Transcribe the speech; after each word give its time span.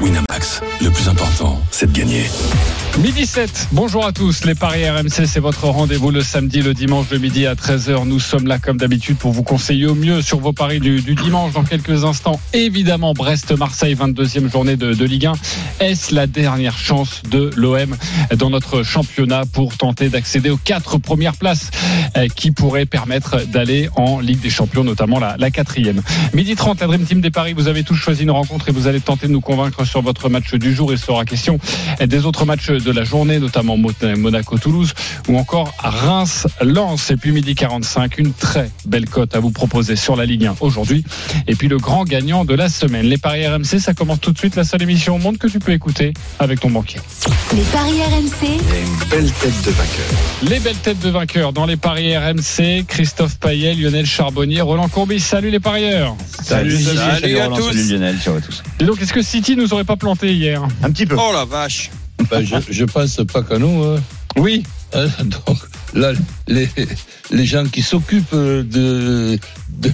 Winamax, 0.00 0.60
le 0.80 0.90
plus 0.90 1.08
important, 1.08 1.60
c'est 1.72 1.92
de 1.92 1.98
gagner. 1.98 2.24
Midi 2.98 3.26
7, 3.26 3.68
bonjour 3.72 4.04
à 4.04 4.12
tous. 4.12 4.44
Les 4.44 4.54
Paris 4.54 4.88
RMC, 4.88 5.26
c'est 5.26 5.38
votre 5.38 5.66
rendez-vous 5.66 6.10
le 6.10 6.20
samedi, 6.20 6.62
le 6.62 6.74
dimanche 6.74 7.08
de 7.08 7.18
midi 7.18 7.46
à 7.46 7.54
13h. 7.54 8.04
Nous 8.06 8.18
sommes 8.18 8.46
là 8.46 8.58
comme 8.58 8.76
d'habitude 8.76 9.16
pour 9.16 9.32
vous 9.32 9.44
conseiller 9.44 9.86
au 9.86 9.94
mieux 9.94 10.20
sur 10.20 10.40
vos 10.40 10.52
paris 10.52 10.80
du, 10.80 11.00
dimanche 11.00 11.52
dans 11.52 11.62
quelques 11.62 12.04
instants. 12.04 12.40
Évidemment, 12.52 13.12
Brest-Marseille, 13.12 13.94
22e 13.94 14.50
journée 14.50 14.76
de, 14.76 14.94
de 14.94 15.04
Ligue 15.04 15.26
1. 15.26 15.32
Est-ce 15.80 16.14
la 16.14 16.26
dernière 16.26 16.76
chance 16.76 17.22
de 17.30 17.50
l'OM 17.56 17.96
dans 18.36 18.50
notre 18.50 18.82
championnat 18.82 19.44
pour 19.52 19.76
tenter 19.76 20.08
d'accéder 20.08 20.50
aux 20.50 20.56
quatre 20.56 20.98
premières 20.98 21.36
places 21.36 21.70
euh, 22.16 22.26
qui 22.28 22.50
pourraient 22.50 22.86
permettre 22.86 23.46
d'aller 23.46 23.88
en 23.94 24.18
Ligue 24.18 24.40
des 24.40 24.50
Champions, 24.50 24.82
notamment 24.82 25.20
la, 25.20 25.36
la 25.38 25.50
quatrième? 25.52 26.02
Midi 26.34 26.56
30, 26.56 26.80
la 26.80 26.88
Dream 26.88 27.04
Team 27.04 27.20
des 27.20 27.30
Paris, 27.30 27.52
vous 27.52 27.68
avez 27.68 27.84
tous 27.84 27.94
choisi 27.94 28.24
une 28.24 28.32
rencontre 28.32 28.68
et 28.68 28.72
vous 28.72 28.88
allez 28.88 29.00
tenter 29.00 29.28
de 29.28 29.32
nous 29.32 29.40
convaincre 29.40 29.84
sur 29.88 30.02
votre 30.02 30.28
match 30.28 30.54
du 30.54 30.74
jour. 30.74 30.92
Il 30.92 30.98
sera 30.98 31.24
question 31.24 31.58
des 32.00 32.26
autres 32.26 32.44
matchs 32.44 32.70
de 32.70 32.92
la 32.92 33.04
journée, 33.04 33.38
notamment 33.38 33.76
Monaco-Toulouse 33.76 34.94
ou 35.28 35.38
encore 35.38 35.74
Reims-Lens. 35.78 37.10
Et 37.10 37.16
puis 37.16 37.32
midi 37.32 37.54
45, 37.54 38.18
une 38.18 38.32
très 38.32 38.70
belle 38.84 39.08
cote 39.08 39.34
à 39.34 39.40
vous 39.40 39.50
proposer 39.50 39.96
sur 39.96 40.16
la 40.16 40.26
Ligue 40.26 40.46
1 40.46 40.56
aujourd'hui. 40.60 41.04
Et 41.46 41.54
puis 41.54 41.68
le 41.68 41.78
grand 41.78 42.04
gagnant 42.04 42.44
de 42.44 42.54
la 42.54 42.68
semaine. 42.68 43.06
Les 43.06 43.18
Paris 43.18 43.46
RMC, 43.46 43.78
ça 43.80 43.94
commence 43.94 44.20
tout 44.20 44.32
de 44.32 44.38
suite. 44.38 44.56
La 44.56 44.64
seule 44.64 44.82
émission 44.82 45.16
au 45.16 45.18
monde 45.18 45.38
que 45.38 45.46
tu 45.46 45.58
peux 45.58 45.72
écouter 45.72 46.12
avec 46.38 46.60
ton 46.60 46.70
banquier. 46.70 47.00
Les 47.54 47.62
paris 47.62 48.02
RMC. 48.02 48.46
une 48.46 49.08
belle 49.10 49.32
tête 49.32 49.64
de 49.64 49.70
vainqueur. 49.70 50.06
Les 50.42 50.60
belles 50.60 50.76
têtes 50.76 51.00
de 51.00 51.10
vainqueurs 51.10 51.52
dans 51.52 51.66
les 51.66 51.76
Paris 51.76 52.16
RMC. 52.16 52.84
Christophe 52.86 53.38
Payet, 53.38 53.74
Lionel 53.74 54.06
Charbonnier, 54.06 54.60
Roland 54.60 54.88
Courbis. 54.88 55.20
Salut 55.20 55.50
les 55.50 55.60
parieurs. 55.60 56.16
Salut, 56.48 56.70
salut, 56.78 57.20
Salut 57.20 57.38
à 57.38 57.44
Roland, 57.44 57.56
tous. 57.56 57.66
Salut 57.72 57.88
Lionel, 57.92 58.18
ciao 58.18 58.36
à 58.36 58.40
tous. 58.40 58.62
Et 58.80 58.84
donc, 58.84 59.00
est-ce 59.02 59.12
que 59.12 59.22
City 59.22 59.54
nous 59.56 59.72
aurait 59.72 59.84
pas 59.84 59.96
planté 59.96 60.32
hier 60.34 60.62
Un 60.82 60.90
petit 60.90 61.04
peu. 61.06 61.16
Oh 61.18 61.30
la 61.32 61.44
vache. 61.44 61.90
Ben, 62.30 62.44
je, 62.44 62.56
je 62.70 62.84
pense 62.84 63.20
pas 63.32 63.42
qu'à 63.42 63.58
nous. 63.58 63.84
hein. 63.84 64.00
Oui. 64.36 64.62
Hein, 64.94 65.06
Donc 65.46 65.58
là, 65.94 66.12
les, 66.46 66.68
les 67.30 67.44
gens 67.44 67.64
qui 67.64 67.82
s'occupent 67.82 68.34
de, 68.34 68.62
de- 68.62 69.38
de- 69.70 69.92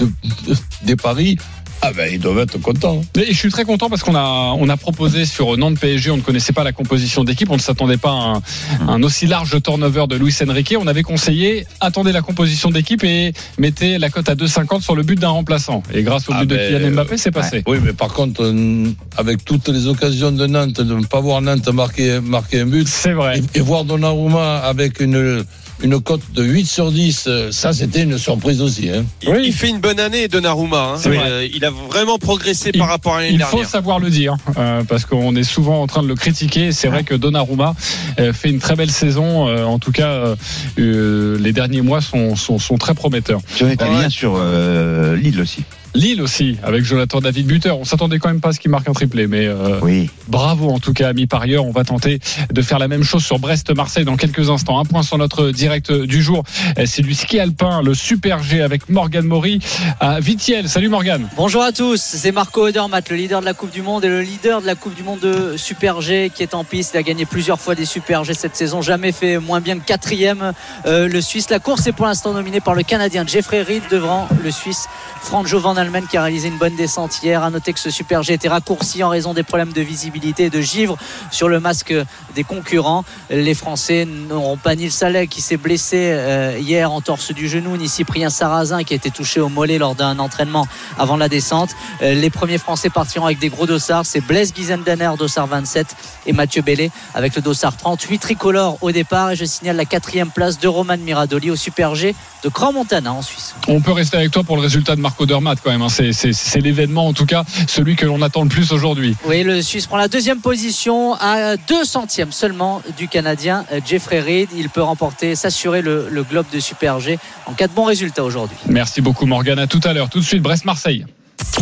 de- 0.00 0.56
des 0.82 0.96
paris, 0.96 1.38
ah 1.82 1.92
ben 1.92 2.10
ils 2.12 2.18
doivent 2.18 2.38
être 2.38 2.58
contents. 2.58 3.02
Et 3.16 3.26
je 3.32 3.36
suis 3.38 3.50
très 3.50 3.64
content 3.64 3.88
parce 3.88 4.02
qu'on 4.02 4.14
a, 4.14 4.54
on 4.58 4.68
a 4.68 4.76
proposé 4.76 5.24
sur 5.24 5.56
Nantes 5.56 5.78
PSG, 5.78 6.10
on 6.10 6.16
ne 6.16 6.22
connaissait 6.22 6.52
pas 6.52 6.64
la 6.64 6.72
composition 6.72 7.22
d'équipe, 7.22 7.50
on 7.50 7.56
ne 7.56 7.60
s'attendait 7.60 7.96
pas 7.96 8.10
à 8.10 8.42
un, 8.82 8.88
un 8.88 9.02
aussi 9.02 9.26
large 9.26 9.60
turnover 9.62 10.06
de 10.08 10.16
Luis 10.16 10.34
Enrique. 10.48 10.74
On 10.80 10.86
avait 10.86 11.02
conseillé, 11.02 11.66
attendez 11.80 12.12
la 12.12 12.22
composition 12.22 12.70
d'équipe 12.70 13.04
et 13.04 13.32
mettez 13.58 13.98
la 13.98 14.10
cote 14.10 14.28
à 14.28 14.34
2,50 14.34 14.80
sur 14.82 14.96
le 14.96 15.02
but 15.02 15.18
d'un 15.18 15.28
remplaçant. 15.28 15.82
Et 15.92 16.02
grâce 16.02 16.28
au 16.28 16.32
but 16.32 16.38
Ah 16.40 16.44
de 16.46 16.56
ben, 16.56 16.72
Kylian 16.78 16.90
Mbappé, 16.92 17.16
c'est 17.18 17.30
passé. 17.30 17.62
Oui, 17.66 17.78
mais 17.82 17.92
par 17.92 18.08
contre, 18.12 18.42
euh, 18.42 18.90
avec 19.16 19.44
toutes 19.44 19.68
les 19.68 19.86
occasions 19.86 20.32
de 20.32 20.46
Nantes, 20.46 20.80
de 20.80 20.94
ne 20.94 21.04
pas 21.04 21.20
voir 21.20 21.40
Nantes 21.42 21.68
marquer, 21.68 22.20
marquer 22.20 22.60
un 22.60 22.66
but, 22.66 22.88
C'est 22.88 23.12
vrai. 23.12 23.38
et, 23.54 23.58
et 23.58 23.60
voir 23.60 23.84
Donnarumma 23.84 24.56
avec 24.58 25.00
une, 25.00 25.44
une 25.82 26.00
cote 26.00 26.22
de 26.34 26.42
8 26.42 26.64
sur 26.66 26.90
10, 26.90 27.24
euh, 27.26 27.52
ça 27.52 27.72
c'était 27.72 28.02
une 28.02 28.16
surprise 28.18 28.62
aussi. 28.62 28.88
Hein. 28.90 29.04
Il, 29.22 29.28
Oui. 29.28 29.42
il 29.46 29.52
fait 29.52 29.68
une 29.68 29.78
bonne 29.80 30.00
année, 30.00 30.26
Donnarumma. 30.28 30.94
Hein. 30.96 31.00
Euh, 31.06 31.46
il 31.54 31.64
a 31.64 31.70
vraiment 31.70 32.18
progressé 32.18 32.70
Il- 32.72 32.78
par 32.78 32.88
rapport 32.88 33.16
à 33.16 33.20
l'année 33.20 33.34
Il 33.34 33.42
faut 33.42 33.56
dernière. 33.56 33.68
savoir 33.68 33.98
le 33.98 34.08
dire 34.10 34.36
euh, 34.56 34.82
parce 34.84 35.04
qu'on 35.04 35.36
est 35.36 35.42
souvent 35.44 35.82
en 35.82 35.86
train 35.86 36.02
de 36.02 36.08
le 36.08 36.14
critiquer. 36.14 36.72
C'est 36.72 36.88
vrai 36.88 37.04
que 37.04 37.14
Donnarumma 37.14 37.74
euh, 38.20 38.32
fait 38.32 38.48
une 38.50 38.58
très 38.58 38.74
belle 38.76 38.90
saison. 38.90 39.48
Euh, 39.48 39.64
en 39.64 39.78
tout 39.78 39.92
cas, 39.92 40.34
les 40.76 41.52
derniers 41.52 41.82
mois 41.82 42.00
sont, 42.00 42.36
sont, 42.36 42.58
sont 42.58 42.76
très 42.78 42.94
prometteurs. 42.94 43.40
Tu 43.56 43.64
en 43.64 43.68
étais 43.68 43.84
Ouais. 43.84 43.90
bien 43.90 44.08
sur 44.08 44.34
euh, 44.36 45.14
Lille 45.16 45.40
aussi. 45.40 45.62
Lille 45.96 46.20
aussi, 46.20 46.58
avec 46.62 46.84
Jonathan 46.84 47.20
David 47.22 47.46
buteur. 47.46 47.78
On 47.78 47.84
s'attendait 47.84 48.18
quand 48.18 48.28
même 48.28 48.42
pas 48.42 48.50
à 48.50 48.52
ce 48.52 48.60
qu'il 48.60 48.70
marque 48.70 48.86
un 48.86 48.92
triplé, 48.92 49.26
mais 49.26 49.46
euh, 49.46 49.80
Oui. 49.80 50.10
bravo 50.28 50.68
en 50.68 50.78
tout 50.78 50.92
cas, 50.92 51.08
amis 51.08 51.26
parieurs. 51.26 51.64
On 51.64 51.70
va 51.70 51.84
tenter 51.84 52.20
de 52.52 52.60
faire 52.62 52.78
la 52.78 52.86
même 52.86 53.02
chose 53.02 53.24
sur 53.24 53.38
Brest-Marseille 53.38 54.04
dans 54.04 54.16
quelques 54.16 54.50
instants. 54.50 54.78
Un 54.78 54.84
point 54.84 55.02
sur 55.02 55.16
notre 55.16 55.50
direct 55.52 55.90
du 55.90 56.20
jour, 56.22 56.42
c'est 56.84 57.00
du 57.00 57.14
ski 57.14 57.40
alpin, 57.40 57.80
le 57.82 57.94
Super 57.94 58.42
G 58.42 58.60
avec 58.60 58.90
Morgan 58.90 59.24
Maury 59.24 59.58
à 59.98 60.20
Vitiel. 60.20 60.68
Salut 60.68 60.90
Morgan. 60.90 61.28
Bonjour 61.34 61.62
à 61.62 61.72
tous, 61.72 61.98
c'est 61.98 62.30
Marco 62.32 62.66
Odermatt, 62.66 63.08
le 63.08 63.16
leader 63.16 63.40
de 63.40 63.46
la 63.46 63.54
Coupe 63.54 63.70
du 63.70 63.80
Monde 63.80 64.04
et 64.04 64.08
le 64.08 64.20
leader 64.20 64.60
de 64.60 64.66
la 64.66 64.74
Coupe 64.74 64.94
du 64.94 65.02
Monde 65.02 65.20
de 65.20 65.56
Super 65.56 66.02
G 66.02 66.30
qui 66.34 66.42
est 66.42 66.52
en 66.54 66.64
piste. 66.64 66.90
Il 66.92 66.98
a 66.98 67.02
gagné 67.02 67.24
plusieurs 67.24 67.58
fois 67.58 67.74
des 67.74 67.86
Super 67.86 68.22
G 68.22 68.34
cette 68.34 68.54
saison, 68.54 68.82
jamais 68.82 69.12
fait 69.12 69.38
moins 69.38 69.62
bien 69.62 69.78
que 69.78 69.84
quatrième. 69.86 70.52
Euh, 70.84 71.08
le 71.08 71.20
Suisse, 71.22 71.48
la 71.48 71.58
course 71.58 71.86
est 71.86 71.92
pour 71.92 72.04
l'instant 72.04 72.34
dominée 72.34 72.60
par 72.60 72.74
le 72.74 72.82
Canadien 72.82 73.24
Jeffrey 73.26 73.62
Reed 73.62 73.82
devant 73.90 74.28
le 74.44 74.50
Suisse 74.50 74.88
Franjo 75.26 75.58
Van 75.58 75.76
Almen 75.76 76.06
qui 76.06 76.16
a 76.16 76.22
réalisé 76.22 76.46
une 76.46 76.56
bonne 76.56 76.76
descente 76.76 77.20
hier. 77.20 77.42
À 77.42 77.50
noter 77.50 77.72
que 77.72 77.80
ce 77.80 77.90
Super 77.90 78.22
G 78.22 78.34
était 78.34 78.46
raccourci 78.46 79.02
en 79.02 79.08
raison 79.08 79.34
des 79.34 79.42
problèmes 79.42 79.72
de 79.72 79.80
visibilité 79.80 80.44
et 80.44 80.50
de 80.50 80.60
givre 80.60 80.96
sur 81.32 81.48
le 81.48 81.58
masque 81.58 81.92
des 82.36 82.44
concurrents. 82.44 83.04
Les 83.28 83.54
Français 83.54 84.06
n'auront 84.06 84.56
pas 84.56 84.76
Nils 84.76 84.92
Saleh 84.92 85.26
qui 85.26 85.40
s'est 85.40 85.56
blessé 85.56 86.10
euh, 86.12 86.56
hier 86.60 86.92
en 86.92 87.00
torse 87.00 87.32
du 87.32 87.48
genou, 87.48 87.76
ni 87.76 87.88
Cyprien 87.88 88.30
Sarrazin 88.30 88.84
qui 88.84 88.94
a 88.94 88.96
été 88.96 89.10
touché 89.10 89.40
au 89.40 89.48
mollet 89.48 89.78
lors 89.78 89.96
d'un 89.96 90.20
entraînement 90.20 90.68
avant 90.96 91.16
la 91.16 91.28
descente. 91.28 91.70
Euh, 92.02 92.14
les 92.14 92.30
premiers 92.30 92.58
Français 92.58 92.88
partiront 92.88 93.26
avec 93.26 93.40
des 93.40 93.48
gros 93.48 93.66
dossards. 93.66 94.06
C'est 94.06 94.20
Blaise 94.20 94.54
Guizendaner, 94.54 95.10
dossard 95.18 95.48
27, 95.48 95.88
et 96.26 96.32
Mathieu 96.34 96.62
Bellet 96.62 96.92
avec 97.14 97.34
le 97.34 97.42
dossard 97.42 97.76
38. 97.76 98.20
Tricolore 98.20 98.78
au 98.80 98.92
départ. 98.92 99.32
Et 99.32 99.36
je 99.36 99.44
signale 99.44 99.74
la 99.74 99.86
quatrième 99.86 100.30
place 100.30 100.60
de 100.60 100.68
Roman 100.68 100.98
Miradoli 100.98 101.50
au 101.50 101.56
Super 101.56 101.96
G 101.96 102.14
de 102.44 102.48
Cran-Montana 102.48 103.12
en 103.12 103.22
Suisse. 103.22 103.56
On 103.66 103.80
peut 103.80 103.90
rester 103.90 104.18
avec 104.18 104.30
toi 104.30 104.44
pour 104.44 104.54
le 104.54 104.62
résultat 104.62 104.94
de 104.94 105.00
Quand 105.16 105.70
même. 105.70 105.82
hein. 105.82 105.88
C'est- 105.88 106.60
l'événement 106.60 107.06
en 107.06 107.12
tout 107.12 107.26
cas, 107.26 107.44
celui 107.68 107.96
que 107.96 108.06
l'on 108.06 108.22
attend 108.22 108.42
le 108.42 108.48
plus 108.48 108.72
aujourd'hui. 108.72 109.14
Oui, 109.26 109.42
le 109.42 109.62
Suisse 109.62 109.86
prend 109.86 109.96
la 109.96 110.08
deuxième 110.08 110.40
position 110.40 111.14
à 111.14 111.56
2 111.56 111.84
centièmes 111.84 112.32
seulement 112.32 112.82
du 112.96 113.08
Canadien 113.08 113.64
euh, 113.72 113.80
Jeffrey 113.86 114.20
Reed. 114.20 114.48
Il 114.56 114.68
peut 114.68 114.82
remporter, 114.82 115.34
s'assurer 115.34 115.82
le, 115.82 116.08
le 116.10 116.22
globe 116.22 116.46
de 116.52 116.60
Super 116.60 117.00
G 117.00 117.18
en 117.46 117.52
cas 117.52 117.68
de 117.68 117.72
bons 117.72 117.84
résultats 117.84 118.24
aujourd'hui. 118.24 118.56
Merci 118.68 119.00
beaucoup 119.00 119.26
Morgan. 119.26 119.58
À 119.58 119.66
tout 119.66 119.80
à 119.84 119.92
l'heure. 119.92 120.08
Tout 120.10 120.20
de 120.20 120.24
suite 120.24 120.42
Brest-Marseille. 120.42 121.04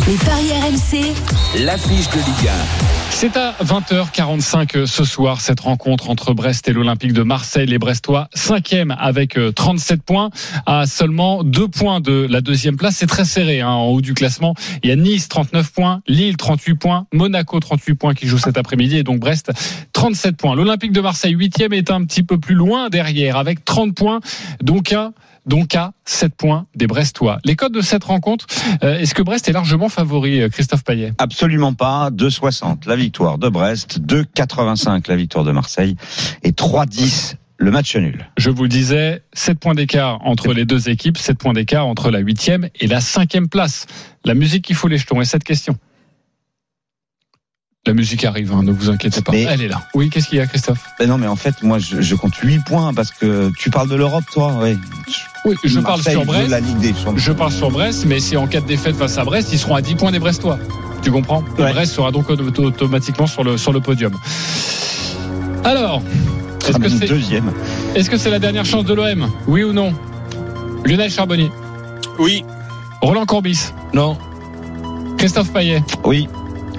Les 0.07 0.15
paris 0.17 0.51
RMC. 0.51 1.63
L'affiche 1.63 2.09
de 2.09 2.17
Ligue 2.17 2.49
C'est 3.09 3.37
à 3.37 3.55
20h45 3.63 4.85
ce 4.85 5.03
soir 5.03 5.41
cette 5.41 5.61
rencontre 5.61 6.09
entre 6.09 6.33
Brest 6.33 6.67
et 6.67 6.73
l'Olympique 6.73 7.13
de 7.13 7.23
Marseille. 7.23 7.65
Les 7.65 7.77
Brestois 7.77 8.27
cinquième 8.33 8.95
avec 8.99 9.37
euh, 9.37 9.51
37 9.51 10.03
points 10.03 10.29
à 10.65 10.85
seulement 10.85 11.43
deux 11.43 11.67
points 11.67 12.01
de 12.01 12.27
la 12.29 12.41
deuxième 12.41 12.77
place. 12.77 12.97
C'est 12.97 13.07
très 13.07 13.25
serré 13.25 13.61
hein, 13.61 13.69
en 13.69 13.85
haut 13.85 14.01
du 14.01 14.13
classement. 14.13 14.53
Il 14.83 14.89
y 14.89 14.91
a 14.91 14.95
Nice 14.95 15.29
39 15.29 15.71
points, 15.71 16.01
Lille 16.07 16.37
38 16.37 16.75
points, 16.75 17.07
Monaco 17.13 17.59
38 17.59 17.95
points 17.95 18.13
qui 18.13 18.27
joue 18.27 18.37
cet 18.37 18.57
après-midi 18.57 18.97
et 18.97 19.03
donc 19.03 19.19
Brest 19.19 19.51
37 19.93 20.35
points. 20.35 20.55
L'Olympique 20.55 20.91
de 20.91 21.01
Marseille 21.01 21.33
huitième 21.33 21.73
est 21.73 21.91
un 21.91 22.03
petit 22.05 22.23
peu 22.23 22.37
plus 22.37 22.55
loin 22.55 22.89
derrière 22.89 23.37
avec 23.37 23.63
30 23.63 23.95
points. 23.95 24.19
Donc 24.61 24.93
à 24.93 25.11
donc 25.45 25.75
à 25.75 25.93
7 26.05 26.35
points 26.35 26.67
des 26.75 26.87
Brestois. 26.87 27.39
Les 27.45 27.55
codes 27.55 27.73
de 27.73 27.81
cette 27.81 28.03
rencontre, 28.03 28.47
euh, 28.83 28.99
est-ce 28.99 29.13
que 29.13 29.21
Brest 29.21 29.47
est 29.47 29.53
largement 29.53 29.89
favori, 29.89 30.41
euh, 30.41 30.49
Christophe 30.49 30.83
Payet? 30.83 31.13
Absolument 31.17 31.73
pas. 31.73 32.09
2,60 32.11 32.87
la 32.87 32.95
victoire 32.95 33.37
de 33.37 33.49
Brest, 33.49 33.99
2,85 33.99 35.07
la 35.07 35.15
victoire 35.15 35.43
de 35.43 35.51
Marseille 35.51 35.95
et 36.43 36.51
3,10 36.51 37.35
le 37.57 37.71
match 37.71 37.95
nul. 37.95 38.29
Je 38.37 38.49
vous 38.49 38.63
le 38.63 38.69
disais, 38.69 39.23
7 39.33 39.59
points 39.59 39.75
d'écart 39.75 40.19
entre 40.25 40.53
les 40.53 40.65
deux 40.65 40.89
équipes, 40.89 41.17
7 41.17 41.37
points 41.37 41.53
d'écart 41.53 41.87
entre 41.87 42.11
la 42.11 42.19
huitième 42.19 42.69
et 42.79 42.87
la 42.87 42.99
cinquième 42.99 43.47
place. 43.47 43.85
La 44.25 44.33
musique 44.33 44.65
qui 44.65 44.73
fout 44.73 44.91
les 44.91 44.97
jetons. 44.97 45.21
Et 45.21 45.25
cette 45.25 45.43
question 45.43 45.77
La 47.87 47.93
musique 47.93 48.25
arrive, 48.25 48.51
hein, 48.51 48.63
ne 48.63 48.71
vous 48.71 48.89
inquiétez 48.89 49.21
pas. 49.21 49.31
Mais- 49.31 49.43
Elle 49.47 49.61
est 49.61 49.67
là. 49.67 49.81
Oui, 49.93 50.09
qu'est-ce 50.09 50.27
qu'il 50.29 50.39
y 50.39 50.41
a, 50.41 50.47
Christophe? 50.47 50.79
Ben 50.99 51.07
non, 51.07 51.19
mais 51.19 51.27
en 51.27 51.35
fait, 51.35 51.61
moi, 51.61 51.77
je, 51.77 52.01
je 52.01 52.15
compte 52.15 52.35
8 52.35 52.59
points 52.65 52.93
parce 52.95 53.11
que 53.11 53.51
tu 53.59 53.69
parles 53.69 53.89
de 53.89 53.95
l'Europe, 53.95 54.23
toi. 54.31 54.57
Oui. 54.59 54.75
Oui, 55.45 55.55
je 55.63 55.79
parle 55.79 56.01
sur 56.01 56.25
Brest. 56.25 56.49
La 56.49 56.59
Ligue 56.61 56.79
des 56.79 56.93
Champions. 56.93 57.17
Je 57.17 57.31
parle 57.31 57.51
sur 57.51 57.69
Brest, 57.69 58.05
mais 58.07 58.19
c'est 58.19 58.37
en 58.37 58.47
cas 58.47 58.61
de 58.61 58.65
défaite 58.65 58.95
face 58.95 59.19
à 59.19 59.23
Brest, 59.23 59.49
ils 59.53 59.59
seront 59.59 59.75
à 59.75 59.81
10 59.83 59.93
points 59.95 60.11
des 60.11 60.17
Brestois. 60.17 60.57
Tu 61.03 61.11
comprends? 61.11 61.43
Ouais. 61.59 61.71
Brest 61.73 61.93
sera 61.93 62.11
donc 62.11 62.27
auto- 62.31 62.63
automatiquement 62.63 63.27
sur 63.27 63.43
le, 63.43 63.57
sur 63.57 63.71
le 63.71 63.79
podium. 63.81 64.13
Alors, 65.63 66.01
est-ce 66.67 66.77
que 66.79 66.89
c'est 66.89 67.05
deuxième. 67.07 67.51
est 67.95 68.01
-ce 68.01 68.17
c'est 68.17 68.31
la 68.31 68.39
dernière 68.39 68.65
chance 68.65 68.85
de 68.85 68.93
l'OM 68.95 69.29
Oui 69.47 69.63
ou 69.63 69.73
non? 69.73 69.93
Lionel 70.85 71.11
Charbonnier, 71.11 71.51
Oui. 72.17 72.43
Roland 73.01 73.25
Courbis, 73.27 73.71
Non, 73.93 74.17
Christophe 75.19 75.51
Payet? 75.53 75.83
Oui. 76.03 76.27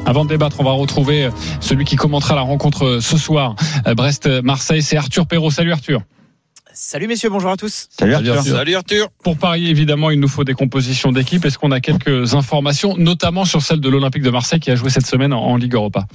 Avant 0.06 0.24
de 0.24 0.28
débattre, 0.28 0.60
on 0.60 0.64
va 0.64 0.70
retrouver 0.70 1.24
euh, 1.24 1.30
celui 1.60 1.84
qui 1.84 1.96
commentera 1.96 2.36
la 2.36 2.42
rencontre 2.42 2.86
euh, 2.86 3.00
ce 3.00 3.18
soir. 3.18 3.56
Euh, 3.88 3.94
Brest-Marseille, 3.94 4.80
c'est 4.80 4.96
Arthur 4.96 5.26
Perrault. 5.26 5.50
Salut 5.50 5.72
Arthur. 5.72 6.02
Salut 6.78 7.06
messieurs, 7.06 7.30
bonjour 7.30 7.50
à 7.50 7.56
tous. 7.56 7.88
Salut 7.98 8.12
Salut, 8.12 8.28
Arthur. 8.28 8.54
Salut 8.54 8.74
Arthur. 8.74 9.08
Pour 9.24 9.38
parier, 9.38 9.70
évidemment, 9.70 10.10
il 10.10 10.20
nous 10.20 10.28
faut 10.28 10.44
des 10.44 10.52
compositions 10.52 11.10
d'équipe. 11.10 11.42
Est-ce 11.46 11.56
qu'on 11.56 11.70
a 11.70 11.80
quelques 11.80 12.34
informations, 12.34 12.98
notamment 12.98 13.46
sur 13.46 13.62
celle 13.62 13.80
de 13.80 13.88
l'Olympique 13.88 14.22
de 14.22 14.28
Marseille 14.28 14.60
qui 14.60 14.70
a 14.70 14.74
joué 14.74 14.90
cette 14.90 15.06
semaine 15.06 15.32
en, 15.32 15.56
Ligue 15.56 15.72
Europa? 15.72 16.06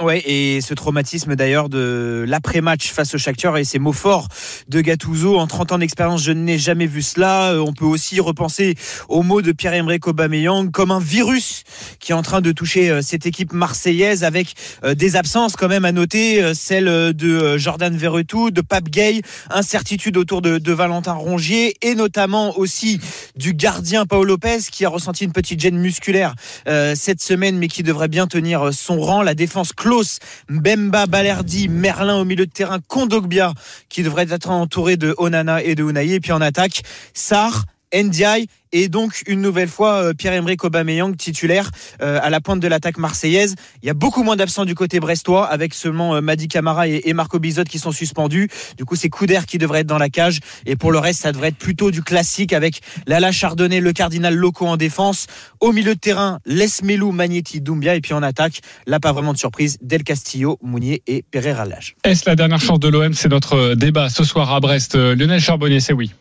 Ouais, 0.00 0.22
et 0.24 0.60
ce 0.60 0.72
traumatisme 0.72 1.34
d'ailleurs 1.34 1.68
de 1.68 2.24
l'après-match 2.28 2.92
face 2.92 3.12
au 3.16 3.18
Shakhtar 3.18 3.56
et 3.56 3.64
ces 3.64 3.80
mots 3.80 3.92
forts 3.92 4.28
de 4.68 4.80
Gattuso. 4.80 5.36
En 5.36 5.48
30 5.48 5.72
ans 5.72 5.78
d'expérience, 5.78 6.22
je 6.22 6.30
n'ai 6.30 6.58
jamais 6.58 6.86
vu 6.86 7.02
cela. 7.02 7.50
Euh, 7.50 7.58
On 7.58 7.72
peut 7.72 7.84
aussi 7.84 8.20
repenser 8.20 8.76
aux 9.08 9.24
mots 9.24 9.42
de 9.42 9.50
Pierre-Emerick 9.50 10.06
Aubameyang 10.06 10.70
comme 10.70 10.92
un 10.92 11.00
virus 11.00 11.64
qui 11.98 12.12
est 12.12 12.14
en 12.14 12.22
train 12.22 12.40
de 12.40 12.52
toucher 12.52 12.88
euh, 12.88 13.02
cette 13.02 13.26
équipe 13.26 13.52
marseillaise 13.52 14.22
avec 14.22 14.54
euh, 14.84 14.94
des 14.94 15.16
absences 15.16 15.56
quand 15.56 15.68
même 15.68 15.84
à 15.84 15.90
noter, 15.90 16.54
celle 16.54 16.84
de 17.14 17.58
Jordan 17.58 17.96
Verretou, 17.96 18.52
de 18.52 18.60
Pape 18.60 18.90
Gay, 18.90 19.20
incertitude 19.50 20.03
autour 20.16 20.42
de, 20.42 20.72
Valentin 20.72 21.12
Rongier 21.12 21.76
et 21.82 21.94
notamment 21.94 22.58
aussi 22.58 23.00
du 23.36 23.54
gardien 23.54 24.06
Paolo 24.06 24.24
Lopez 24.34 24.58
qui 24.70 24.84
a 24.84 24.88
ressenti 24.88 25.24
une 25.24 25.32
petite 25.32 25.60
gêne 25.60 25.78
musculaire 25.78 26.34
euh, 26.68 26.94
cette 26.96 27.20
semaine 27.20 27.58
mais 27.58 27.68
qui 27.68 27.82
devrait 27.82 28.08
bien 28.08 28.26
tenir 28.26 28.66
euh, 28.66 28.72
son 28.72 29.00
rang. 29.00 29.22
La 29.22 29.34
défense 29.34 29.72
Klaus, 29.72 30.18
Mbemba, 30.48 31.06
Balerdi, 31.06 31.68
Merlin 31.68 32.16
au 32.16 32.24
milieu 32.24 32.46
de 32.46 32.50
terrain, 32.50 32.78
Kondogbia 32.86 33.52
qui 33.88 34.02
devrait 34.02 34.26
être 34.30 34.50
entouré 34.50 34.96
de 34.96 35.14
Onana 35.18 35.62
et 35.62 35.74
de 35.74 35.84
Unai 35.84 36.10
et 36.10 36.20
puis 36.20 36.32
en 36.32 36.40
attaque, 36.40 36.82
Sar, 37.14 37.64
Ndiaye 38.02 38.48
et 38.74 38.88
donc 38.88 39.22
une 39.26 39.40
nouvelle 39.40 39.68
fois 39.68 40.02
euh, 40.02 40.12
Pierre-Emerick 40.12 40.64
Aubameyang 40.64 41.16
titulaire 41.16 41.70
euh, 42.02 42.18
à 42.22 42.28
la 42.28 42.40
pointe 42.40 42.60
de 42.60 42.68
l'attaque 42.68 42.98
marseillaise. 42.98 43.54
Il 43.82 43.86
y 43.86 43.90
a 43.90 43.94
beaucoup 43.94 44.22
moins 44.22 44.36
d'absents 44.36 44.64
du 44.64 44.74
côté 44.74 45.00
brestois 45.00 45.46
avec 45.46 45.72
seulement 45.72 46.16
euh, 46.16 46.20
Madi 46.20 46.48
Camara 46.48 46.88
et, 46.88 47.12
Marco 47.14 47.38
Bizot 47.38 47.64
qui 47.64 47.78
sont 47.78 47.92
suspendus. 47.92 48.48
Du 48.76 48.84
coup, 48.84 48.96
c'est 48.96 49.08
Couder 49.08 49.40
qui 49.46 49.58
devrait 49.58 49.80
être 49.80 49.86
dans 49.86 49.98
la 49.98 50.08
cage 50.08 50.40
et 50.66 50.74
pour 50.74 50.90
le 50.90 50.98
reste, 50.98 51.22
ça 51.22 51.30
devrait 51.30 51.48
être 51.48 51.56
plutôt 51.56 51.92
du 51.92 52.02
classique 52.02 52.52
avec 52.52 52.80
Lala 53.06 53.30
Chardonnay, 53.30 53.78
le 53.78 53.92
cardinal 53.92 54.34
Loco 54.34 54.66
en 54.66 54.76
défense, 54.76 55.28
au 55.60 55.70
milieu 55.70 55.94
de 55.94 56.00
terrain, 56.00 56.40
Lesmelou, 56.44 57.12
Magnetti, 57.12 57.60
Doumbia 57.60 57.94
et 57.94 58.00
puis 58.00 58.12
en 58.12 58.22
attaque, 58.24 58.60
là 58.86 58.98
pas 58.98 59.12
vraiment 59.12 59.32
de 59.32 59.38
surprise, 59.38 59.78
Del 59.80 60.02
Castillo, 60.02 60.58
Mounier 60.62 61.02
et 61.06 61.22
Pereira 61.22 61.64
Lage. 61.64 61.94
Est-ce 62.02 62.28
la 62.28 62.34
dernière 62.34 62.60
chance 62.60 62.80
de 62.80 62.88
l'OM 62.88 63.14
C'est 63.14 63.28
notre 63.28 63.74
débat 63.74 64.08
ce 64.08 64.24
soir 64.24 64.52
à 64.52 64.58
Brest. 64.58 64.96
Lionel 64.96 65.40
Charbonnier, 65.40 65.78
c'est 65.78 65.92
oui. 65.92 66.12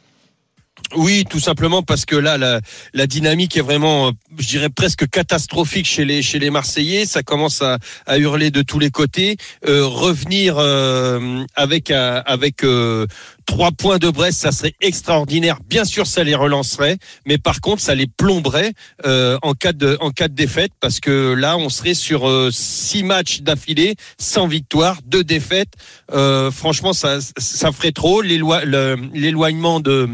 Oui, 0.95 1.24
tout 1.28 1.40
simplement 1.40 1.81
parce 1.81 2.06
que 2.06 2.16
là, 2.16 2.38
la, 2.38 2.62
la 2.94 3.07
dynamique 3.07 3.57
est 3.57 3.62
vraiment, 3.62 4.07
euh, 4.07 4.12
je 4.38 4.48
dirais 4.48 4.69
presque 4.69 5.10
catastrophique 5.10 5.88
chez 5.88 6.06
les 6.06 6.22
chez 6.22 6.38
les 6.38 6.51
Marseillais. 6.51 7.06
Ça 7.06 7.24
commence 7.24 7.63
à, 7.63 7.80
à 8.06 8.18
hurler 8.19 8.51
de 8.51 8.62
tous 8.62 8.78
les 8.78 8.92
côtés. 8.92 9.38
Euh, 9.68 9.86
revenir 9.88 10.56
euh, 10.60 11.44
avec 11.56 11.90
un- 11.90 12.22
avec 12.28 12.63
euh, 12.63 13.07
trois 13.48 13.72
points 13.72 13.98
de 13.98 14.10
Brest, 14.12 14.40
ça 14.42 14.51
serait 14.51 14.75
extraordinaire. 14.81 15.57
Bien 15.68 15.84
sûr, 15.84 16.06
ça 16.06 16.24
les 16.24 16.36
relancerait, 16.36 16.98
mais 17.25 17.40
par 17.40 17.60
contre, 17.60 17.81
ça 17.81 17.95
les 17.95 18.07
plomberait 18.07 18.74
euh, 19.06 19.40
en 19.42 19.54
cas 19.56 19.74
de 19.74 19.98
en 20.00 20.12
cas 20.12 20.28
de 20.28 20.36
défaite, 20.36 20.72
parce 20.80 21.00
que 21.00 21.34
là, 21.34 21.57
on 21.57 21.69
serait 21.69 21.95
sur 21.95 22.30
euh, 22.30 22.50
six 22.51 23.01
matchs 23.04 23.42
d'affilée 23.42 23.95
sans 24.19 24.45
victoire, 24.48 25.00
deux 25.06 25.24
défaites. 25.24 25.74
Euh, 26.12 26.51
franchement, 26.51 26.94
ça 26.94 27.18
ça 27.40 27.72
ferait 27.72 27.92
trop. 27.94 28.22
L'éloignement 28.22 29.80
de 29.80 30.07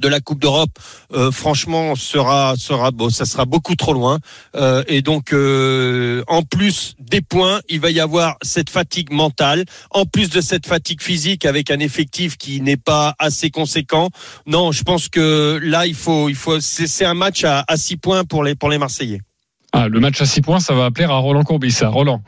de 0.00 0.08
la 0.08 0.20
Coupe 0.20 0.40
d'Europe, 0.40 0.70
euh, 1.12 1.30
franchement, 1.30 1.94
sera 1.94 2.54
sera 2.56 2.90
bon, 2.90 3.10
ça 3.10 3.24
sera 3.24 3.44
beaucoup 3.44 3.76
trop 3.76 3.92
loin. 3.92 4.18
Euh, 4.54 4.82
et 4.88 5.02
donc, 5.02 5.32
euh, 5.32 6.22
en 6.28 6.42
plus 6.42 6.94
des 6.98 7.20
points, 7.20 7.60
il 7.68 7.80
va 7.80 7.90
y 7.90 8.00
avoir 8.00 8.36
cette 8.42 8.70
fatigue 8.70 9.12
mentale, 9.12 9.64
en 9.90 10.04
plus 10.04 10.30
de 10.30 10.40
cette 10.40 10.66
fatigue 10.66 11.02
physique 11.02 11.44
avec 11.44 11.70
un 11.70 11.78
effectif 11.78 12.36
qui 12.36 12.60
n'est 12.60 12.76
pas 12.76 13.14
assez 13.18 13.50
conséquent. 13.50 14.10
Non, 14.46 14.72
je 14.72 14.82
pense 14.82 15.08
que 15.08 15.58
là, 15.62 15.86
il 15.86 15.94
faut, 15.94 16.28
il 16.28 16.34
faut, 16.34 16.60
c'est 16.60 17.04
un 17.04 17.14
match 17.14 17.44
à, 17.44 17.64
à 17.66 17.76
six 17.76 17.96
points 17.96 18.24
pour 18.24 18.44
les 18.44 18.54
pour 18.54 18.70
les 18.70 18.78
Marseillais. 18.78 19.20
Ah, 19.72 19.88
le 19.88 20.00
match 20.00 20.22
à 20.22 20.26
6 20.26 20.40
points, 20.40 20.58
ça 20.58 20.72
va 20.72 20.86
appeler 20.86 21.04
à 21.04 21.12
Roland 21.12 21.42
Courbis, 21.42 21.72
ça. 21.72 21.88
Roland. 21.88 22.22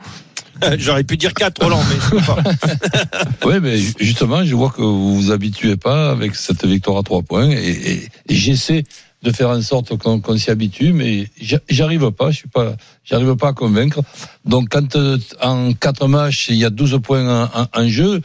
J'aurais 0.77 1.03
pu 1.03 1.17
dire 1.17 1.33
quatre, 1.33 1.61
Roland, 1.61 1.81
mais 1.89 1.95
je 2.01 2.09
peux 2.09 2.21
pas. 2.21 2.37
Oui, 3.45 3.55
mais 3.61 3.77
justement, 3.99 4.43
je 4.43 4.53
vois 4.55 4.69
que 4.69 4.81
vous 4.81 5.15
vous 5.15 5.31
habituez 5.31 5.77
pas 5.77 6.11
avec 6.11 6.35
cette 6.35 6.65
victoire 6.65 6.97
à 6.97 7.03
trois 7.03 7.21
points 7.21 7.49
et, 7.49 8.07
j'essaie 8.29 8.83
de 9.23 9.31
faire 9.31 9.49
en 9.49 9.61
sorte 9.61 9.97
qu'on 9.97 10.37
s'y 10.37 10.49
habitue, 10.49 10.93
mais 10.93 11.27
j'a- 11.41 11.59
j'arrive 11.67 12.11
pas, 12.11 12.31
je 12.31 12.37
suis 12.37 12.47
pas, 12.47 12.75
j'arrive 13.03 13.35
pas 13.35 13.49
à 13.49 13.53
convaincre. 13.53 13.99
Donc, 14.45 14.69
quand 14.69 14.95
euh, 14.95 15.17
en 15.41 15.73
quatre 15.73 16.07
matchs, 16.07 16.47
il 16.49 16.55
y 16.55 16.65
a 16.65 16.69
12 16.69 16.99
points 17.03 17.49
en, 17.73 17.87
jeu 17.87 18.21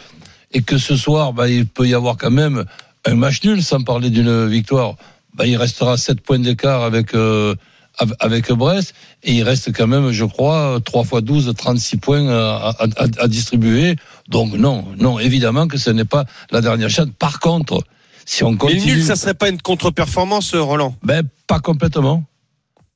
et 0.53 0.63
que 0.63 0.79
ce 0.79 0.97
soir, 0.97 1.33
bah, 1.33 1.49
il 1.49 1.67
peut 1.67 1.89
y 1.89 1.95
avoir 1.95 2.17
quand 2.17 2.31
même 2.31 2.65
un 3.07 3.15
match 3.15 3.43
nul, 3.43 3.63
sans 3.63 3.83
parler 3.83 4.11
d'une 4.11 4.47
victoire, 4.47 4.95
bah, 5.35 5.47
il 5.47 5.57
restera 5.57 5.97
7 5.97 6.21
points 6.21 6.39
d'écart 6.39 6.83
avec, 6.83 7.15
euh, 7.15 7.57
avec 8.21 8.51
Brest 8.53 8.95
et 9.23 9.33
il 9.35 9.43
reste 9.43 9.73
quand 9.73 9.87
même, 9.87 10.11
je 10.11 10.25
crois, 10.25 10.79
3 10.85 11.05
fois 11.05 11.21
12, 11.21 11.53
36 11.57 11.97
points 11.99 12.29
à, 12.29 12.75
à- 12.97 13.29
distribuer. 13.29 13.97
Donc 14.29 14.53
non, 14.55 14.85
non, 14.99 15.19
évidemment 15.19 15.69
que 15.69 15.79
ce 15.79 15.91
n'est 15.91 16.05
pas 16.05 16.25
la 16.51 16.61
dernière 16.61 16.91
chance. 16.91 17.09
Par 17.19 17.41
contre, 17.41 17.83
si 18.25 18.43
on 18.43 18.53
Mais 18.53 18.57
continue, 18.59 18.95
nul, 18.97 19.05
ça 19.05 19.17
serait 19.17 19.35
pas 19.35 19.49
une 19.49 19.61
contre-performance, 19.61 20.55
Roland? 20.55 20.97
ben 21.03 21.23
pas 21.47 21.61
complètement, 21.61 22.25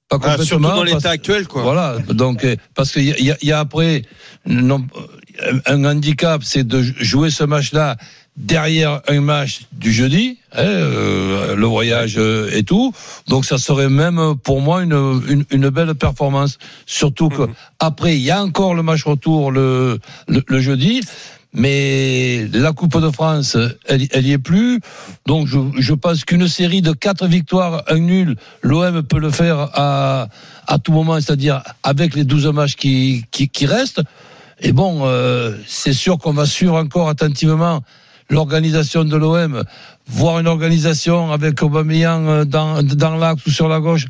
pas 0.09 0.17
Ah, 0.17 0.19
complètement. 0.19 0.45
surtout 0.45 0.63
dans 0.65 0.83
l'état 0.85 1.11
actuel, 1.11 1.47
quoi. 1.47 1.63
Voilà, 1.63 1.99
donc 2.11 2.45
euh, 2.45 2.57
parce 2.75 2.93
qu'il 2.93 3.05
y, 3.05 3.35
y 3.47 3.53
a- 3.53 3.59
après 3.59 4.03
non, 4.47 4.85
euh, 5.43 5.61
un 5.67 5.85
handicap, 5.85 6.43
c'est 6.45 6.67
de 6.67 6.81
jouer 6.83 7.31
ce 7.31 7.45
match-là 7.45 7.97
derrière 8.39 9.03
un 9.09 9.21
match 9.21 9.63
du 9.73 9.93
jeudi, 9.93 10.39
hein, 10.53 10.63
euh, 10.63 11.57
le 11.57 11.67
voyage 11.67 12.15
euh, 12.19 12.49
et 12.55 12.63
tout. 12.63 12.93
Donc 13.27 13.45
ça 13.45 13.59
serait 13.59 13.89
même 13.89 14.35
pour 14.45 14.61
moi 14.61 14.83
une, 14.83 15.21
une, 15.29 15.45
une 15.51 15.69
belle 15.71 15.95
performance. 15.95 16.59
Surtout 16.87 17.29
que 17.29 17.43
Mhm. 17.43 17.55
après 17.81 18.17
il 18.17 18.23
y 18.23 18.31
a 18.31 18.43
encore 18.43 18.75
le 18.75 18.83
match 18.83 19.05
retour 19.05 19.51
le, 19.51 19.99
le, 20.29 20.43
le 20.47 20.61
jeudi. 20.61 21.01
Mais 21.55 22.47
la 22.53 22.73
Coupe 22.73 23.01
de 23.01 23.11
France, 23.11 23.57
elle, 23.87 24.07
elle 24.13 24.27
y 24.27 24.33
est 24.33 24.39
plus. 24.39 24.81
Donc 25.27 25.47
je, 25.49 25.59
je 25.79 25.95
pense 25.95 26.25
qu'une 26.27 26.47
série 26.47 26.83
de 26.83 26.93
quatre 26.93 27.27
victoires, 27.27 27.83
un 27.89 27.99
nul, 27.99 28.37
l'OM 28.63 29.03
peut 29.03 29.19
le 29.19 29.31
faire 29.31 29.71
à, 29.73 30.29
à 30.67 30.79
tout 30.79 30.93
moment, 30.93 31.15
c'est-à-dire 31.21 31.63
avec 31.83 32.15
les 32.15 32.25
12 32.25 32.49
matchs 32.49 32.77
qui, 32.77 33.25
qui, 33.31 33.49
qui 33.49 33.65
restent. 33.65 34.03
Et 34.61 34.73
bon, 34.73 35.01
euh, 35.05 35.57
c'est 35.67 35.95
sûr 35.95 36.19
qu'on 36.19 36.35
va 36.35 36.45
suivre 36.45 36.75
encore 36.77 37.09
attentivement 37.09 37.81
l'organisation 38.31 39.05
de 39.05 39.17
l'OM, 39.17 39.63
voir 40.07 40.39
une 40.39 40.47
organisation 40.47 41.33
avec 41.33 41.63
Aubameyang 41.63 42.27
euh, 42.29 42.45
dans, 42.45 42.83
dans 42.83 43.17
l'axe 43.17 43.45
ou 43.47 43.51
sur 43.51 43.69
la 43.69 43.81
gauche, 43.81 44.07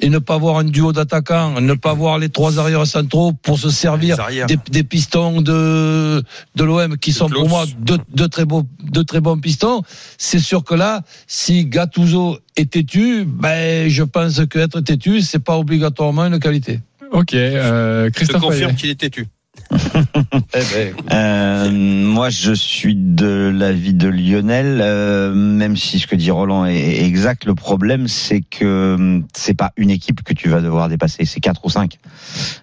et 0.00 0.08
ne 0.08 0.18
pas 0.18 0.38
voir 0.38 0.58
un 0.58 0.64
duo 0.64 0.92
d'attaquants, 0.92 1.60
ne 1.60 1.74
pas 1.74 1.94
voir 1.94 2.18
les 2.18 2.28
trois 2.28 2.58
arrières 2.58 2.86
centraux 2.86 3.32
pour 3.32 3.58
se 3.58 3.70
servir 3.70 4.16
des, 4.48 4.56
des 4.70 4.82
pistons 4.84 5.40
de, 5.40 6.22
de 6.54 6.64
l'OM 6.64 6.96
qui 6.98 7.12
sont 7.12 7.28
pour 7.28 7.48
moi 7.48 7.64
de, 7.78 7.98
de, 8.14 8.26
très 8.26 8.44
beaux, 8.44 8.64
de 8.82 9.02
très 9.02 9.20
bons 9.20 9.38
pistons. 9.38 9.82
C'est 10.18 10.38
sûr 10.40 10.64
que 10.64 10.74
là, 10.74 11.02
si 11.26 11.64
Gattuso 11.66 12.38
est 12.56 12.70
têtu, 12.70 13.24
ben, 13.26 13.88
je 13.88 14.02
pense 14.02 14.44
que 14.46 14.58
être 14.58 14.80
têtu, 14.80 15.22
c'est 15.22 15.38
pas 15.42 15.56
obligatoirement 15.58 16.26
une 16.26 16.38
qualité. 16.38 16.80
Ok, 17.12 17.34
euh, 17.34 18.06
Je 18.06 18.10
Christophe. 18.10 18.42
confirme 18.42 18.70
Payet. 18.72 18.80
qu'il 18.80 18.90
est 18.90 18.94
têtu. 18.96 19.26
Eh 19.72 20.60
ben, 20.72 20.94
Euh, 21.12 21.70
moi, 21.70 22.30
je 22.30 22.52
suis 22.52 22.94
de 22.94 23.50
l'avis 23.52 23.94
de 23.94 24.08
Lionel, 24.08 24.80
euh, 24.82 25.34
même 25.34 25.76
si 25.76 25.98
ce 25.98 26.06
que 26.06 26.16
dit 26.16 26.30
Roland 26.30 26.66
est 26.66 27.04
exact. 27.04 27.44
Le 27.44 27.54
problème, 27.54 28.08
c'est 28.08 28.40
que 28.42 28.94
hum, 28.94 29.24
c'est 29.34 29.54
pas 29.54 29.72
une 29.76 29.90
équipe 29.90 30.22
que 30.22 30.32
tu 30.34 30.48
vas 30.48 30.60
devoir 30.60 30.88
dépasser, 30.88 31.24
c'est 31.24 31.40
quatre 31.40 31.64
ou 31.64 31.70
cinq. 31.70 31.98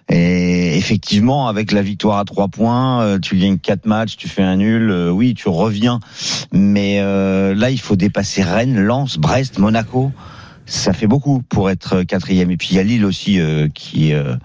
Et 0.08 0.76
effectivement, 0.76 1.48
avec 1.48 1.72
la 1.72 1.82
victoire 1.82 2.18
à 2.18 2.24
trois 2.24 2.48
points, 2.48 3.02
euh, 3.02 3.18
tu 3.18 3.36
gagnes 3.36 3.58
quatre 3.58 3.86
matchs, 3.86 4.16
tu 4.16 4.28
fais 4.28 4.42
un 4.42 4.56
nul, 4.56 4.90
euh, 4.90 5.10
oui, 5.10 5.34
tu 5.34 5.48
reviens. 5.48 6.00
Mais 6.52 6.98
euh, 7.00 7.54
là, 7.54 7.70
il 7.70 7.80
faut 7.80 7.96
dépasser 7.96 8.42
Rennes, 8.42 8.80
Lens, 8.80 9.18
Brest, 9.18 9.58
Monaco. 9.58 10.12
Ça 10.66 10.94
fait 10.94 11.06
beaucoup 11.06 11.42
pour 11.42 11.70
être 11.70 12.02
quatrième. 12.02 12.50
Et 12.50 12.56
puis 12.56 12.68
il 12.72 12.76
y 12.76 12.78
a 12.78 12.82
Lille 12.82 13.04
aussi 13.04 13.38
euh, 13.38 13.68
qui 13.68 14.14
euh, 14.14 14.36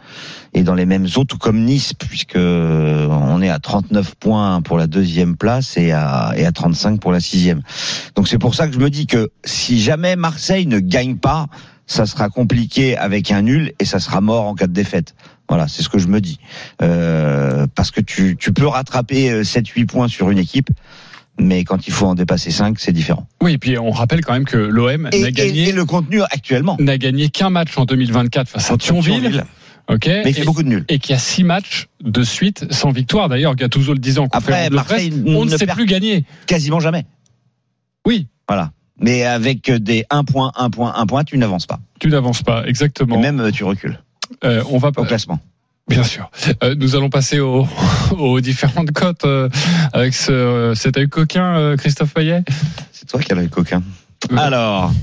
est 0.54 0.64
dans 0.64 0.74
les 0.74 0.86
mêmes 0.86 1.08
eaux, 1.16 1.24
tout 1.24 1.38
comme 1.38 1.64
Nice, 1.64 1.94
puisque 1.94 2.36
euh, 2.36 3.08
on 3.08 3.42
est 3.42 3.50
à 3.50 3.60
39 3.60 4.16
points 4.16 4.62
pour 4.62 4.78
la 4.78 4.88
deuxième 4.88 5.38
place 5.38 5.78
et 5.78 5.92
à, 5.92 6.34
et 6.36 6.46
à 6.46 6.52
35 6.52 7.00
pour 7.00 7.14
la 7.14 7.22
sixième. 7.22 7.62
Donc 8.16 8.28
c'est 8.28 8.38
pour 8.38 8.54
ça 8.54 8.68
que 8.68 8.74
je 8.74 8.80
me 8.80 8.90
dis 8.90 9.08
que 9.08 9.30
si 9.46 9.80
jamais 9.80 10.18
Marseille 10.18 10.66
ne 10.66 10.80
gagne 10.80 11.16
pas, 11.16 11.48
ça 11.88 12.06
sera 12.06 12.30
compliqué 12.30 12.98
avec 12.98 13.32
un 13.32 13.42
nul 13.42 13.72
et 13.80 13.86
ça 13.86 14.00
sera 14.00 14.20
mort 14.20 14.46
en 14.46 14.56
cas 14.56 14.68
de 14.68 14.74
défaite. 14.74 15.16
Voilà, 15.48 15.68
c'est 15.68 15.82
ce 15.82 15.90
que 15.90 15.98
je 15.98 16.08
me 16.08 16.22
dis. 16.22 16.40
Euh, 16.84 17.66
parce 17.74 17.90
que 17.90 18.02
tu, 18.02 18.36
tu 18.38 18.54
peux 18.54 18.68
rattraper 18.68 19.42
7-8 19.42 19.86
points 19.88 20.08
sur 20.08 20.30
une 20.30 20.38
équipe, 20.38 20.70
mais 21.40 21.64
quand 21.64 21.88
il 21.88 21.94
faut 21.94 22.06
en 22.06 22.16
dépasser 22.16 22.52
5, 22.52 22.80
c'est 22.80 22.92
différent. 22.92 23.28
Oui, 23.42 23.54
et 23.54 23.58
puis 23.58 23.78
on 23.78 23.92
rappelle 23.92 24.22
quand 24.24 24.34
même 24.34 24.46
que 24.46 24.58
l'OM 24.58 25.04
n'a 25.12 25.32
gagné, 25.32 25.70
et 25.70 25.72
le 25.72 25.86
contenu 25.86 26.22
actuellement. 26.30 26.78
n'a 26.80 26.98
gagné 26.98 27.30
qu'un 27.30 27.50
match 27.50 27.78
en 27.78 27.86
2024 27.86 28.48
face 28.50 28.72
à 28.72 28.78
Thionville. 28.78 29.44
Ok. 29.92 30.06
Mais 30.06 30.22
il 30.28 30.34
fait 30.36 30.42
Et- 30.42 30.46
beaucoup 30.46 30.62
de 30.62 30.68
nuls. 30.68 30.86
et 30.88 31.00
qui 31.00 31.14
a 31.14 31.18
six 31.18 31.44
matchs 31.44 31.88
de 32.04 32.22
suite 32.24 32.72
sans 32.72 32.92
victoire. 32.92 33.28
D'ailleurs, 33.28 33.56
Gattuso 33.56 33.94
le 33.94 34.00
disait 34.00 34.20
en 34.20 34.28
Après, 34.32 34.70
Marseille 34.70 35.10
presse, 35.10 35.22
on 35.36 35.46
ne 35.46 35.52
ne 35.52 35.58
sait 35.58 35.66
plus 35.66 35.88
gagner. 35.88 36.26
Quasiment 36.46 36.80
jamais. 36.80 37.06
Oui. 38.06 38.28
Voilà. 38.48 38.72
Mais 39.02 39.24
avec 39.24 39.72
des 39.72 40.04
1 40.10 40.24
point, 40.26 40.52
1 40.56 40.70
point, 40.70 40.94
1 40.96 41.06
point, 41.08 41.24
tu 41.24 41.38
n'avances 41.38 41.66
pas. 41.66 41.80
Tu 42.00 42.10
n'avances 42.10 42.44
pas, 42.44 42.66
exactement. 42.68 43.18
Et 43.18 43.22
même, 43.22 43.40
euh, 43.40 43.52
tu 43.52 43.64
recules 43.64 44.00
Euh, 44.44 44.64
on 44.70 44.78
va 44.78 44.90
au 44.96 45.04
classement. 45.06 45.40
Bien 45.90 46.04
sûr. 46.04 46.30
Euh, 46.64 46.76
nous 46.76 46.96
allons 46.96 47.10
passer 47.10 47.40
aux, 47.40 47.68
aux 48.18 48.40
différentes 48.42 48.92
cotes 48.92 49.26
euh, 49.26 49.50
avec 49.92 50.14
ce, 50.14 50.74
cet 50.76 50.98
œil 50.98 51.10
coquin, 51.10 51.58
euh, 51.58 51.78
Christophe 51.78 52.14
Payet. 52.14 52.44
C'est 52.92 53.08
toi 53.08 53.20
qui 53.20 53.32
as 53.32 53.36
le 53.36 53.48
coquin. 53.48 53.82
Alors, 54.38 54.94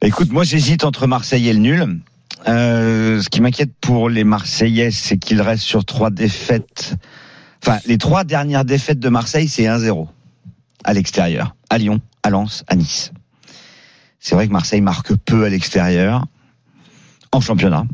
écoute, 0.00 0.30
moi 0.30 0.44
j'hésite 0.44 0.84
entre 0.84 1.06
Marseille 1.06 1.48
et 1.48 1.52
le 1.52 1.58
nul. 1.58 2.00
Euh, 2.48 3.20
ce 3.20 3.28
qui 3.28 3.40
m'inquiète 3.40 3.72
pour 3.80 4.08
les 4.08 4.24
Marseillais, 4.24 4.90
c'est 4.90 5.18
qu'ils 5.18 5.42
restent 5.42 5.64
sur 5.64 5.84
trois 5.84 6.10
défaites. 6.10 6.94
Enfin, 7.62 7.78
les 7.86 7.98
trois 7.98 8.24
dernières 8.24 8.64
défaites 8.64 9.00
de 9.00 9.08
Marseille, 9.08 9.48
c'est 9.48 9.64
1-0 9.64 10.06
à 10.84 10.94
l'extérieur, 10.94 11.54
à 11.68 11.78
Lyon, 11.78 12.00
à 12.22 12.30
Lens, 12.30 12.64
à 12.68 12.76
Nice. 12.76 13.12
C'est 14.20 14.34
vrai 14.34 14.46
que 14.46 14.52
Marseille 14.52 14.80
marque 14.80 15.14
peu 15.14 15.44
à 15.44 15.48
l'extérieur 15.48 16.24
en 17.32 17.40
championnat. 17.40 17.84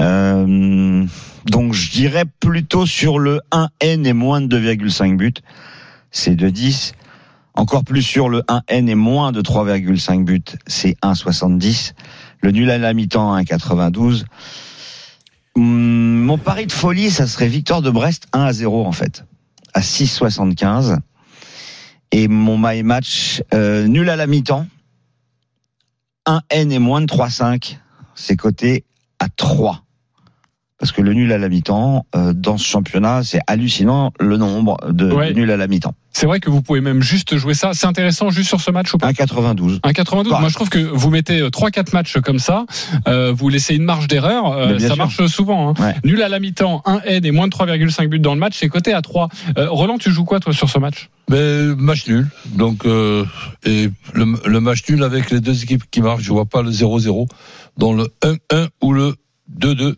Euh, 0.00 1.06
donc 1.46 1.72
je 1.72 1.90
dirais 1.90 2.24
plutôt 2.40 2.86
sur 2.86 3.18
le 3.18 3.40
1N 3.52 4.06
et 4.06 4.12
moins 4.12 4.40
de 4.40 4.58
2,5 4.58 5.16
buts. 5.16 5.34
C'est 6.10 6.34
de 6.34 6.48
10. 6.48 6.94
Encore 7.54 7.84
plus 7.84 8.02
sur 8.02 8.28
le 8.28 8.42
1N 8.42 8.88
et 8.88 8.94
moins 8.96 9.30
de 9.30 9.40
3,5 9.40 10.24
buts, 10.24 10.42
c'est 10.66 10.96
1,70. 11.02 11.92
Le 12.40 12.50
nul 12.50 12.68
à 12.68 12.78
la 12.78 12.92
mi-temps, 12.94 13.36
1,92. 13.38 14.24
Hum, 15.54 16.24
Mon 16.24 16.36
pari 16.36 16.66
de 16.66 16.72
folie, 16.72 17.10
ça 17.10 17.28
serait 17.28 17.46
victoire 17.48 17.80
de 17.80 17.90
Brest 17.90 18.26
1 18.32 18.42
à 18.42 18.52
0 18.52 18.84
en 18.84 18.92
fait, 18.92 19.24
à 19.72 19.80
6,75. 19.80 20.98
Et 22.10 22.26
mon 22.28 22.58
my 22.58 22.82
match, 22.82 23.42
euh, 23.54 23.86
nul 23.86 24.08
à 24.08 24.16
la 24.16 24.26
mi-temps, 24.26 24.66
1N 26.26 26.72
et 26.72 26.78
moins 26.78 27.00
de 27.00 27.06
3,5, 27.06 27.78
c'est 28.14 28.36
coté 28.36 28.84
à 29.20 29.28
3. 29.28 29.83
Parce 30.84 30.92
que 30.92 31.00
le 31.00 31.14
nul 31.14 31.32
à 31.32 31.38
la 31.38 31.48
mi-temps, 31.48 32.04
euh, 32.14 32.34
dans 32.34 32.58
ce 32.58 32.66
championnat, 32.66 33.22
c'est 33.24 33.40
hallucinant 33.46 34.12
le 34.20 34.36
nombre 34.36 34.76
de, 34.92 35.10
Ouais. 35.10 35.30
de 35.32 35.32
nuls 35.32 35.50
à 35.50 35.56
la 35.56 35.66
mi-temps. 35.66 35.94
C'est 36.12 36.26
vrai 36.26 36.40
que 36.40 36.50
vous 36.50 36.60
pouvez 36.60 36.82
même 36.82 37.00
juste 37.00 37.38
jouer 37.38 37.54
ça. 37.54 37.70
C'est 37.72 37.86
intéressant 37.86 38.28
juste 38.28 38.48
sur 38.48 38.60
ce 38.60 38.70
match 38.70 38.92
ou 38.92 38.98
pas 38.98 39.08
1,92. 39.10 39.80
Un 39.82 39.92
92. 39.94 40.30
Ouais. 40.34 40.40
Moi, 40.40 40.50
je 40.50 40.54
trouve 40.54 40.68
que 40.68 40.78
vous 40.78 41.08
mettez 41.08 41.40
euh, 41.40 41.48
trois, 41.48 41.70
quatre 41.70 41.94
matchs 41.94 42.18
comme 42.20 42.38
ça, 42.38 42.66
euh, 43.08 43.32
vous 43.34 43.48
laissez 43.48 43.74
une 43.76 43.84
marge 43.84 44.08
d'erreur, 44.08 44.52
euh, 44.52 44.78
ça 44.78 44.88
sûr. 44.88 44.96
marche 44.98 45.24
souvent. 45.24 45.70
hein. 45.70 45.82
Ouais. 45.82 45.94
Nul 46.04 46.20
à 46.22 46.28
la 46.28 46.38
mi-temps, 46.38 46.82
1 46.84 47.00
N 47.06 47.24
et 47.24 47.30
moins 47.30 47.46
de 47.48 47.52
3,5 47.52 48.08
buts 48.08 48.18
dans 48.20 48.34
le 48.34 48.40
match, 48.40 48.58
c'est 48.58 48.68
coté 48.68 48.92
à 48.92 49.00
3. 49.00 49.30
Euh, 49.56 49.70
Roland, 49.70 49.96
tu 49.96 50.10
joues 50.10 50.24
quoi 50.26 50.38
toi 50.38 50.52
sur 50.52 50.68
ce 50.68 50.78
match? 50.78 51.08
Mais 51.30 51.62
match 51.78 52.06
nul. 52.06 52.28
Donc 52.54 52.84
euh, 52.84 53.24
et 53.64 53.88
le, 54.12 54.26
le 54.46 54.60
match 54.60 54.82
nul 54.90 55.02
avec 55.02 55.30
les 55.30 55.40
deux 55.40 55.62
équipes 55.62 55.84
qui 55.90 56.02
marquent, 56.02 56.20
je 56.20 56.30
vois 56.30 56.44
pas 56.44 56.60
le 56.60 56.70
0-0, 56.70 57.26
dont 57.78 57.94
le 57.94 58.08
1-1 58.22 58.68
ou 58.82 58.92
le 58.92 59.14
2-2 59.58 59.94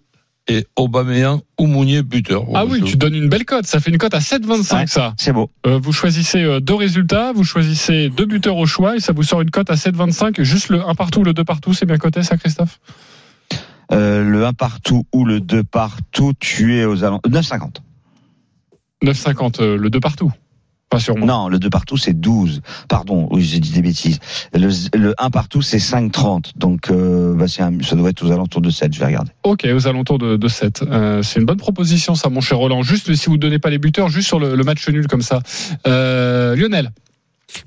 et 0.49 0.67
Aubameyang 0.77 1.41
ou 1.59 1.67
Mounier 1.67 2.03
buteur. 2.03 2.45
Ah 2.55 2.65
oui, 2.67 2.83
tu 2.83 2.97
donnes 2.97 3.15
une 3.15 3.29
belle 3.29 3.45
cote. 3.45 3.67
Ça 3.67 3.81
fait 3.81 3.91
une 3.91 3.99
cote 3.99 4.15
à 4.15 4.21
7,25 4.21 4.77
Ouais. 4.77 4.87
ça. 4.87 5.15
C'est 5.19 5.33
beau. 5.33 5.51
Euh, 5.67 5.79
vous 5.83 5.93
choisissez 5.93 6.43
euh, 6.43 6.61
deux 6.61 6.75
résultats, 6.75 7.33
vous 7.33 7.45
choisissez 7.45 8.09
deux 8.11 8.27
buteurs 8.27 8.57
au 8.57 8.67
choix 8.67 8.97
et 8.97 9.01
ça 9.01 9.13
vous 9.13 9.23
sort 9.23 9.41
une 9.43 9.51
cote 9.51 9.71
à 9.71 9.75
7,25. 9.75 10.43
Juste 10.43 10.69
le 10.69 10.87
1 10.87 10.95
partout, 10.95 11.25
le 11.25 11.33
2 11.33 11.45
partout, 11.45 11.75
c'est 11.75 11.87
bien 11.87 11.99
coté 11.99 12.23
ça, 12.23 12.37
Christophe? 12.37 12.81
Euh, 13.93 14.23
le 14.25 14.45
1 14.45 14.53
partout 14.53 15.05
ou 15.13 15.25
le 15.25 15.41
2 15.41 15.65
partout, 15.65 16.33
tu 16.39 16.77
es 16.79 16.85
aux 16.85 17.05
alentours. 17.05 17.31
9,50. 17.31 17.77
9,50 19.05 19.63
euh, 19.63 19.77
le 19.77 19.91
2 19.91 20.01
partout. 20.01 20.33
Pas 20.89 21.01
sûrement. 21.01 21.27
Non, 21.27 21.49
le 21.49 21.59
2 21.59 21.69
partout, 21.69 21.97
c'est 21.97 22.13
12. 22.13 22.61
Pardon, 22.89 23.27
oui, 23.33 23.43
j'ai 23.43 23.59
dit 23.59 23.73
des 23.73 23.83
bêtises. 23.83 24.21
Le, 24.55 24.69
le 24.97 25.15
1 25.19 25.31
partout, 25.31 25.61
c'est 25.61 25.79
5,30. 25.79 26.53
Donc, 26.57 26.91
euh, 26.91 27.35
bah, 27.35 27.47
un- 27.59 27.83
ça 27.83 27.97
doit 27.97 28.11
être 28.11 28.25
aux 28.25 28.31
alentours 28.31 28.61
de 28.61 28.71
7, 28.71 28.95
je 28.95 29.01
vais 29.01 29.07
regarder. 29.07 29.33
Ok, 29.43 29.67
aux 29.75 29.89
alentours 29.89 30.19
de, 30.19 30.37
de 30.37 30.49
7. 30.49 30.83
Euh, 30.83 31.23
c'est 31.23 31.41
une 31.41 31.47
bonne 31.47 31.57
proposition, 31.57 32.15
ça, 32.15 32.29
mon 32.29 32.41
cher 32.41 32.59
Roland. 32.59 32.83
Juste 32.83 33.13
si 33.17 33.27
vous 33.27 33.33
ne 33.37 33.41
donnez 33.41 33.59
pas 33.59 33.71
les 33.71 33.79
buteurs, 33.79 34.09
juste 34.09 34.29
sur 34.29 34.39
le, 34.39 34.55
le 34.55 34.65
match 34.65 34.89
nul 34.89 35.09
comme 35.09 35.23
ça. 35.23 35.41
Euh, 35.89 36.55
Lionel, 36.55 36.91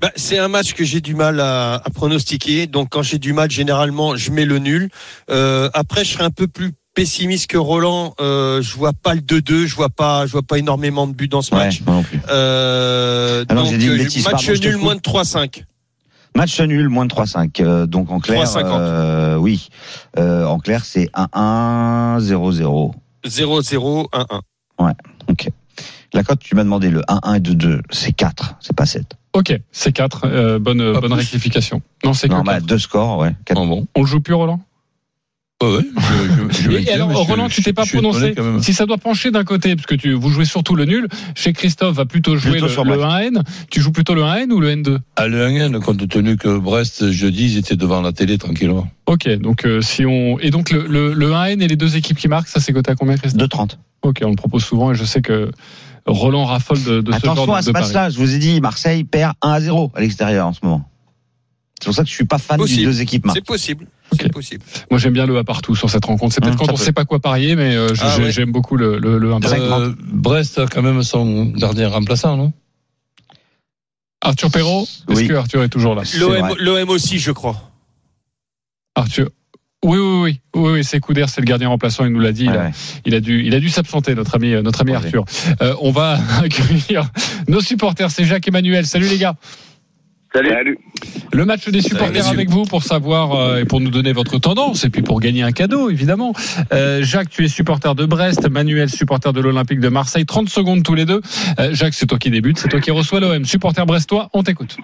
Bah, 0.01 0.11
c'est 0.15 0.37
un 0.37 0.47
match 0.47 0.73
que 0.73 0.83
j'ai 0.85 1.01
du 1.01 1.15
mal 1.15 1.39
à, 1.41 1.75
à 1.75 1.89
pronostiquer. 1.89 2.67
Donc 2.67 2.89
quand 2.89 3.01
j'ai 3.03 3.17
du 3.19 3.33
mal, 3.33 3.49
généralement, 3.51 4.15
je 4.15 4.31
mets 4.31 4.45
le 4.45 4.59
nul. 4.59 4.89
Euh, 5.29 5.69
après, 5.73 6.05
je 6.05 6.13
serai 6.13 6.23
un 6.23 6.31
peu 6.31 6.47
plus 6.47 6.71
pessimiste 7.03 7.47
que 7.49 7.57
Roland. 7.57 8.13
Euh, 8.19 8.61
je 8.61 8.75
vois 8.75 8.91
pas 8.93 9.13
le 9.15 9.21
2-2. 9.21 9.65
Je 9.67 9.75
vois 9.75 9.89
pas, 9.89 10.25
je 10.25 10.31
vois 10.33 10.41
pas 10.43 10.57
énormément 10.57 11.07
de 11.07 11.13
buts 11.13 11.29
dans 11.29 11.41
ce 11.41 11.55
Ouais, 11.55 11.65
match. 11.65 11.81
moi 11.85 11.95
non 11.95 12.03
plus. 12.03 12.19
Euh, 12.29 13.45
non, 13.49 13.55
donc 13.63 13.67
j'ai 13.71 13.77
dit 13.77 13.87
une 13.87 13.97
bêtise, 13.97 14.25
match 14.29 14.45
pardon, 14.45 14.61
nul 14.61 14.77
moins 14.77 14.95
de 14.95 14.99
3-5. 15.01 15.63
Match 16.35 16.59
nul, 16.59 16.89
moins 16.89 17.05
de 17.05 17.09
3,5. 17.13 17.61
Euh, 17.61 17.85
donc, 17.87 18.11
en 18.11 18.19
clair, 18.19 18.43
3,50. 18.43 18.65
euh, 18.81 19.35
oui. 19.37 19.69
Euh, 20.17 20.45
en 20.45 20.59
clair, 20.59 20.83
c'est 20.85 21.09
1-1, 21.13 22.19
0-0. 22.19 22.91
0-0, 23.25 24.07
1-1. 24.77 24.93
Ok. 25.29 25.49
La 26.13 26.23
cote, 26.23 26.39
tu 26.39 26.53
m'as 26.55 26.63
demandé 26.63 26.89
le 26.89 27.01
1-1 27.07 27.35
et 27.35 27.39
2-2. 27.39 27.81
C'est 27.91 28.11
4, 28.11 28.55
c'est 28.59 28.75
pas 28.75 28.85
7. 28.85 29.05
ok, 29.33 29.53
c'est 29.71 29.91
4. 29.93 30.21
Euh, 30.25 30.59
bonne 30.59 30.79
Pas 30.93 30.99
bonne 31.01 31.11
plus. 31.11 31.19
rectification. 31.19 31.81
Non, 32.03 32.13
c'est 32.13 32.27
Non, 32.27 32.41
bah, 32.41 32.59
deux 32.59 32.77
scores, 32.79 33.19
ouais. 33.19 33.35
Quatre. 33.45 33.61
Ah 33.61 33.65
bon. 33.65 33.87
On 33.95 34.01
le 34.01 34.07
joue 34.07 34.19
plus, 34.19 34.33
Roland? 34.33 34.59
Ouais, 35.61 35.75
ouais, 35.75 35.83
je- 36.51 36.57
je- 36.57 36.71
je 36.71 36.71
Et 36.71 36.91
alors, 36.91 37.11
je- 37.11 37.15
Roland, 37.17 37.49
tu 37.49 37.61
t'es 37.61 37.73
pas 37.73 37.85
prononcé. 37.85 38.33
Si 38.61 38.73
ça 38.73 38.85
doit 38.85 38.97
pencher 38.97 39.29
d'un 39.29 39.43
côté, 39.43 39.75
parce 39.75 39.85
que 39.87 39.95
tu, 39.95 40.13
vous 40.13 40.29
jouez 40.29 40.45
surtout 40.45 40.73
le 40.73 40.85
nul, 40.85 41.07
chez 41.35 41.51
Christophe 41.51 41.95
va 41.97 42.05
plutôt 42.05 42.37
jouer 42.37 42.51
Plutôt 42.51 42.67
le, 42.67 42.71
sur 42.71 42.85
le 42.85 42.95
Brest. 42.95 43.33
1N. 43.35 43.43
Tu 43.69 43.81
joues 43.81 43.91
plutôt 43.91 44.13
le 44.15 44.21
1N 44.23 44.51
ou 44.53 44.61
le 44.61 44.69
N2 44.69 44.99
À 45.17 45.27
le 45.27 45.45
1 45.45 45.77
compte 45.81 46.07
tenu 46.07 46.37
que 46.37 46.57
Brest, 46.57 47.11
jeudi, 47.11 47.45
ils 47.53 47.57
étaient 47.57 47.75
devant 47.75 48.01
la 48.01 48.13
télé 48.13 48.37
tranquillement. 48.37 48.87
Ok, 49.05 49.27
donc 49.39 49.65
euh, 49.65 49.81
si 49.81 50.05
on 50.05 50.39
et 50.39 50.49
donc 50.49 50.69
le, 50.71 50.85
le, 50.87 51.13
le 51.13 51.31
1N 51.31 51.61
et 51.61 51.67
les 51.67 51.75
deux 51.75 51.97
équipes 51.97 52.17
qui 52.17 52.29
marquent, 52.29 52.47
ça 52.47 52.61
c'est 52.61 52.71
coté 52.71 52.91
à 52.91 52.95
combien, 52.95 53.17
Christophe? 53.17 53.49
2,30. 53.49 53.77
Ok, 54.03 54.19
on 54.23 54.29
le 54.29 54.35
propose 54.37 54.63
souvent 54.63 54.93
et 54.93 54.95
je 54.95 55.03
sais 55.03 55.21
que 55.21 55.51
Roland 56.05 56.45
raffole 56.45 56.81
de, 56.83 57.01
de 57.01 57.11
ce 57.11 57.19
genre 57.19 57.33
Attention 57.33 57.53
à 57.53 57.61
ce 57.61 57.71
match-là. 57.71 58.09
Je 58.09 58.17
vous 58.17 58.33
ai 58.33 58.37
dit, 58.37 58.61
Marseille 58.61 59.03
perd 59.03 59.33
1 59.41 59.49
à 59.49 59.59
0 59.59 59.91
à 59.93 59.99
l'extérieur 59.99 60.47
en 60.47 60.53
ce 60.53 60.59
moment. 60.63 60.89
C'est 61.81 61.85
pour 61.87 61.95
ça 61.95 62.03
que 62.03 62.09
je 62.09 62.13
suis 62.13 62.25
pas 62.25 62.37
fan 62.37 62.59
des 62.63 62.83
deux 62.83 63.01
équipes. 63.01 63.27
C'est 63.33 63.43
possible. 63.43 63.85
Ok. 64.11 64.19
C'est 64.23 64.31
possible. 64.33 64.63
Moi 64.89 64.99
j'aime 64.99 65.13
bien 65.13 65.25
le 65.25 65.37
à 65.37 65.43
partout 65.43 65.75
sur 65.75 65.89
cette 65.89 66.05
rencontre. 66.05 66.33
C'est 66.33 66.41
peut-être 66.41 66.53
Hum, 66.59 66.67
quand 66.67 66.73
on 66.73 66.77
peut. 66.77 66.83
sait 66.83 66.91
pas 66.93 67.05
quoi 67.05 67.19
parier, 67.19 67.55
mais 67.55 67.75
euh, 67.75 67.89
Ah 68.01 68.17
ouais. 68.17 68.31
j'aime 68.31 68.51
beaucoup 68.51 68.75
le, 68.77 68.97
le, 68.99 69.17
le 69.17 69.33
1 69.33 69.39
partout. 69.39 69.55
Euh, 69.61 69.93
Brest 69.99 70.57
a 70.59 70.65
quand 70.67 70.81
même 70.81 71.03
son 71.03 71.45
gardien 71.45 71.89
remplaçant, 71.89 72.35
non? 72.37 72.51
Arthur 74.21 74.51
Perrault, 74.51 74.83
est-ce 75.09 75.17
Oui. 75.19 75.27
que 75.27 75.33
Arthur 75.33 75.63
est 75.63 75.69
toujours 75.69 75.95
là? 75.95 76.03
C'est 76.05 76.17
L'OM 76.19 76.89
aussi, 76.89 77.19
je 77.19 77.31
crois. 77.31 77.71
Arthur. 78.95 79.29
Oui, 79.85 79.97
oui, 79.97 80.19
oui, 80.21 80.39
oui, 80.55 80.71
oui 80.73 80.83
c'est 80.83 80.99
Couder, 80.99 81.23
c'est 81.29 81.39
le 81.39 81.45
gardien 81.45 81.69
remplaçant, 81.69 82.03
il 82.05 82.11
nous 82.11 82.19
l'a 82.19 82.33
dit. 82.33 82.43
il 82.43 82.49
a- 82.49 82.65
Ouais. 82.65 82.71
Il 83.05 83.15
a 83.15 83.21
dû, 83.21 83.45
il 83.45 83.55
a 83.55 83.61
dû 83.61 83.69
s'absenter, 83.69 84.13
notre 84.13 84.35
ami, 84.35 84.51
euh, 84.53 84.61
notre 84.61 84.81
ami 84.81 84.91
Ouais. 84.91 84.97
Arthur. 84.97 85.23
Euh, 85.61 85.73
on 85.79 85.91
va 85.91 86.19
accueillir 86.43 87.09
nos 87.47 87.61
supporters. 87.61 88.11
C'est 88.11 88.25
Jacques 88.25 88.45
Emmanuel. 88.49 88.85
Salut 88.85 89.07
les 89.07 89.17
gars. 89.17 89.35
Salut. 90.31 90.77
Le 91.33 91.45
match 91.45 91.67
des 91.69 91.81
supporters 91.81 92.27
avec 92.27 92.49
vous 92.49 92.63
pour 92.63 92.83
savoir 92.83 93.33
euh, 93.33 93.57
et 93.57 93.65
pour 93.65 93.79
nous 93.79 93.89
donner 93.89 94.13
votre 94.13 94.37
tendance 94.37 94.83
et 94.83 94.89
puis 94.89 95.01
pour 95.01 95.19
gagner 95.19 95.41
un 95.41 95.51
cadeau, 95.51 95.89
évidemment. 95.89 96.33
Euh, 96.71 97.01
Jacques, 97.01 97.29
tu 97.29 97.43
es 97.45 97.47
supporter 97.47 97.95
de 97.95 98.05
Brest. 98.05 98.47
Manuel, 98.47 98.89
supporter 98.89 99.33
de 99.33 99.41
l'Olympique 99.41 99.79
de 99.79 99.89
Marseille. 99.89 100.25
30 100.25 100.49
secondes 100.49 100.83
tous 100.83 100.93
les 100.93 101.05
deux. 101.05 101.21
Euh, 101.59 101.73
Jacques, 101.73 101.95
c'est 101.95 102.05
toi 102.05 102.19
qui 102.19 102.29
débute, 102.29 102.59
c'est 102.59 102.69
toi 102.69 102.79
qui 102.79 102.91
reçois 102.91 103.19
l'OM. 103.19 103.43
Supporter 103.43 103.85
brestois, 103.85 104.29
on 104.33 104.43
t'écoute. 104.43 104.77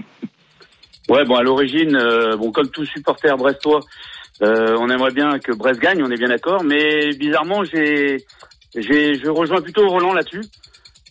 Ouais, 1.07 1.23
bon, 1.23 1.35
à 1.35 1.43
l'origine, 1.43 1.95
euh, 1.95 2.35
bon, 2.35 2.51
comme 2.51 2.69
tout 2.69 2.85
supporter 2.85 3.37
brestois, 3.37 3.81
euh, 4.41 4.75
on 4.79 4.89
aimerait 4.89 5.11
bien 5.11 5.37
que 5.37 5.51
Brest 5.51 5.79
gagne, 5.79 6.01
on 6.03 6.09
est 6.09 6.17
bien 6.17 6.29
d'accord, 6.29 6.63
mais 6.63 7.13
bizarrement, 7.13 7.63
j'ai, 7.63 8.17
j'ai, 8.75 9.15
je 9.15 9.29
rejoins 9.29 9.61
plutôt 9.61 9.87
Roland 9.87 10.13
là-dessus, 10.13 10.41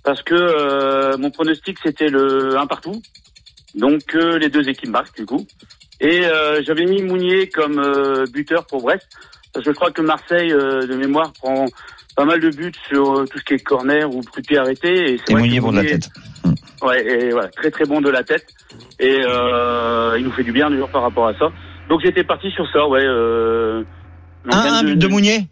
parce 0.02 0.22
que 0.22 0.34
euh, 0.34 1.16
mon 1.16 1.30
pronostic 1.30 1.78
c'était 1.80 2.08
le 2.08 2.58
1 2.58 2.66
partout, 2.66 3.00
donc 3.74 4.02
euh, 4.14 4.38
les 4.38 4.48
deux 4.48 4.68
équipes 4.68 4.90
marquent 4.90 5.16
du 5.16 5.26
coup, 5.26 5.46
et 6.00 6.26
euh, 6.26 6.62
j'avais 6.64 6.84
mis 6.86 7.02
Mounier 7.02 7.48
comme 7.48 7.78
euh, 7.78 8.26
buteur 8.32 8.66
pour 8.66 8.82
Brest, 8.82 9.06
parce 9.52 9.64
que 9.64 9.70
je 9.72 9.76
crois 9.76 9.90
que 9.90 10.02
Marseille, 10.02 10.52
euh, 10.52 10.86
de 10.86 10.94
mémoire, 10.94 11.32
prend 11.32 11.66
pas 12.16 12.24
mal 12.24 12.40
de 12.40 12.50
buts 12.50 12.72
sur 12.88 13.18
euh, 13.18 13.24
tout 13.26 13.38
ce 13.38 13.44
qui 13.44 13.54
est 13.54 13.58
corner 13.58 14.08
ou 14.08 14.20
coup 14.22 14.40
de 14.40 14.46
pied 14.46 14.58
arrêté, 14.58 15.12
et 15.14 15.20
Et 15.28 15.34
Mounier 15.34 15.60
pour 15.60 15.72
de 15.72 15.78
la 15.78 15.84
tête. 15.84 16.08
Ouais, 16.82 17.04
et 17.06 17.30
voilà, 17.30 17.48
très 17.48 17.70
très 17.70 17.84
bon 17.84 18.00
de 18.00 18.10
la 18.10 18.22
tête. 18.22 18.46
Et 19.00 19.20
euh, 19.24 20.16
il 20.18 20.24
nous 20.24 20.32
fait 20.32 20.42
du 20.44 20.52
bien 20.52 20.68
toujours 20.68 20.90
par 20.90 21.02
rapport 21.02 21.26
à 21.26 21.34
ça. 21.38 21.50
Donc 21.88 22.00
j'étais 22.02 22.24
parti 22.24 22.50
sur 22.50 22.70
ça, 22.72 22.86
ouais. 22.88 23.04
Euh, 23.04 23.82
1 24.50 24.56
1 24.56 24.84
but 24.84 24.96
de 24.98 25.06
Mounier? 25.08 25.48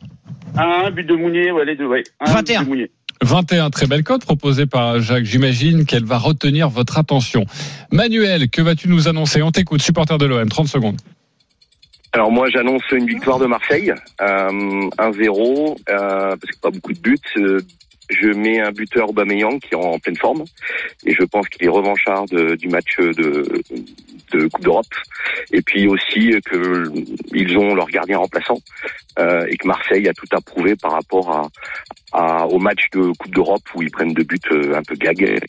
Un, 0.57 0.87
un 0.87 0.91
but 0.91 1.05
de 1.05 1.15
Mounier, 1.15 1.51
ouais, 1.51 1.65
les 1.65 1.77
deux, 1.77 1.87
ouais. 1.87 2.03
Un 2.21 2.33
21. 2.33 2.61
but 2.61 2.65
de 2.65 2.69
Mounier. 2.69 2.91
21, 3.23 3.71
très 3.71 3.87
belle 3.87 4.03
cote 4.03 4.25
proposée 4.25 4.67
par 4.67 5.01
Jacques. 5.01 5.25
J'imagine 5.25 5.87
qu'elle 5.87 6.05
va 6.05 6.19
retenir 6.19 6.69
votre 6.69 6.99
attention. 6.99 7.45
Manuel, 7.91 8.49
que 8.51 8.61
vas-tu 8.63 8.89
nous 8.89 9.09
annoncer? 9.09 9.43
On 9.43 9.51
t'écoute, 9.51 9.81
supporter 9.83 10.19
de 10.19 10.27
l'OM. 10.27 10.49
30 10.49 10.69
secondes. 10.69 10.97
Alors 12.15 12.31
moi 12.31 12.47
j'annonce 12.51 12.83
une 12.93 13.07
victoire 13.07 13.39
de 13.39 13.47
Marseille, 13.47 13.91
euh, 14.21 14.91
1-0, 14.99 15.77
euh, 15.89 16.37
parce 16.37 16.39
que 16.41 16.61
pas 16.61 16.71
beaucoup 16.71 16.93
de 16.93 16.99
buts. 16.99 17.19
euh, 17.39 17.61
je 18.11 18.29
mets 18.29 18.61
un 18.61 18.73
buteur 18.73 19.09
Aubameyang 19.09 19.59
qui 19.59 19.73
est 19.73 19.77
en 19.77 19.99
pleine 19.99 20.17
forme 20.17 20.45
et 21.07 21.15
je 21.15 21.23
pense 21.23 21.49
qu'il 21.49 21.65
est 21.65 21.71
revanchard 21.71 22.27
du 22.27 22.69
match 22.69 22.99
de, 22.99 23.63
de 24.33 24.47
Coupe 24.49 24.63
d'Europe. 24.65 24.87
Et 25.53 25.63
puis 25.63 25.87
aussi 25.87 26.31
que 26.45 26.85
ils 27.33 27.57
ont 27.59 27.75
leur 27.75 27.87
gardien 27.89 28.19
remplaçant 28.19 28.59
euh, 29.19 29.47
et 29.49 29.57
que 29.57 29.67
Marseille 29.67 30.09
a 30.09 30.13
tout 30.15 30.27
approuvé 30.33 30.77
par 30.77 30.93
rapport 30.93 31.31
à, 31.31 31.49
à- 32.13 32.47
au 32.47 32.59
match 32.59 32.81
de 32.93 33.13
Coupe 33.19 33.35
d'Europe 33.35 33.63
où 33.75 33.83
ils 33.83 33.91
prennent 33.91 34.15
deux 34.15 34.25
buts 34.25 34.39
euh, 34.51 34.77
un 34.77 34.83
peu 34.83 34.95
gag. 34.97 35.41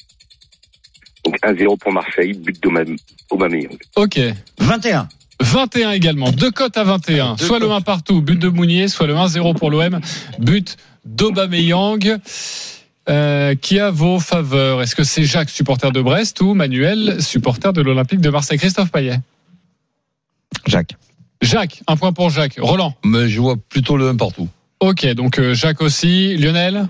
Donc 1.25 1.37
1-0 1.41 1.77
pour 1.79 1.93
Marseille, 1.93 2.33
but 2.33 2.61
d'Aubameyang. 2.61 3.77
Ok. 3.95 4.19
21. 4.59 5.07
21 5.39 5.91
également. 5.91 6.31
Deux 6.31 6.51
cotes 6.51 6.77
à 6.77 6.83
21. 6.83 7.37
soit 7.37 7.59
le 7.59 7.69
1 7.71 7.81
partout, 7.81 8.21
but 8.21 8.37
de 8.37 8.49
Mounier, 8.49 8.87
soit 8.87 9.07
le 9.07 9.13
1-0 9.15 9.57
pour 9.57 9.71
l'OM, 9.71 9.99
but 10.39 10.77
d'Aubameyang. 11.05 12.17
Euh, 13.09 13.55
qui 13.55 13.79
a 13.79 13.91
vos 13.91 14.19
faveurs? 14.19 14.81
Est-ce 14.81 14.95
que 14.95 15.03
c'est 15.03 15.25
Jacques, 15.25 15.49
supporter 15.49 15.91
de 15.91 16.01
Brest, 16.01 16.39
ou 16.41 16.53
Manuel, 16.53 17.21
supporter 17.21 17.73
de 17.73 17.81
l'Olympique 17.81 18.21
de 18.21 18.29
Marseille? 18.29 18.57
Christophe 18.57 18.91
Payet 18.91 19.19
Jacques. 20.65 20.95
Jacques, 21.41 21.81
un 21.87 21.97
point 21.97 22.13
pour 22.13 22.29
Jacques. 22.29 22.55
Roland 22.57 22.95
Mais 23.03 23.27
je 23.27 23.41
vois 23.41 23.57
plutôt 23.57 23.97
le 23.97 24.07
1 24.07 24.15
partout. 24.15 24.47
Ok, 24.79 25.05
donc 25.13 25.39
euh, 25.39 25.53
Jacques 25.53 25.81
aussi. 25.81 26.37
Lionel 26.37 26.87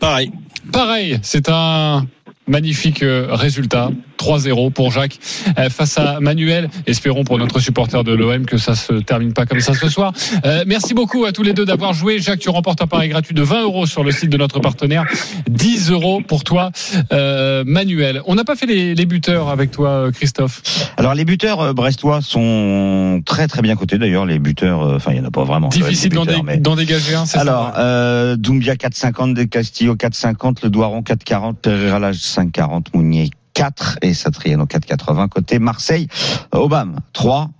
Pareil. 0.00 0.32
Pareil, 0.72 1.18
c'est 1.22 1.50
un 1.50 2.06
magnifique 2.46 3.02
euh, 3.02 3.28
résultat. 3.30 3.90
3-0 4.18 4.70
pour 4.72 4.90
Jacques 4.92 5.18
euh, 5.58 5.68
face 5.70 5.98
à 5.98 6.20
Manuel. 6.20 6.68
Espérons 6.86 7.24
pour 7.24 7.38
notre 7.38 7.60
supporter 7.60 8.04
de 8.04 8.12
l'OM 8.12 8.44
que 8.46 8.56
ça 8.58 8.74
se 8.74 8.92
termine 8.94 9.32
pas 9.32 9.46
comme 9.46 9.60
ça 9.60 9.74
ce 9.74 9.88
soir. 9.88 10.12
Euh, 10.44 10.64
merci 10.66 10.94
beaucoup 10.94 11.24
à 11.24 11.32
tous 11.32 11.42
les 11.42 11.52
deux 11.52 11.64
d'avoir 11.64 11.92
joué. 11.92 12.18
Jacques, 12.18 12.40
tu 12.40 12.50
remportes 12.50 12.82
un 12.82 12.86
pari 12.86 13.08
gratuit 13.08 13.34
de 13.34 13.42
20 13.42 13.62
euros 13.62 13.86
sur 13.86 14.04
le 14.04 14.10
site 14.12 14.30
de 14.30 14.36
notre 14.36 14.60
partenaire. 14.60 15.04
10 15.48 15.90
euros 15.90 16.20
pour 16.26 16.44
toi, 16.44 16.70
euh, 17.12 17.64
Manuel. 17.66 18.22
On 18.26 18.34
n'a 18.34 18.44
pas 18.44 18.56
fait 18.56 18.66
les, 18.66 18.94
les 18.94 19.06
buteurs 19.06 19.48
avec 19.48 19.70
toi, 19.70 19.88
euh, 19.88 20.10
Christophe. 20.12 20.62
Alors 20.96 21.14
les 21.14 21.24
buteurs 21.24 21.60
euh, 21.60 21.72
brestois 21.72 22.20
sont 22.22 23.22
très 23.24 23.46
très 23.48 23.62
bien 23.62 23.76
cotés 23.76 23.98
d'ailleurs. 23.98 24.26
Les 24.26 24.38
buteurs, 24.38 24.82
euh, 24.82 24.96
enfin 24.96 25.12
il 25.12 25.18
y 25.18 25.20
en 25.20 25.24
a 25.24 25.30
pas 25.30 25.44
vraiment. 25.44 25.68
Difficile 25.68 26.12
d'en 26.12 26.24
dé- 26.24 26.36
mais- 26.44 26.58
dégager 26.58 27.14
un, 27.14 27.26
c'est 27.26 27.36
ça 27.36 27.40
Alors, 27.42 27.72
euh, 27.78 28.36
Doumbia 28.36 28.74
4,50, 28.76 29.34
De 29.34 29.42
Castillo 29.44 29.94
4,50, 29.94 30.58
Le 30.62 30.70
Doiron 30.70 31.02
4,40, 31.02 31.54
Pereira 31.56 31.98
Lage 31.98 32.16
5,40, 32.16 32.86
Mounier 32.94 33.30
4 33.54 33.98
et 34.02 34.14
Satriano 34.14 34.64
4,80. 34.64 35.28
Côté 35.28 35.58
Marseille, 35.58 36.08
Obama 36.52 36.96
3. 37.12 37.50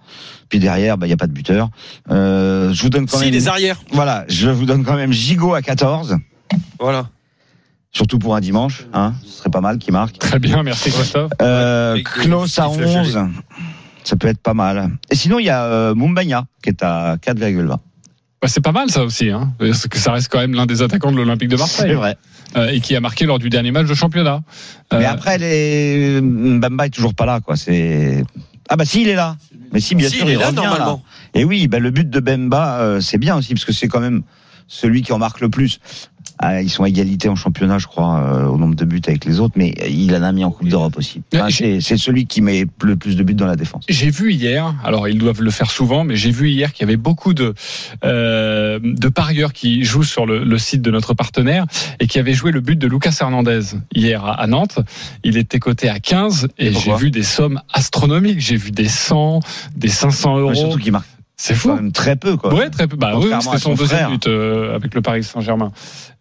Puis 0.49 0.59
derrière, 0.59 0.99
bah, 0.99 1.07
il 1.07 1.11
n'y 1.11 1.15
a 1.15 1.17
pas 1.17 1.27
de 1.27 1.33
buteur. 1.33 1.71
Euh, 2.11 2.73
je 2.73 2.83
vous 2.83 2.91
donne 2.91 3.07
quand 3.07 3.19
Si, 3.19 3.25
même. 3.25 3.33
les 3.33 3.49
arrières. 3.49 3.81
Voilà, 3.93 4.25
je 4.29 4.51
vous 4.51 4.67
donne 4.67 4.85
quand 4.85 4.97
même 4.97 5.13
Gigot 5.13 5.55
à 5.55 5.63
14. 5.63 6.17
Voilà. 6.79 7.09
Surtout 7.91 8.19
pour 8.19 8.35
un 8.37 8.41
dimanche, 8.41 8.87
hein. 8.95 9.13
Ce 9.25 9.39
serait 9.39 9.51
pas 9.51 9.61
mal 9.61 9.79
qui 9.79 9.93
marque. 9.93 10.19
Très 10.19 10.39
bien, 10.39 10.63
merci 10.63 10.91
Christophe. 10.91 11.31
Euh, 11.43 11.99
Klos 12.03 12.59
à 12.59 12.69
petits 12.69 12.79
flashs 12.79 13.15
11. 13.17 13.19
Ça 14.05 14.17
peut 14.17 14.29
être 14.29 14.41
pas 14.41 14.55
mal. 14.55 14.91
Et 15.11 15.15
sinon, 15.15 15.39
il 15.39 15.45
y 15.47 15.51
a 15.51 15.65
euh, 15.65 15.95
Mumbagna 15.95 16.45
qui 16.63 16.71
est 16.71 16.83
à 16.83 17.17
4,20. 17.17 17.67
Bah, 17.69 17.79
c'est 18.47 18.61
pas 18.63 18.73
mal 18.73 18.91
ça 18.91 19.05
aussi, 19.05 19.31
hein, 19.31 19.53
parce 19.59 19.87
que 19.87 19.99
ça 19.99 20.13
reste 20.13 20.29
quand 20.31 20.39
même 20.41 20.55
l'un 20.55 20.67
des 20.67 20.83
attaquants 20.83 21.13
de 21.13 21.17
l'Olympique 21.17 21.49
de 21.49 21.57
Marseille. 21.57 21.91
C'est 21.91 21.95
vrai. 21.95 22.17
Euh, 22.57 22.69
et 22.69 22.81
qui 22.81 22.95
a 22.95 23.01
marqué 23.01 23.25
lors 23.25 23.39
du 23.39 23.49
dernier 23.49 23.71
match 23.71 23.87
de 23.89 23.95
championnat. 23.95 24.43
Mais 24.93 25.07
Euh, 25.07 25.11
après, 25.11 25.39
les... 25.39 26.21
Mbamba 26.21 26.87
est 26.87 26.91
toujours 26.91 27.15
pas 27.15 27.25
là, 27.27 27.41
quoi. 27.41 27.57
C'est 27.57 28.25
ah 28.69 28.77
bah 28.77 28.85
si, 28.85 29.03
il 29.03 29.09
est 29.09 29.15
là. 29.15 29.37
Mais 29.73 29.81
si, 29.81 29.95
bien 29.95 30.09
Si, 30.09 30.17
sûr, 30.17 30.27
il 30.27 30.31
est 30.31 30.35
il, 30.35 30.39
là, 30.39 30.47
revient 30.47 30.57
normalement. 30.57 31.03
là. 31.35 31.41
Et 31.41 31.45
oui, 31.45 31.67
bah, 31.67 31.79
le 31.79 31.91
but 31.91 32.09
de 32.09 32.21
Bemba, 32.21 32.79
euh, 32.81 33.01
c'est 33.01 33.19
bien 33.19 33.37
aussi 33.37 33.55
parce 33.55 33.65
que 33.65 33.73
c'est 33.73 33.89
quand 33.89 34.01
même 34.01 34.23
celui 34.67 35.03
qui 35.03 35.13
en 35.13 35.19
marque 35.19 35.41
le 35.41 35.49
plus. 35.49 35.81
Ah, 36.45 36.61
ils 36.61 36.71
sont 36.71 36.83
à 36.83 36.89
égalité 36.89 37.29
en 37.29 37.37
championnat, 37.37 37.79
je 37.79 37.87
crois, 37.87 38.19
euh, 38.19 38.47
au 38.47 38.59
nombre 38.59 38.75
de 38.75 38.85
buts 38.85 39.01
avec 39.07 39.25
les 39.27 39.39
autres, 39.39 39.55
mais 39.57 39.75
il 39.89 40.13
en 40.17 40.25
a 40.25 40.33
mis 40.33 40.43
en 40.43 40.51
Coupe 40.51 40.69
d'Europe 40.69 40.97
aussi. 40.99 41.23
Enfin, 41.33 41.49
c'est 41.51 41.97
celui 41.97 42.27
qui 42.27 42.41
met 42.41 42.67
le 42.83 42.97
plus 42.97 43.15
de 43.17 43.23
buts 43.23 43.35
dans 43.35 43.47
la 43.47 43.55
défense. 43.55 43.85
J'ai 43.89 44.11
vu 44.11 44.33
hier, 44.33 44.75
alors 44.83 45.07
ils 45.07 45.19
doivent 45.19 45.43
le 45.43 45.51
faire 45.53 45.71
souvent, 45.71 46.03
mais 46.03 46.17
j'ai 46.17 46.33
vu 46.33 46.51
hier 46.51 46.73
qu'il 46.73 46.83
y 46.83 46.89
avait 46.91 46.97
beaucoup 46.97 47.33
de 47.33 47.55
euh, 48.05 48.81
de 48.83 49.09
parieurs 49.09 49.53
qui 49.53 49.85
jouent 49.85 50.03
sur 50.03 50.27
le, 50.27 50.43
le 50.43 50.59
site 50.59 50.83
de 50.83 50.91
notre 50.91 51.15
partenaire 51.15 51.65
et 52.01 52.09
qui 52.09 52.19
avaient 52.19 52.35
joué 52.35 52.51
le 52.51 52.61
but 52.61 52.77
de 52.77 52.89
Lucas 52.89 53.17
Hernandez 53.21 53.77
hier 53.95 54.25
à, 54.25 54.41
à 54.41 54.47
Nantes. 54.49 54.81
Il 55.23 55.37
était 55.37 55.61
coté 55.61 55.89
à 55.91 56.01
15 56.01 56.49
et 56.59 56.73
j'ai 56.73 56.95
vu 56.97 57.13
des 57.13 57.23
sommes 57.23 57.61
astronomiques. 57.73 58.41
J'ai 58.41 58.57
vu 58.57 58.73
des 58.73 58.89
100, 58.89 59.41
des 59.77 59.89
500 59.89 60.35
Mais 60.35 60.41
euros. 60.41 60.55
surtout 60.55 60.79
qu'il 60.79 60.91
marque 60.93 61.07
C'est 61.45 61.55
quand 61.55 61.59
fou. 61.59 61.75
même 61.75 61.91
très 61.91 62.15
peu, 62.15 62.37
quoi. 62.37 62.55
Ouais, 62.55 62.71
très 62.71 62.87
peu. 62.87 62.97
Bah 62.97 63.15
oui, 63.17 63.25
oui, 63.29 63.35
c'était 63.41 63.59
son, 63.59 63.71
son 63.71 63.75
deuxième 63.75 64.11
but 64.11 64.29
euh, 64.29 64.77
avec 64.77 64.95
le 64.95 65.03
Paris 65.03 65.25
Saint-Germain. 65.25 65.73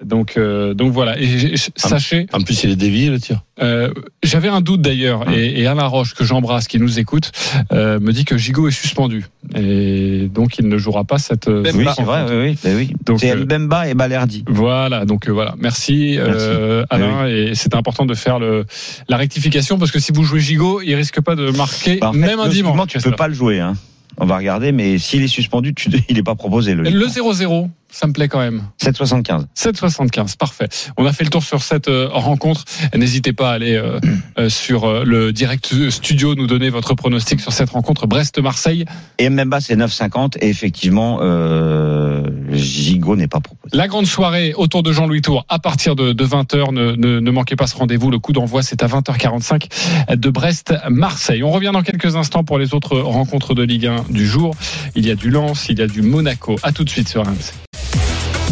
Donc 0.04 0.34
euh, 0.36 0.74
donc 0.74 0.94
voilà. 0.94 1.20
Et 1.22 1.54
sachez. 1.76 2.26
En 2.34 2.42
plus, 2.42 2.64
il 2.64 2.72
est 2.72 2.76
dévié, 2.76 3.12
le 3.12 3.20
tir. 3.20 3.44
Euh, 3.62 3.94
J'avais 4.24 4.48
un 4.48 4.62
doute 4.62 4.82
d'ailleurs, 4.82 5.30
et, 5.32 5.62
et 5.62 5.68
Alain 5.68 5.86
Roche, 5.86 6.16
que 6.16 6.24
j'embrasse, 6.24 6.68
qui 6.68 6.80
nous 6.80 6.98
écoute, 6.98 7.32
euh, 7.72 8.00
me 8.00 8.14
dit 8.14 8.26
que 8.26 8.36
Gigot 8.36 8.68
est 8.68 8.72
suspendu. 8.72 9.28
Et 9.54 10.28
donc 10.34 10.58
il 10.58 10.68
ne 10.68 10.78
jouera 10.80 11.04
pas 11.04 11.20
cette. 11.20 11.48
Bemba. 11.48 11.70
Oui, 11.76 11.86
c'est 11.96 12.02
vrai, 12.04 12.26
oui, 12.28 12.58
oui. 12.66 12.72
Oui. 12.76 12.94
Donc, 13.06 13.20
c'est 13.20 13.32
euh, 13.32 13.44
Mbemba 13.46 13.90
et 13.90 13.94
Balerdi. 13.94 14.44
Voilà, 14.48 15.06
donc 15.06 15.28
euh, 15.30 15.32
voilà. 15.32 15.54
Merci, 15.60 16.16
euh, 16.18 16.84
Alain, 16.90 17.28
et 17.28 17.52
c'est 17.54 17.76
important 17.76 18.08
de 18.08 18.16
faire 18.16 18.40
le, 18.40 18.66
la 19.08 19.18
rectification 19.18 19.78
parce 19.78 19.92
que 19.92 20.00
si 20.00 20.12
vous 20.12 20.24
jouez 20.24 20.40
Gigot, 20.40 20.82
il 20.82 20.96
risque 20.96 21.22
pas 21.22 21.36
de 21.36 21.52
marquer 21.52 21.98
Bah, 21.98 22.10
en 22.10 22.14
fait, 22.14 22.18
même 22.18 22.40
un 22.40 22.48
dimanche. 22.48 22.88
tu 22.88 22.98
peux 22.98 23.12
pas 23.12 23.28
le 23.28 23.36
jouer. 23.36 23.60
Hein. 23.60 23.76
On 24.22 24.28
va 24.28 24.38
regarder, 24.38 24.72
mais 24.72 25.00
s'il 25.00 25.24
est 25.24 25.28
suspendu, 25.28 25.74
il 26.10 26.16
n'est 26.16 26.24
pas 26.24 26.36
proposé. 26.36 26.76
Le, 26.76 26.84
Le 26.84 27.08
0-0, 27.08 27.70
ça 27.91 28.08
me 28.08 28.13
plaît 28.13 28.27
quand 28.27 28.39
même. 28.39 28.63
7,75. 28.82 29.45
7,75, 29.56 30.38
parfait. 30.38 30.69
On 30.97 31.06
a 31.06 31.13
fait 31.13 31.23
le 31.23 31.30
tour 31.30 31.43
sur 31.43 31.62
cette 31.62 31.89
euh, 31.89 32.08
rencontre. 32.12 32.63
N'hésitez 32.95 33.34
pas 33.34 33.51
à 33.51 33.54
aller 33.54 33.75
euh, 33.75 33.99
euh, 34.39 34.49
sur 34.49 35.04
le 35.04 35.34
direct 35.34 35.89
studio 35.89 36.36
nous 36.36 36.47
donner 36.47 36.69
votre 36.69 36.93
pronostic 36.93 37.41
sur 37.41 37.51
cette 37.51 37.69
rencontre 37.69 38.08
Brest-Marseille. 38.08 38.86
Et 39.19 39.30
Mbemba, 39.30 39.60
c'est 39.60 39.75
9,50. 39.75 40.38
Et 40.39 40.49
effectivement, 40.49 41.19
euh, 41.21 42.23
Gigot 42.51 43.15
n'est 43.15 43.27
pas 43.27 43.41
proposé. 43.41 43.75
La 43.75 43.88
grande 43.88 44.08
soirée 44.08 44.54
autour 44.56 44.84
de 44.84 44.91
Jean-Louis 44.91 45.21
Tour 45.21 45.45
à 45.49 45.60
partir 45.60 45.95
de, 45.95 46.13
20h. 46.13 46.73
Ne, 46.73 46.95
ne, 46.95 47.19
ne 47.19 47.32
manquez 47.32 47.56
pas 47.56 47.67
ce 47.67 47.75
rendez-vous. 47.75 48.10
Le 48.10 48.19
coup 48.19 48.32
d'envoi, 48.32 48.63
c'est 48.63 48.84
à 48.84 48.88
20h45 48.88 50.15
de 50.15 50.30
Brest-Marseille. 50.30 51.43
On 51.43 51.51
revient 51.51 51.71
dans 51.73 51.84
quelques 51.84 52.15
instants 52.15 52.43
pour 52.43 52.58
les 52.58 52.73
autres 52.73 52.99
rencontres 52.99 53.54
de 53.54 53.63
Ligue 53.63 53.88
1 53.88 54.06
du 54.10 54.25
jour. 54.25 54.56
Il 54.95 55.06
y 55.06 55.12
a 55.12 55.15
du 55.15 55.30
Lens, 55.30 55.67
il 55.69 55.80
y 55.80 55.82
a 55.82 55.88
du 55.88 56.01
Monaco. 56.01 56.56
À 56.63 56.71
tout 56.71 56.84
de 56.84 56.89
suite 56.89 57.10
sur 57.10 57.23
RMC. 57.23 57.81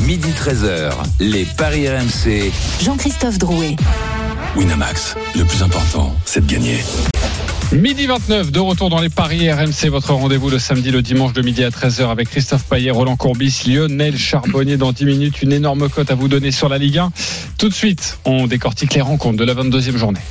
Midi 0.06 0.30
13h, 0.30 0.92
les 1.20 1.46
Paris 1.46 1.88
RMC. 1.88 2.52
Jean-Christophe 2.82 3.38
Drouet. 3.38 3.76
Winamax, 4.56 5.16
le 5.36 5.44
plus 5.44 5.62
important, 5.62 6.16
c'est 6.26 6.46
de 6.46 6.52
gagner. 6.52 6.78
Midi 7.72 8.06
29, 8.08 8.52
de 8.52 8.60
retour 8.60 8.90
dans 8.90 9.02
les 9.02 9.10
paris 9.10 9.52
RMC, 9.52 9.90
votre 9.90 10.14
rendez-vous 10.14 10.50
le 10.50 10.58
samedi, 10.58 10.92
le 10.92 11.02
dimanche 11.02 11.34
de 11.34 11.42
midi 11.42 11.64
à 11.64 11.70
13h 11.70 12.10
avec 12.10 12.30
Christophe 12.30 12.64
Payet, 12.64 12.92
Roland 12.92 13.18
Courbis, 13.18 13.64
Lionel 13.68 14.18
Charbonnier 14.18 14.78
dans 14.78 14.92
10 14.92 15.06
minutes. 15.06 15.42
Une 15.42 15.52
énorme 15.52 15.90
cote 15.90 16.10
à 16.10 16.16
vous 16.16 16.28
donner 16.28 16.52
sur 16.52 16.70
la 16.70 16.78
Ligue 16.78 16.98
1. 16.98 17.12
Tout 17.58 17.70
de 17.70 17.74
suite, 17.74 18.20
on 18.26 18.48
décortique 18.48 18.94
les 18.94 19.02
rencontres 19.02 19.38
de 19.38 19.46
la 19.46 19.54
22e 19.54 19.98
journée. 19.98 20.22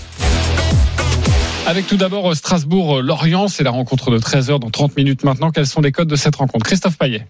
Avec 1.66 1.86
tout 1.86 1.98
d'abord 1.98 2.34
Strasbourg-Lorient, 2.34 3.48
c'est 3.48 3.62
la 3.62 3.70
rencontre 3.70 4.10
de 4.10 4.18
13h 4.18 4.58
dans 4.58 4.70
30 4.70 4.96
minutes 4.96 5.22
maintenant. 5.22 5.50
Quels 5.50 5.66
sont 5.66 5.82
les 5.82 5.92
codes 5.92 6.08
de 6.08 6.16
cette 6.16 6.36
rencontre? 6.36 6.64
Christophe 6.64 6.96
Payet 6.96 7.26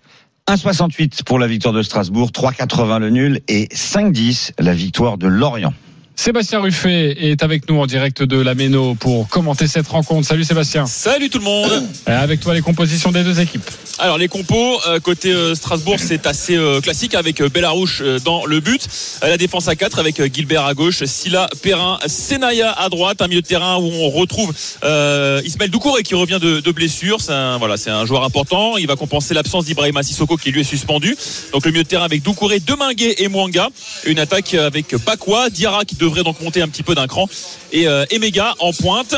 1,68 0.49 1.25
pour 1.25 1.39
la 1.39 1.47
victoire 1.47 1.75
de 1.75 1.83
Strasbourg, 1.83 2.31
3,80 2.31 3.01
le 3.01 3.11
nul 3.11 3.41
et 3.49 3.67
5,10 3.67 4.53
la 4.59 4.73
victoire 4.73 5.19
de 5.19 5.27
Lorient. 5.27 5.75
Sébastien 6.21 6.59
Ruffet 6.61 7.15
est 7.31 7.45
avec 7.45 7.71
nous 7.71 7.79
en 7.79 7.87
direct 7.87 8.25
de 8.25 8.41
la 8.41 8.57
Méno 8.57 8.97
pour 8.97 9.29
commenter 9.29 9.69
cette 9.69 9.87
rencontre. 9.87 10.27
Salut 10.27 10.43
Sébastien. 10.43 10.85
Salut 10.85 11.31
tout 11.31 11.39
le 11.39 11.45
monde. 11.45 11.71
Avec 12.07 12.41
toi 12.41 12.55
les 12.55 12.61
compositions 12.61 13.13
des 13.13 13.23
deux 13.23 13.39
équipes. 13.39 13.71
Alors 14.01 14.19
les 14.19 14.27
compos 14.27 14.81
euh, 14.89 14.99
côté 14.99 15.33
euh, 15.33 15.55
Strasbourg 15.55 15.99
c'est 16.01 16.27
assez 16.27 16.57
euh, 16.57 16.81
classique 16.81 17.15
avec 17.15 17.41
euh, 17.41 17.49
Bellarouche 17.49 18.01
euh, 18.03 18.19
dans 18.19 18.47
le 18.47 18.59
but, 18.59 18.89
Euh, 19.23 19.29
la 19.29 19.37
défense 19.37 19.69
à 19.69 19.77
4 19.77 20.01
avec 20.01 20.19
euh, 20.19 20.29
Gilbert 20.33 20.65
à 20.65 20.75
gauche, 20.75 21.05
Silla, 21.05 21.49
Perrin, 21.63 21.99
Senaya 22.09 22.73
à 22.73 22.89
droite, 22.89 23.23
un 23.23 23.29
milieu 23.29 23.41
de 23.43 23.47
terrain 23.47 23.77
où 23.77 23.87
on 23.87 24.11
retrouve 24.11 24.53
euh, 24.83 25.41
Ismaël 25.45 25.71
Doucouré 25.71 26.03
qui 26.03 26.17
revient 26.17 26.39
de, 26.43 26.59
de 26.59 26.73
blessure, 26.73 27.21
c'est 27.21 27.33
un 27.33 27.59
voilà 27.59 27.77
c'est 27.77 27.91
un 27.91 28.05
joueur 28.07 28.25
important, 28.25 28.77
il 28.77 28.89
va 28.89 28.97
compenser 28.97 29.35
l'absence 29.35 29.67
d'Ibrahima 29.67 30.03
Sissoko 30.03 30.37
qui 30.37 30.51
lui 30.51 30.63
est 30.63 30.65
suspendu. 30.65 31.17
Donc 31.53 31.65
le 31.65 31.71
milieu 31.71 31.85
de 31.85 31.89
terrain 31.89 32.05
avec 32.05 32.23
Doucouré, 32.23 32.59
Deminguet 32.59 33.15
et 33.19 33.29
Mwanga, 33.29 33.69
une 34.05 34.19
attaque 34.19 34.55
avec 34.55 34.97
Bakwa, 35.07 35.49
Diarra 35.51 35.85
qui 35.85 35.95
devrait 36.09 36.25
donc 36.25 36.41
monter 36.41 36.63
un 36.63 36.69
petit 36.69 36.83
peu 36.83 36.95
d'un 36.95 37.07
cran 37.07 37.29
et 37.73 37.87
euh, 37.87 38.05
Emega 38.11 38.55
en 38.59 38.73
pointe. 38.73 39.15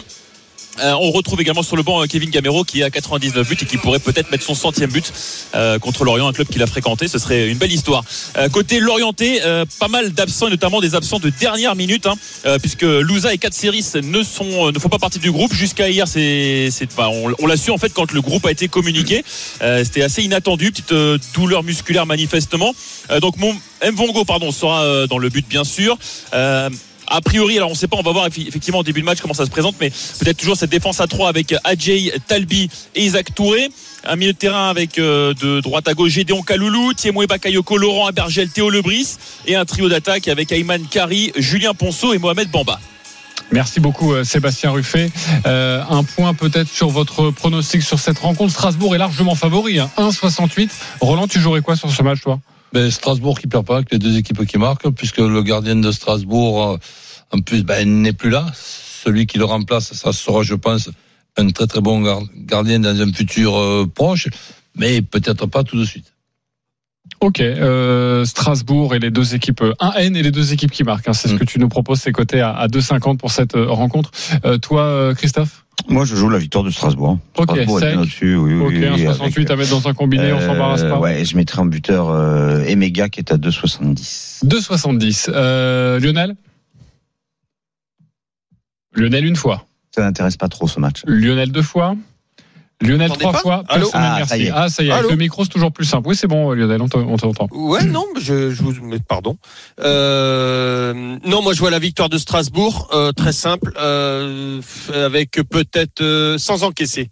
Euh, 0.79 0.93
on 0.93 1.11
retrouve 1.11 1.41
également 1.41 1.63
sur 1.63 1.77
le 1.77 1.83
banc 1.83 2.03
euh, 2.03 2.07
Kevin 2.07 2.31
Gamero 2.31 2.65
qui 2.65 2.83
a 2.83 2.91
99 2.91 3.49
buts 3.49 3.57
et 3.61 3.67
qui 3.67 3.77
pourrait 3.77 3.99
peut-être 3.99 4.31
mettre 4.31 4.45
son 4.45 4.55
centième 4.55 4.91
but 4.91 5.13
euh, 5.55 5.79
contre 5.79 6.05
Lorient, 6.05 6.29
un 6.29 6.33
club 6.33 6.49
qu'il 6.49 6.63
a 6.63 6.67
fréquenté. 6.67 7.09
Ce 7.09 7.19
serait 7.19 7.49
une 7.49 7.59
belle 7.59 7.73
histoire. 7.73 8.05
Côté 8.53 8.81
Lorienté, 8.81 9.41
pas 9.79 9.89
mal 9.89 10.13
d'absents 10.13 10.47
et 10.47 10.51
notamment 10.51 10.81
des 10.81 10.95
absents 10.95 11.19
de 11.19 11.31
dernière 11.31 11.75
minute, 11.75 12.07
hein, 12.07 12.15
puisque 12.61 12.83
Louza 12.83 13.33
et 13.35 13.39
Katsiris 13.39 13.95
ne 13.95 14.01
ne 14.01 14.79
font 14.79 14.89
pas 14.89 14.99
partie 14.99 15.19
du 15.19 15.31
groupe 15.31 15.53
jusqu'à 15.53 15.89
hier. 15.89 16.07
C'est, 16.07 16.71
on, 16.99 17.47
l'a 17.47 17.57
su 17.57 17.71
en 17.71 17.79
fait 17.79 17.93
quand 17.93 18.13
le 18.13 18.21
groupe 18.21 18.47
a 18.47 18.51
été 18.51 18.69
communiqué. 18.69 19.25
C'était 19.61 20.03
assez 20.03 20.23
inattendu, 20.23 20.71
petite 20.71 20.95
douleur 21.35 21.63
musculaire 21.63 22.07
manifestement. 22.07 22.75
Donc 23.21 23.37
mon 23.37 23.55
Mvongo 23.85 24.25
pardon 24.25 24.53
sera 24.53 25.07
dans 25.07 25.19
le 25.19 25.29
but 25.29 25.47
bien 25.49 25.65
sûr. 25.65 25.99
A 27.11 27.21
priori, 27.21 27.57
alors 27.57 27.71
on 27.71 27.73
ne 27.73 27.79
sait 27.79 27.89
pas, 27.89 27.97
on 27.97 28.03
va 28.03 28.13
voir 28.13 28.27
effectivement 28.27 28.79
au 28.79 28.83
début 28.85 29.01
de 29.01 29.05
match 29.05 29.21
comment 29.21 29.35
ça 29.35 29.45
se 29.45 29.51
présente, 29.51 29.75
mais 29.81 29.91
peut-être 29.91 30.37
toujours 30.37 30.57
cette 30.57 30.71
défense 30.71 31.01
à 31.01 31.09
3 31.09 31.29
avec 31.29 31.55
Adjei 31.65 32.13
Talbi 32.29 32.71
et 32.95 33.05
Isaac 33.05 33.35
Touré. 33.35 33.69
Un 34.05 34.17
milieu 34.17 34.33
de 34.33 34.39
terrain 34.39 34.69
avec 34.69 34.99
euh, 34.99 35.35
de 35.35 35.61
droite 35.61 35.89
à 35.89 35.95
gauche 35.95 36.13
Gédéon 36.13 36.43
Kaloulou, 36.43 36.95
Thiemoué 36.95 37.27
Bakayoko, 37.27 37.77
Laurent 37.77 38.07
Abergel, 38.07 38.49
Théo 38.49 38.71
Lebris 38.71 39.17
et 39.47 39.57
un 39.57 39.65
trio 39.65 39.89
d'attaque 39.89 40.29
avec 40.29 40.53
Ayman 40.53 40.87
Kari, 40.89 41.33
Julien 41.37 41.75
Ponceau 41.75 42.15
et 42.15 42.19
Mohamed 42.19 42.49
Bamba. 42.51 42.79
Merci 43.53 43.81
beaucoup 43.81 44.13
euh, 44.13 44.23
Sébastien 44.23 44.71
Ruffet. 44.71 45.11
Euh, 45.47 45.83
un 45.91 46.05
point 46.05 46.35
peut-être 46.35 46.69
sur 46.69 46.89
votre 46.89 47.31
pronostic 47.31 47.83
sur 47.83 47.99
cette 47.99 48.19
rencontre. 48.21 48.53
Strasbourg 48.53 48.95
est 48.95 48.99
largement 48.99 49.35
favori, 49.35 49.81
hein. 49.81 49.91
1,68. 49.99 50.71
Roland, 51.01 51.27
tu 51.27 51.41
jouerais 51.41 51.61
quoi 51.61 51.75
sur 51.75 51.91
ce 51.91 52.03
match 52.03 52.21
toi? 52.21 52.39
Ben, 52.73 52.91
Strasbourg 52.91 53.39
qui 53.39 53.47
perd 53.49 53.67
pas 53.67 53.77
avec 53.77 53.91
les 53.91 53.99
deux 53.99 54.17
équipes 54.17 54.47
qui 54.47 54.59
marquent, 54.59 54.91
puisque 54.91 55.19
le 55.19 55.43
gardien 55.43 55.77
de 55.77 55.91
Strasbourg, 55.91 56.63
euh, 56.63 56.77
en 57.33 57.41
plus, 57.41 57.65
ben, 57.65 58.03
n'est 58.03 58.13
plus 58.13 58.31
là. 58.31 58.47
Celui 58.55 59.27
qui 59.27 59.39
le 59.39 59.45
remplace, 59.45 59.93
ça 59.93 60.13
sera, 60.13 60.43
je 60.43 60.55
pense, 60.55 60.91
un 61.37 61.51
très 61.51 61.67
très 61.67 61.81
bon 61.81 62.01
gar- 62.01 62.23
gardien 62.37 62.79
dans 62.79 63.01
un 63.01 63.13
futur 63.13 63.57
euh, 63.57 63.87
proche, 63.93 64.29
mais 64.77 65.03
peut-être 65.03 65.47
pas 65.47 65.65
tout 65.65 65.79
de 65.79 65.85
suite. 65.85 66.13
Ok, 67.21 67.41
euh, 67.41 68.25
Strasbourg 68.25 68.95
et 68.95 68.99
les 68.99 69.11
deux 69.11 69.35
équipes, 69.35 69.61
euh, 69.61 69.75
un 69.79 69.93
N 69.93 70.17
et 70.17 70.23
les 70.23 70.31
deux 70.31 70.55
équipes 70.55 70.71
qui 70.71 70.85
marquent. 70.85 71.09
hein. 71.09 71.13
c'est 71.13 71.29
ce 71.29 71.35
que 71.35 71.45
tu 71.45 71.59
nous 71.59 71.69
proposes, 71.69 72.01
c'est 72.01 72.13
coté 72.13 72.41
à, 72.41 72.51
à 72.53 72.67
2,50 72.67 73.19
pour 73.19 73.31
cette 73.31 73.57
euh, 73.57 73.67
rencontre. 73.71 74.11
Euh, 74.47 74.57
toi, 74.57 74.85
euh, 74.85 75.15
Christophe? 75.15 75.67
Moi, 75.89 76.07
je 76.07 76.17
joue 76.17 76.31
la 76.31 76.39
victoire 76.39 76.65
de 76.65 76.71
Strasbourg. 76.71 77.19
Ok, 77.37 77.51
Strasbourg 77.51 77.83
est 77.83 77.97
au-dessus, 77.97 78.37
oui, 78.37 78.55
Ok, 78.55 78.73
oui, 78.73 79.05
1,68 79.05 79.21
avec, 79.37 79.51
à 79.51 79.57
mettre 79.57 79.71
dans 79.71 79.87
un 79.89 79.93
combiné, 79.95 80.33
on 80.33 80.41
s'embarrasse 80.41 80.83
pas. 80.83 80.99
Ouais, 80.99 81.25
je 81.27 81.37
mettrai 81.37 81.61
en 81.61 81.67
buteur 81.67 82.09
euh, 82.09 82.65
Emega 82.65 83.11
qui 83.11 83.21
est 83.21 83.33
à 83.33 83.37
2,70. 83.37 84.45
2,70. 84.47 85.27
Euh, 85.29 86.01
Lionel? 86.01 86.37
Lionel 88.95 89.27
une 89.27 89.37
fois. 89.37 89.67
Ça 89.95 90.03
n'intéresse 90.03 90.37
pas 90.37 90.49
trop 90.49 90.69
ce 90.69 90.81
match. 90.81 91.03
Lionel 91.07 91.53
deux 91.53 91.63
fois. 91.63 91.97
Lionel 92.83 93.11
trois 93.11 93.35
fois. 93.35 93.63
Allô 93.69 93.89
Ah, 93.93 94.25
ça 94.27 94.37
merci. 94.37 94.45
y 94.45 94.47
est. 94.47 94.53
Ah, 94.55 94.69
ça 94.69 94.83
y 94.83 94.89
est, 94.89 94.91
Allô 94.91 95.11
le 95.11 95.17
micro, 95.17 95.45
c'est 95.45 95.51
toujours 95.51 95.71
plus 95.73 95.85
simple. 95.85 96.09
Oui, 96.09 96.17
c'est 96.17 96.27
bon, 96.27 96.53
Lionel, 96.53 96.81
on 96.81 96.89
te- 96.89 96.97
on 96.97 97.17
t'entend. 97.17 97.47
Ouais, 97.53 97.85
non, 97.85 98.07
mais 98.15 98.21
je, 98.21 98.51
je 98.51 98.63
vous, 98.63 98.73
mais 98.83 98.99
pardon. 99.07 99.37
Euh, 99.81 101.19
non, 101.27 101.43
moi 101.43 101.53
je 101.53 101.59
vois 101.61 101.71
la 101.71 101.79
victoire 101.79 102.09
de 102.09 102.19
Strasbourg, 102.19 102.89
euh, 102.95 103.13
très 103.13 103.33
simple, 103.33 103.73
euh, 103.79 104.61
avec 104.95 105.33
peut-être 105.51 106.01
euh, 106.01 106.39
sans 106.39 106.63
encaisser. 106.65 107.11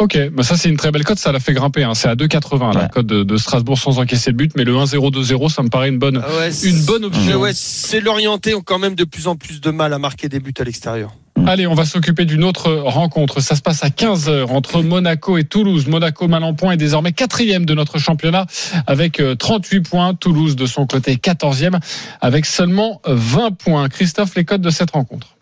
Ok, 0.00 0.18
bah 0.32 0.42
ça 0.42 0.56
c'est 0.56 0.70
une 0.70 0.78
très 0.78 0.90
belle 0.90 1.04
cote, 1.04 1.18
ça 1.18 1.30
l'a 1.30 1.40
fait 1.40 1.52
grimper. 1.52 1.84
hein. 1.84 1.92
C'est 1.94 2.08
à 2.08 2.14
2,80 2.14 2.72
la 2.74 2.88
cote 2.88 3.06
de, 3.06 3.22
de 3.22 3.36
Strasbourg 3.36 3.78
sans 3.78 3.98
encaisser 3.98 4.32
de 4.32 4.36
but, 4.36 4.50
mais 4.56 4.64
le 4.64 4.72
1-0-2-0, 4.74 5.50
ça 5.52 5.62
me 5.62 5.68
paraît 5.68 5.90
une 5.90 5.98
bonne, 5.98 6.22
Ah 6.24 6.36
ouais, 6.38 6.50
une 6.64 6.82
bonne 6.86 7.04
option. 7.04 7.22
c'est- 7.22 7.34
Ouais, 7.34 7.52
c'est 7.54 8.00
l'orienté 8.00 8.54
ont 8.54 8.62
quand 8.62 8.78
même 8.78 8.94
de 8.94 9.04
plus 9.04 9.26
en 9.26 9.36
plus 9.36 9.60
de 9.60 9.70
mal 9.70 9.92
à 9.92 9.98
marquer 9.98 10.30
des 10.30 10.40
buts 10.40 10.54
à 10.58 10.64
l'extérieur. 10.64 11.14
Allez, 11.46 11.66
on 11.66 11.74
va 11.74 11.84
s'occuper 11.84 12.24
d'une 12.24 12.44
autre 12.44 12.70
rencontre. 12.70 13.40
Ça 13.40 13.56
se 13.56 13.62
passe 13.62 13.82
à 13.82 13.88
15h 13.88 14.46
entre 14.48 14.82
Monaco 14.82 15.38
et 15.38 15.44
Toulouse. 15.44 15.86
Monaco 15.86 16.28
mal 16.28 16.44
en 16.44 16.54
point 16.54 16.72
est 16.72 16.76
désormais 16.76 17.12
quatrième 17.12 17.64
de 17.64 17.74
notre 17.74 17.98
championnat 17.98 18.46
avec 18.86 19.20
euh, 19.20 19.34
38 19.34 19.80
points. 19.80 20.14
Toulouse 20.14 20.56
de 20.56 20.66
son 20.66 20.86
côté 20.86 21.16
14e 21.16 21.78
avec 22.20 22.46
seulement 22.46 23.00
20 23.06 23.56
points. 23.56 23.88
Christophe, 23.88 24.34
les 24.34 24.44
codes 24.44 24.62
de 24.62 24.70
cette 24.70 24.90
rencontre 24.90 25.36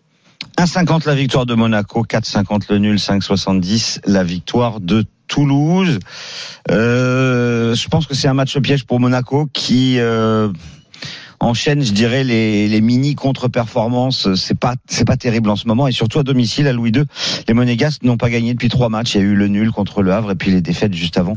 1,50 0.57 1.07
la 1.07 1.15
victoire 1.15 1.45
de 1.45 1.53
Monaco, 1.53 2.03
4,50 2.03 2.63
le 2.69 2.79
nul, 2.79 2.97
5,70 2.97 3.99
la 4.05 4.23
victoire 4.23 4.79
de 4.79 5.05
Toulouse. 5.27 5.99
Euh, 6.69 7.75
je 7.75 7.87
pense 7.87 8.07
que 8.07 8.15
c'est 8.15 8.27
un 8.27 8.33
match 8.33 8.57
piège 8.59 8.83
pour 8.85 8.99
Monaco 8.99 9.47
qui 9.53 9.99
euh, 9.99 10.49
enchaîne, 11.39 11.83
je 11.83 11.91
dirais, 11.91 12.23
les, 12.23 12.81
mini 12.81 13.15
contre-performances. 13.15 14.33
C'est 14.35 14.57
pas 14.57 14.75
c'est 14.87 15.05
pas 15.05 15.17
terrible 15.17 15.49
en 15.49 15.55
ce 15.55 15.67
moment 15.67 15.87
et 15.87 15.91
surtout 15.91 16.19
à 16.19 16.23
domicile 16.23 16.67
à 16.67 16.73
Louis 16.73 16.91
II, 16.91 17.03
les 17.47 17.53
Monégasques 17.53 18.03
n'ont 18.03 18.17
pas 18.17 18.29
gagné 18.29 18.53
depuis 18.53 18.69
trois 18.69 18.89
matchs. 18.89 19.15
Il 19.15 19.17
y 19.17 19.21
a 19.21 19.27
eu 19.27 19.35
le 19.35 19.47
nul 19.47 19.71
contre 19.71 20.01
le 20.01 20.13
Havre 20.13 20.31
et 20.31 20.35
puis 20.35 20.51
les 20.51 20.61
défaites 20.61 20.93
juste 20.93 21.17
avant 21.17 21.35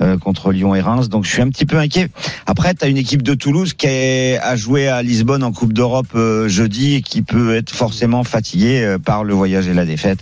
euh, 0.00 0.16
contre 0.18 0.52
Lyon 0.52 0.74
et 0.74 0.80
Reims. 0.80 1.08
Donc 1.08 1.24
je 1.24 1.30
suis 1.30 1.42
un 1.42 1.48
petit 1.48 1.66
peu 1.66 1.78
inquiet. 1.78 2.08
Après, 2.46 2.74
tu 2.74 2.88
une 2.88 2.96
équipe 2.96 3.22
de 3.22 3.34
Toulouse 3.34 3.74
qui 3.74 3.86
a 3.88 4.56
joué 4.56 4.88
à 4.88 5.02
Lisbonne 5.02 5.42
en 5.42 5.52
Coupe 5.52 5.72
d'Europe 5.72 6.08
euh, 6.14 6.48
jeudi 6.48 6.94
et 6.94 7.02
qui 7.02 7.22
peut 7.22 7.54
être 7.56 7.70
forcément 7.70 8.24
fatiguée 8.24 8.82
euh, 8.82 8.98
par 8.98 9.24
le 9.24 9.34
voyage 9.34 9.68
et 9.68 9.74
la 9.74 9.84
défaite. 9.84 10.20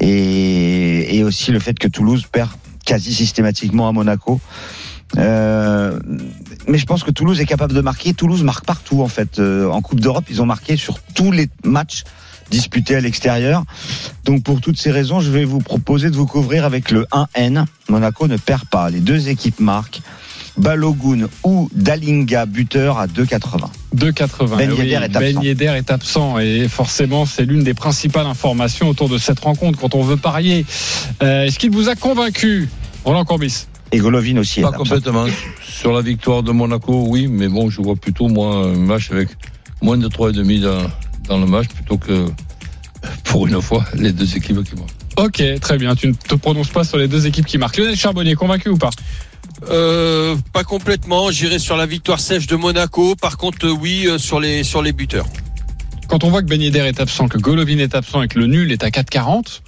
Et, 0.00 1.16
et 1.16 1.24
aussi 1.24 1.52
le 1.52 1.60
fait 1.60 1.78
que 1.78 1.88
Toulouse 1.88 2.26
perd 2.30 2.50
quasi 2.84 3.12
systématiquement 3.12 3.88
à 3.88 3.92
Monaco. 3.92 4.40
Euh, 5.16 5.98
mais 6.68 6.78
je 6.78 6.86
pense 6.86 7.02
que 7.02 7.10
Toulouse 7.10 7.40
est 7.40 7.46
capable 7.46 7.72
de 7.72 7.80
marquer. 7.80 8.12
Toulouse 8.14 8.42
marque 8.42 8.64
partout 8.64 9.02
en 9.02 9.08
fait. 9.08 9.38
Euh, 9.38 9.68
en 9.70 9.80
Coupe 9.80 10.00
d'Europe, 10.00 10.24
ils 10.30 10.42
ont 10.42 10.46
marqué 10.46 10.76
sur 10.76 10.98
tous 11.14 11.32
les 11.32 11.48
matchs 11.64 12.04
disputés 12.50 12.96
à 12.96 13.00
l'extérieur. 13.00 13.64
Donc 14.24 14.42
pour 14.42 14.60
toutes 14.60 14.78
ces 14.78 14.90
raisons, 14.90 15.20
je 15.20 15.30
vais 15.30 15.44
vous 15.44 15.60
proposer 15.60 16.10
de 16.10 16.16
vous 16.16 16.26
couvrir 16.26 16.64
avec 16.64 16.90
le 16.90 17.06
1N. 17.12 17.64
Monaco 17.88 18.26
ne 18.26 18.36
perd 18.36 18.64
pas. 18.66 18.90
Les 18.90 19.00
deux 19.00 19.28
équipes 19.28 19.60
marquent. 19.60 20.00
Balogun 20.56 21.28
ou 21.44 21.70
Dalinga 21.72 22.44
buteur 22.46 22.98
à 22.98 23.06
2,80. 23.06 23.68
2,80. 23.96 24.56
Ben 24.56 24.70
Eh 24.72 24.80
oui, 24.80 24.90
est 24.90 24.96
absent. 24.96 25.20
Ben 25.20 25.42
Yedder 25.42 25.72
est 25.76 25.90
absent 25.90 26.38
et 26.38 26.66
forcément 26.68 27.26
c'est 27.26 27.44
l'une 27.44 27.62
des 27.62 27.74
principales 27.74 28.26
informations 28.26 28.88
autour 28.88 29.08
de 29.08 29.18
cette 29.18 29.38
rencontre 29.38 29.78
quand 29.78 29.94
on 29.94 30.02
veut 30.02 30.16
parier. 30.16 30.66
Euh, 31.22 31.44
Est-ce 31.44 31.58
qu'il 31.60 31.70
vous 31.70 31.88
a 31.88 31.94
convaincu? 31.94 32.68
Roland 33.04 33.24
Corbis 33.24 33.66
Et 33.92 33.98
Golovin 33.98 34.36
aussi. 34.38 34.60
Pas 34.60 34.72
complètement. 34.72 35.26
Sur 35.62 35.92
la 35.92 36.02
victoire 36.02 36.42
de 36.42 36.52
Monaco, 36.52 37.06
oui, 37.08 37.26
mais 37.28 37.48
bon, 37.48 37.70
je 37.70 37.80
vois 37.80 37.96
plutôt 37.96 38.28
moi 38.28 38.66
un 38.66 38.76
match 38.76 39.10
avec 39.10 39.28
moins 39.80 39.96
de 39.96 40.08
3,5 40.08 40.60
dans, 40.60 40.90
dans 41.28 41.38
le 41.38 41.46
match 41.46 41.68
plutôt 41.68 41.98
que 41.98 42.26
pour 43.24 43.46
une 43.46 43.60
fois 43.62 43.84
les 43.94 44.12
deux 44.12 44.36
équipes 44.36 44.62
qui 44.64 44.74
marquent. 44.74 44.98
Ok, 45.16 45.42
très 45.60 45.78
bien. 45.78 45.94
Tu 45.96 46.08
ne 46.08 46.12
te 46.12 46.34
prononces 46.34 46.68
pas 46.68 46.84
sur 46.84 46.98
les 46.98 47.08
deux 47.08 47.26
équipes 47.26 47.46
qui 47.46 47.58
marquent. 47.58 47.78
Lionel 47.78 47.96
Charbonnier, 47.96 48.34
convaincu 48.34 48.68
ou 48.68 48.76
pas? 48.76 48.90
Euh, 49.68 50.36
pas 50.52 50.64
complètement. 50.64 51.30
J'irai 51.30 51.58
sur 51.58 51.76
la 51.76 51.86
victoire 51.86 52.20
sèche 52.20 52.46
de 52.46 52.56
Monaco. 52.56 53.16
Par 53.16 53.36
contre, 53.36 53.66
euh, 53.66 53.70
oui, 53.70 54.06
euh, 54.06 54.18
sur 54.18 54.38
les 54.38 54.62
sur 54.62 54.82
les 54.82 54.92
buteurs. 54.92 55.26
Quand 56.08 56.24
on 56.24 56.30
voit 56.30 56.42
que 56.42 56.46
Ben 56.46 56.60
Yedder 56.60 56.80
est 56.80 57.00
absent, 57.00 57.28
que 57.28 57.38
Golovin 57.38 57.78
est 57.78 57.94
absent 57.94 58.22
et 58.22 58.28
que 58.28 58.38
le 58.38 58.46
nul 58.46 58.72
est 58.72 58.82
à 58.82 58.88
4,40, 58.88 59.60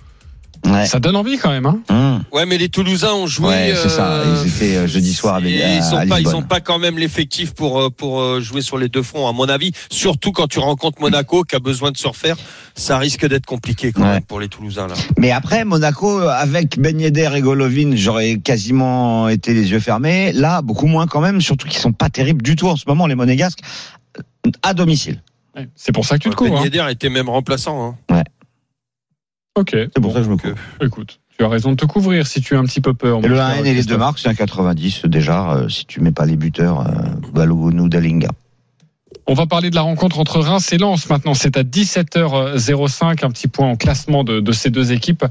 Ouais. 0.66 0.84
ça 0.86 1.00
donne 1.00 1.16
envie 1.16 1.38
quand 1.38 1.50
même. 1.50 1.66
Hein 1.66 1.80
Hum. 1.88 2.22
Ouais, 2.32 2.44
mais 2.46 2.58
les 2.58 2.68
Toulousains 2.68 3.12
ont 3.14 3.26
joué. 3.26 3.48
Ouais, 3.48 3.74
c'est 3.74 3.88
ça. 3.88 4.12
euh, 4.12 4.42
Ils 4.44 4.48
étaient 4.48 4.76
euh, 4.76 4.86
jeudi 4.86 5.14
soir 5.14 5.36
avec, 5.36 5.52
et 5.52 5.62
à, 5.64 5.76
ils 5.76 5.82
sont 5.82 5.96
à 5.96 6.06
pas, 6.06 6.20
ils 6.20 6.34
ont 6.36 6.42
pas 6.42 6.60
quand 6.60 6.78
même 6.78 6.98
l'effectif 6.98 7.54
pour 7.54 7.80
euh, 7.80 7.88
pour 7.90 8.40
jouer 8.40 8.60
sur 8.60 8.76
les 8.78 8.88
deux 8.88 9.02
fronts, 9.02 9.26
à 9.26 9.32
mon 9.32 9.48
avis. 9.48 9.72
Surtout 9.90 10.32
quand 10.32 10.46
tu 10.48 10.58
rencontres 10.58 11.00
Monaco, 11.00 11.44
qui 11.44 11.56
a 11.56 11.60
besoin 11.60 11.90
de 11.92 11.96
se 11.96 12.06
refaire, 12.06 12.36
ça 12.74 12.98
risque 12.98 13.26
d'être 13.26 13.46
compliqué 13.46 13.92
quand 13.92 14.02
Ouais. 14.02 14.08
même 14.14 14.22
pour 14.22 14.38
les 14.40 14.48
Toulousains 14.48 14.86
là. 14.88 14.94
Mais 15.18 15.30
après, 15.30 15.64
Monaco, 15.64 16.18
avec 16.20 16.78
Ben 16.78 17.00
Yedder 17.00 17.30
et 17.34 17.40
Golovin, 17.40 17.92
j'aurais 17.96 18.36
quasiment 18.38 19.28
été 19.28 19.54
les 19.54 19.70
yeux 19.70 19.80
fermés. 19.80 20.32
Là, 20.32 20.60
beaucoup 20.62 20.86
moins 20.86 21.06
quand 21.06 21.20
même, 21.20 21.40
surtout 21.40 21.68
qu'ils 21.68 21.80
sont 21.80 21.92
pas 21.92 22.10
terribles 22.10 22.42
du 22.42 22.54
tout 22.56 22.68
en 22.68 22.76
ce 22.76 22.84
moment, 22.86 23.06
les 23.06 23.14
Monégasques, 23.14 23.60
à 24.62 24.74
domicile. 24.74 25.22
Ouais, 25.56 25.68
C'est 25.74 25.92
pour 25.92 26.04
ça 26.04 26.16
que 26.18 26.22
tu 26.24 26.30
te 26.30 26.34
Ben 26.34 26.36
couvres. 26.50 26.58
hein. 26.60 26.64
Yedder 26.64 26.84
était 26.90 27.08
même 27.08 27.28
remplaçant. 27.28 27.96
Hein. 28.10 28.22
Ok, 29.56 29.70
C'est 29.72 30.00
pour 30.00 30.12
ça 30.12 30.18
que 30.20 30.24
je 30.24 30.30
me 30.30 30.36
coupe. 30.36 30.58
écoute, 30.82 31.20
tu 31.36 31.44
as 31.44 31.48
raison 31.48 31.72
de 31.72 31.76
te 31.76 31.84
couvrir 31.86 32.26
si 32.26 32.40
tu 32.40 32.54
as 32.54 32.58
un 32.58 32.64
petit 32.64 32.80
peu 32.80 32.94
peur. 32.94 33.18
Et 33.24 33.28
le 33.28 33.34
mon 33.34 33.40
1N 33.40 33.54
cher 33.56 33.66
et 33.66 33.74
les 33.74 33.82
deux 33.84 33.96
marques, 33.96 34.18
c'est 34.18 34.28
un 34.28 34.34
90 34.34 35.02
déjà, 35.06 35.52
euh, 35.52 35.68
si 35.68 35.86
tu 35.86 36.00
mets 36.00 36.12
pas 36.12 36.24
les 36.26 36.36
buteurs, 36.36 36.80
euh, 36.86 36.92
Balogun 37.34 37.78
ou 37.78 37.88
Dalinga. 37.88 38.28
On 39.26 39.34
va 39.34 39.46
parler 39.46 39.70
de 39.70 39.74
la 39.76 39.82
rencontre 39.82 40.18
entre 40.18 40.40
Reims 40.40 40.72
et 40.72 40.78
Lens 40.78 41.08
maintenant. 41.08 41.34
C'est 41.34 41.56
à 41.56 41.62
17h05, 41.62 43.24
un 43.24 43.30
petit 43.30 43.46
point 43.48 43.68
en 43.68 43.76
classement 43.76 44.24
de, 44.24 44.40
de 44.40 44.52
ces 44.52 44.70
deux 44.70 44.92
équipes. 44.92 45.24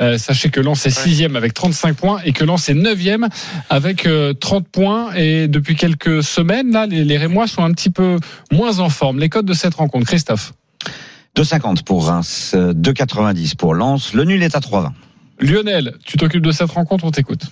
Euh, 0.00 0.18
sachez 0.18 0.50
que 0.50 0.60
Lens 0.60 0.84
est 0.84 0.90
sixième 0.90 1.36
avec 1.36 1.54
35 1.54 1.96
points 1.96 2.20
et 2.24 2.32
que 2.32 2.44
Lens 2.44 2.68
est 2.68 2.74
neuvième 2.74 3.28
avec 3.70 4.04
euh, 4.04 4.34
30 4.34 4.68
points. 4.68 5.14
Et 5.14 5.48
depuis 5.48 5.74
quelques 5.74 6.22
semaines, 6.22 6.70
là, 6.70 6.86
les, 6.86 7.04
les 7.04 7.16
Rémois 7.16 7.46
sont 7.46 7.62
un 7.62 7.72
petit 7.72 7.90
peu 7.90 8.18
moins 8.52 8.78
en 8.80 8.90
forme. 8.90 9.18
Les 9.20 9.28
codes 9.30 9.46
de 9.46 9.54
cette 9.54 9.74
rencontre, 9.74 10.06
Christophe? 10.06 10.52
2,50 11.36 11.82
pour 11.84 12.06
Reims, 12.06 12.52
euh, 12.54 12.72
2,90 12.72 13.56
pour 13.56 13.74
Lens. 13.74 14.14
Le 14.14 14.24
nul 14.24 14.42
est 14.42 14.56
à 14.56 14.60
3,20. 14.60 14.92
Lionel, 15.38 15.94
tu 16.04 16.16
t'occupes 16.16 16.42
de 16.42 16.50
cette 16.50 16.70
rencontre, 16.70 17.04
on 17.04 17.10
t'écoute. 17.10 17.42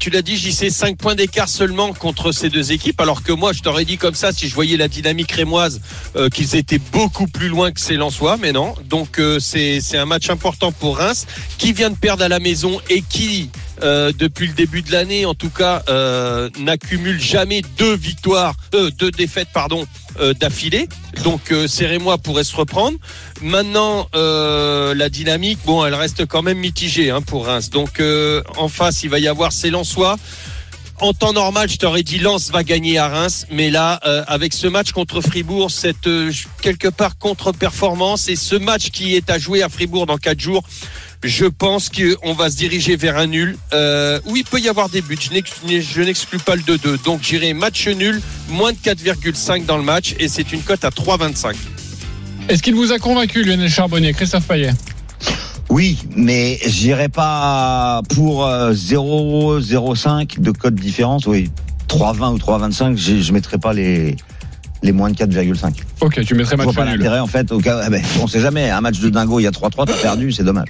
Tu 0.00 0.10
l'as 0.10 0.20
dit, 0.20 0.36
JC, 0.36 0.68
5 0.68 0.98
points 0.98 1.14
d'écart 1.14 1.48
seulement 1.48 1.92
contre 1.92 2.32
ces 2.32 2.50
deux 2.50 2.72
équipes, 2.72 3.00
alors 3.00 3.22
que 3.22 3.30
moi, 3.30 3.52
je 3.52 3.62
t'aurais 3.62 3.84
dit 3.84 3.98
comme 3.98 4.16
ça, 4.16 4.32
si 4.32 4.48
je 4.48 4.54
voyais 4.54 4.76
la 4.76 4.88
dynamique 4.88 5.30
rémoise, 5.30 5.80
euh, 6.16 6.28
qu'ils 6.28 6.56
étaient 6.56 6.80
beaucoup 6.92 7.28
plus 7.28 7.48
loin 7.48 7.70
que 7.70 7.80
ces 7.80 7.94
Lensois, 7.94 8.36
mais 8.36 8.50
non. 8.50 8.74
Donc, 8.88 9.20
euh, 9.20 9.38
c'est 9.38 9.80
c'est 9.80 9.96
un 9.96 10.04
match 10.04 10.28
important 10.28 10.72
pour 10.72 10.98
Reims, 10.98 11.26
qui 11.56 11.72
vient 11.72 11.90
de 11.90 11.96
perdre 11.96 12.24
à 12.24 12.28
la 12.28 12.40
maison 12.40 12.80
et 12.90 13.00
qui, 13.00 13.48
euh, 13.82 14.12
depuis 14.16 14.46
le 14.46 14.52
début 14.52 14.82
de 14.82 14.92
l'année, 14.92 15.26
en 15.26 15.34
tout 15.34 15.50
cas, 15.50 15.82
euh, 15.88 16.48
n'accumule 16.58 17.20
jamais 17.20 17.62
deux 17.78 17.94
victoires, 17.94 18.54
euh, 18.74 18.90
deux 18.90 19.10
défaites, 19.10 19.48
pardon, 19.52 19.86
euh, 20.20 20.34
d'affilée. 20.34 20.88
Donc, 21.24 21.52
ces 21.66 21.86
Rémois 21.86 22.18
pourraient 22.18 22.44
se 22.44 22.54
reprendre. 22.54 22.98
Maintenant, 23.40 24.08
la 24.12 25.08
dynamique, 25.08 25.58
bon, 25.64 25.84
elle 25.84 25.94
reste 25.94 26.26
quand 26.26 26.42
même 26.42 26.58
mitigée 26.58 27.10
hein, 27.10 27.22
pour 27.22 27.46
Reims. 27.46 27.70
Donc, 27.70 28.02
en 28.56 28.68
face, 28.68 29.02
il 29.02 29.10
va 29.10 29.18
y 29.18 29.28
avoir 29.28 29.52
ces 29.52 29.70
Lensois. 29.70 30.16
En 30.98 31.12
temps 31.12 31.34
normal, 31.34 31.68
je 31.68 31.76
t'aurais 31.76 32.02
dit 32.02 32.18
Lens 32.18 32.50
va 32.50 32.64
gagner 32.64 32.96
à 32.96 33.08
Reims, 33.08 33.46
mais 33.50 33.68
là, 33.68 34.00
euh, 34.06 34.24
avec 34.28 34.54
ce 34.54 34.66
match 34.66 34.92
contre 34.92 35.20
Fribourg, 35.20 35.70
cette 35.70 36.06
euh, 36.06 36.32
quelque 36.62 36.88
part 36.88 37.18
contre-performance 37.18 38.30
et 38.30 38.36
ce 38.36 38.56
match 38.56 38.90
qui 38.90 39.14
est 39.14 39.28
à 39.28 39.38
jouer 39.38 39.62
à 39.62 39.68
Fribourg 39.68 40.06
dans 40.06 40.16
quatre 40.16 40.40
jours, 40.40 40.62
je 41.22 41.46
pense 41.46 41.88
qu'on 41.90 42.34
va 42.34 42.50
se 42.50 42.56
diriger 42.56 42.96
vers 42.96 43.16
un 43.16 43.26
nul. 43.26 43.56
Euh, 43.72 44.20
où 44.26 44.36
il 44.36 44.44
peut 44.44 44.60
y 44.60 44.68
avoir 44.68 44.88
des 44.88 45.00
buts. 45.02 45.18
Je 45.20 45.30
n'ex- 45.32 45.52
Je 45.66 46.02
n'exclus 46.02 46.38
pas 46.38 46.56
le 46.56 46.62
2-2. 46.62 47.02
Donc 47.04 47.20
j'irai 47.22 47.52
match 47.54 47.88
nul, 47.88 48.20
moins 48.48 48.72
de 48.72 48.78
4,5 48.78 49.64
dans 49.66 49.76
le 49.76 49.82
match 49.82 50.14
et 50.18 50.28
c'est 50.28 50.52
une 50.52 50.60
cote 50.62 50.84
à 50.84 50.90
3,25. 50.90 51.54
Est-ce 52.48 52.62
qu'il 52.62 52.74
vous 52.74 52.92
a 52.92 52.98
convaincu, 52.98 53.42
Lionel 53.44 53.68
Charbonnier, 53.70 54.12
Christophe 54.12 54.46
Payet? 54.46 54.72
Oui, 55.68 55.98
mais 56.14 56.58
j'irai 56.64 57.08
pas 57.08 58.00
pour 58.14 58.46
euh, 58.46 58.72
0,05 58.72 60.40
de 60.40 60.50
code 60.52 60.74
différence. 60.76 61.26
Oui, 61.26 61.50
3,20 61.88 62.34
ou 62.34 62.38
3,25, 62.38 62.96
je 62.96 63.20
je 63.20 63.32
mettrai 63.32 63.58
pas 63.58 63.72
les 63.72 64.16
les 64.82 64.92
moins 64.92 65.10
de 65.10 65.16
4,5. 65.16 65.72
Ok, 66.00 66.24
tu 66.24 66.34
mettrais 66.34 66.52
Je 66.56 66.62
vois 66.62 66.66
match 66.66 66.74
pas 66.76 66.84
nul. 66.84 66.98
l'intérêt 66.98 67.18
en 67.18 67.26
fait. 67.26 67.50
Au 67.50 67.58
cas, 67.58 67.80
ah 67.82 67.90
ben, 67.90 68.02
on 68.20 68.26
sait 68.28 68.40
jamais. 68.40 68.70
Un 68.70 68.80
match 68.80 69.00
de 69.00 69.08
dingo, 69.08 69.40
il 69.40 69.44
y 69.44 69.46
a 69.46 69.50
3-3, 69.50 69.86
t'as 69.86 69.94
perdu, 69.94 70.30
c'est 70.30 70.44
dommage. 70.44 70.68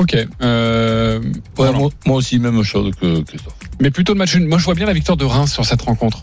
Ok. 0.00 0.16
Euh, 0.42 1.20
Ouais, 1.20 1.30
voilà. 1.56 1.72
moi, 1.78 1.90
moi 2.06 2.16
aussi, 2.16 2.38
même 2.38 2.62
chose 2.62 2.90
que 3.00 3.20
Christophe. 3.22 3.54
Mais 3.80 3.90
plutôt 3.90 4.14
le 4.14 4.18
match. 4.18 4.34
Moi, 4.36 4.58
je 4.58 4.64
vois 4.64 4.74
bien 4.74 4.86
la 4.86 4.92
victoire 4.94 5.16
de 5.18 5.24
Reims 5.26 5.52
sur 5.52 5.64
cette 5.66 5.82
rencontre. 5.82 6.22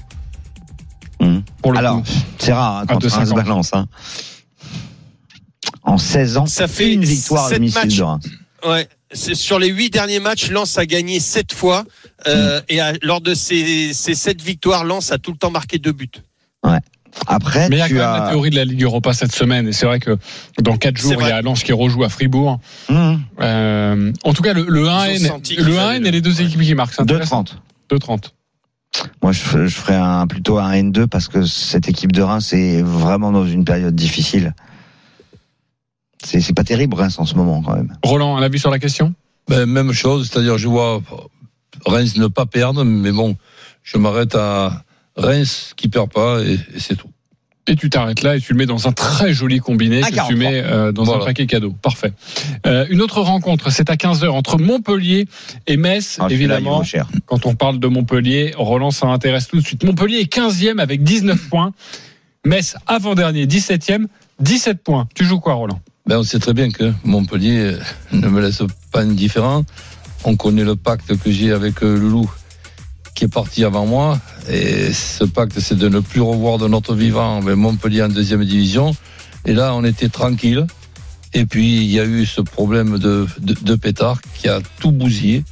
Mhm. 1.19 1.43
Pour 1.61 1.71
le 1.73 1.77
Alors, 1.79 1.97
coup. 2.01 2.09
c'est 2.39 2.53
rare 2.53 2.79
hein, 2.79 2.85
quand 2.87 2.95
Reims 3.03 3.29
2,50. 3.29 3.35
balance. 3.35 3.69
Hein. 3.73 3.87
En 5.83 5.97
16 5.97 6.37
ans, 6.37 6.45
Ça 6.47 6.67
fait 6.67 6.91
une 6.93 7.05
victoire 7.05 7.45
à 7.45 7.51
domicile 7.51 7.95
de 7.97 8.03
Reims. 8.03 8.25
Ouais. 8.67 8.87
C'est 9.11 9.35
sur 9.35 9.57
les 9.57 9.67
huit 9.69 9.89
derniers 9.89 10.19
matchs, 10.19 10.49
Lens 10.49 10.77
a 10.77 10.85
gagné 10.85 11.19
sept 11.21 11.53
fois 11.53 11.85
euh, 12.27 12.59
et 12.67 12.81
a- 12.81 12.93
lors 13.03 13.21
de 13.21 13.33
ces, 13.35 13.93
ces 13.93 14.15
sept 14.15 14.41
victoires, 14.41 14.83
Lens 14.83 15.11
a 15.13 15.17
tout 15.17 15.31
le 15.31 15.37
temps 15.37 15.51
marqué 15.51 15.77
deux 15.77 15.93
buts. 15.93 16.09
Après, 17.25 17.67
Mais 17.69 17.77
il 17.77 17.79
y 17.79 17.81
a 17.81 17.85
quand 17.85 17.89
tu 17.89 17.93
même 17.95 18.03
la 18.03 18.23
as. 18.25 18.29
théorie 18.29 18.49
de 18.51 18.55
la 18.55 18.65
Ligue 18.65 18.83
Europa 18.83 19.13
cette 19.13 19.33
semaine. 19.33 19.67
Et 19.67 19.73
c'est 19.73 19.85
vrai 19.85 19.99
que 19.99 20.17
dans 20.61 20.77
4 20.77 20.97
jours, 20.97 21.15
il 21.21 21.27
y 21.27 21.31
a 21.31 21.41
Lens 21.41 21.63
qui 21.63 21.73
rejoue 21.73 22.03
à 22.03 22.09
Fribourg. 22.09 22.59
Hum, 22.89 23.21
Euh, 23.41 24.11
en 24.23 24.33
tout 24.33 24.43
cas, 24.43 24.53
le, 24.53 24.65
le 24.67 24.83
1N, 24.87 25.15
Ils 25.19 25.25
ont 25.25 25.29
senti 25.29 25.55
qu'ils 25.55 25.65
le 25.65 25.79
avaient 25.79 25.95
1N 25.97 26.01
le- 26.03 26.07
et 26.07 26.11
les 26.11 26.21
deux 26.21 26.41
équipes 26.41 26.61
qui 26.61 26.75
marquent. 26.75 26.93
c'est 26.93 27.01
intéressant. 27.01 27.43
2,30. 27.43 27.99
2,30. 27.99 28.33
Moi, 29.21 29.31
je, 29.31 29.67
je 29.67 29.75
ferais 29.75 29.95
un, 29.95 30.27
plutôt 30.27 30.57
un 30.59 30.71
N2 30.73 31.07
parce 31.07 31.27
que 31.27 31.43
cette 31.43 31.87
équipe 31.89 32.11
de 32.11 32.21
Reims 32.21 32.53
est 32.53 32.81
vraiment 32.81 33.31
dans 33.31 33.45
une 33.45 33.65
période 33.65 33.95
difficile. 33.95 34.53
C'est 36.23 36.41
c'est 36.41 36.53
pas 36.53 36.63
terrible 36.63 36.95
Reims 36.95 37.19
en 37.19 37.25
ce 37.25 37.35
moment 37.35 37.61
quand 37.61 37.75
même. 37.75 37.95
Roland, 38.03 38.37
un 38.37 38.41
avis 38.41 38.59
sur 38.59 38.71
la 38.71 38.79
question? 38.79 39.13
Ben, 39.49 39.65
même 39.65 39.91
chose, 39.93 40.29
c'est-à-dire 40.29 40.57
je 40.57 40.67
vois 40.67 41.01
Reims 41.85 42.17
ne 42.17 42.27
pas 42.27 42.45
perdre, 42.45 42.83
mais 42.83 43.11
bon, 43.11 43.37
je 43.83 43.97
m'arrête 43.97 44.35
à 44.35 44.83
Reims 45.17 45.73
qui 45.75 45.87
perd 45.87 46.11
pas 46.11 46.41
et, 46.41 46.53
et 46.53 46.79
c'est 46.79 46.95
tout. 46.95 47.09
Et 47.69 47.75
tu 47.75 47.89
t'arrêtes 47.89 48.23
là 48.23 48.37
et 48.37 48.39
tu 48.39 48.53
le 48.53 48.59
mets 48.59 48.65
dans 48.65 48.87
un 48.87 48.93
très 48.93 49.33
joli 49.33 49.59
combiné 49.59 49.97
À 50.01 50.05
que 50.05 50.11
tu 50.11 50.15
43. 50.15 50.37
mets 50.37 50.63
euh, 50.63 50.91
dans 50.93 51.13
un 51.13 51.25
paquet 51.25 51.45
cadeau. 51.47 51.71
Parfait. 51.81 52.13
Euh, 52.65 52.85
une 52.89 53.01
autre 53.01 53.19
rencontre, 53.19 53.71
c'est 53.71 53.89
à 53.89 53.95
15h 53.95 54.29
entre 54.29 54.57
Montpellier 54.57 55.27
et 55.67 55.75
Metz. 55.75 56.17
Ah, 56.21 56.27
évidemment, 56.29 56.81
cher. 56.83 57.09
quand 57.25 57.45
on 57.45 57.55
parle 57.55 57.79
de 57.79 57.87
Montpellier, 57.87 58.53
Roland, 58.55 58.91
ça 58.91 59.07
intéresse 59.07 59.49
tout 59.49 59.57
de 59.57 59.65
suite. 59.65 59.83
Montpellier 59.83 60.19
est 60.19 60.33
15e 60.33 60.79
avec 60.79 61.03
19 61.03 61.49
points. 61.49 61.73
Metz, 62.45 62.77
avant-dernier, 62.87 63.45
17e, 63.47 64.05
17 64.39 64.81
points. 64.81 65.09
Tu 65.13 65.25
joues 65.25 65.41
quoi, 65.41 65.55
Roland? 65.55 65.81
Ben, 66.05 66.19
on 66.19 66.23
sait 66.23 66.39
très 66.39 66.53
bien 66.53 66.71
que 66.71 66.93
Montpellier 67.03 67.73
ne 68.13 68.29
me 68.29 68.39
laisse 68.39 68.63
pas 68.93 69.01
indifférent. 69.01 69.65
On 70.23 70.37
connaît 70.37 70.63
le 70.63 70.77
pacte 70.77 71.17
que 71.17 71.31
j'ai 71.31 71.51
avec 71.51 71.83
euh, 71.83 71.97
Loulou 71.97 72.31
qui 73.17 73.25
est 73.25 73.33
parti 73.33 73.63
avant 73.63 73.87
moi. 73.87 74.19
Et 74.47 74.93
ce 74.93 75.23
pacte, 75.23 75.59
c'est 75.59 75.77
de 75.77 75.89
ne 75.89 75.99
plus 75.99 76.21
revoir 76.21 76.59
de 76.59 76.67
notre 76.67 76.93
vivant 76.93 77.41
ben, 77.41 77.55
Montpellier 77.55 78.03
en 78.03 78.09
deuxième 78.09 78.45
division. 78.45 78.95
Et 79.45 79.53
là, 79.53 79.73
on 79.73 79.83
était 79.83 80.09
tranquille. 80.09 80.67
Et 81.33 81.45
puis, 81.45 81.77
il 81.77 81.91
y 81.91 81.99
a 81.99 82.05
eu 82.05 82.27
ce 82.27 82.41
problème 82.41 82.99
de, 82.99 83.27
de, 83.39 83.55
de 83.59 83.75
pétard 83.75 84.21
qui 84.35 84.47
a 84.47 84.59
tout 84.79 84.91
bousillé. 84.91 85.43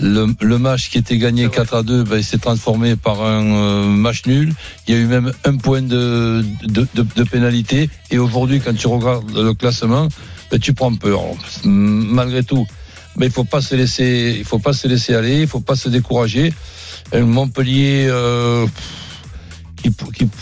Le, 0.00 0.34
le 0.40 0.58
match 0.58 0.90
qui 0.90 0.98
était 0.98 1.18
gagné 1.18 1.48
4 1.48 1.74
à 1.74 1.82
2 1.82 2.04
ben, 2.04 2.16
il 2.16 2.24
s'est 2.24 2.38
transformé 2.38 2.96
par 2.96 3.22
un 3.22 3.44
euh, 3.44 3.84
match 3.86 4.26
nul. 4.26 4.52
Il 4.88 4.94
y 4.94 4.98
a 4.98 5.00
eu 5.00 5.06
même 5.06 5.32
un 5.44 5.56
point 5.58 5.82
de, 5.82 6.44
de, 6.64 6.88
de, 6.94 7.06
de 7.14 7.22
pénalité. 7.22 7.88
Et 8.10 8.18
aujourd'hui, 8.18 8.60
quand 8.60 8.74
tu 8.74 8.88
regardes 8.88 9.30
le 9.30 9.54
classement, 9.54 10.08
ben, 10.50 10.58
tu 10.58 10.74
prends 10.74 10.94
peur. 10.96 11.20
Malgré 11.64 12.42
tout, 12.42 12.66
mais 13.16 13.26
il 13.26 13.32
faut 13.32 13.44
pas 13.44 13.60
se 13.60 13.76
laisser, 13.76 14.34
il 14.38 14.44
faut 14.44 14.58
pas 14.58 14.72
se 14.72 14.88
laisser 14.88 15.14
aller, 15.14 15.42
il 15.42 15.46
faut 15.46 15.60
pas 15.60 15.76
se 15.76 15.88
décourager. 15.88 16.52
Montpellier 17.14 18.06
euh, 18.08 18.66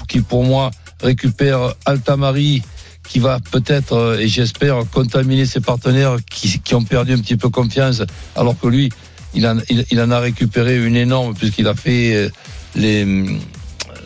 qui, 0.06 0.20
pour 0.20 0.44
moi 0.44 0.70
récupère 1.02 1.74
Altamari, 1.86 2.62
qui 3.08 3.20
va 3.20 3.38
peut-être 3.50 3.92
euh, 3.92 4.18
et 4.18 4.28
j'espère 4.28 4.80
contaminer 4.92 5.46
ses 5.46 5.60
partenaires 5.60 6.16
qui, 6.28 6.74
ont 6.74 6.84
perdu 6.84 7.14
un 7.14 7.18
petit 7.18 7.36
peu 7.36 7.48
confiance, 7.48 8.02
alors 8.36 8.58
que 8.58 8.66
lui, 8.66 8.90
il 9.34 9.46
en, 9.46 10.10
a 10.10 10.18
récupéré 10.18 10.84
une 10.84 10.96
énorme 10.96 11.34
puisqu'il 11.34 11.68
a 11.68 11.74
fait 11.74 12.14
euh, 12.14 12.28
les, 12.74 13.06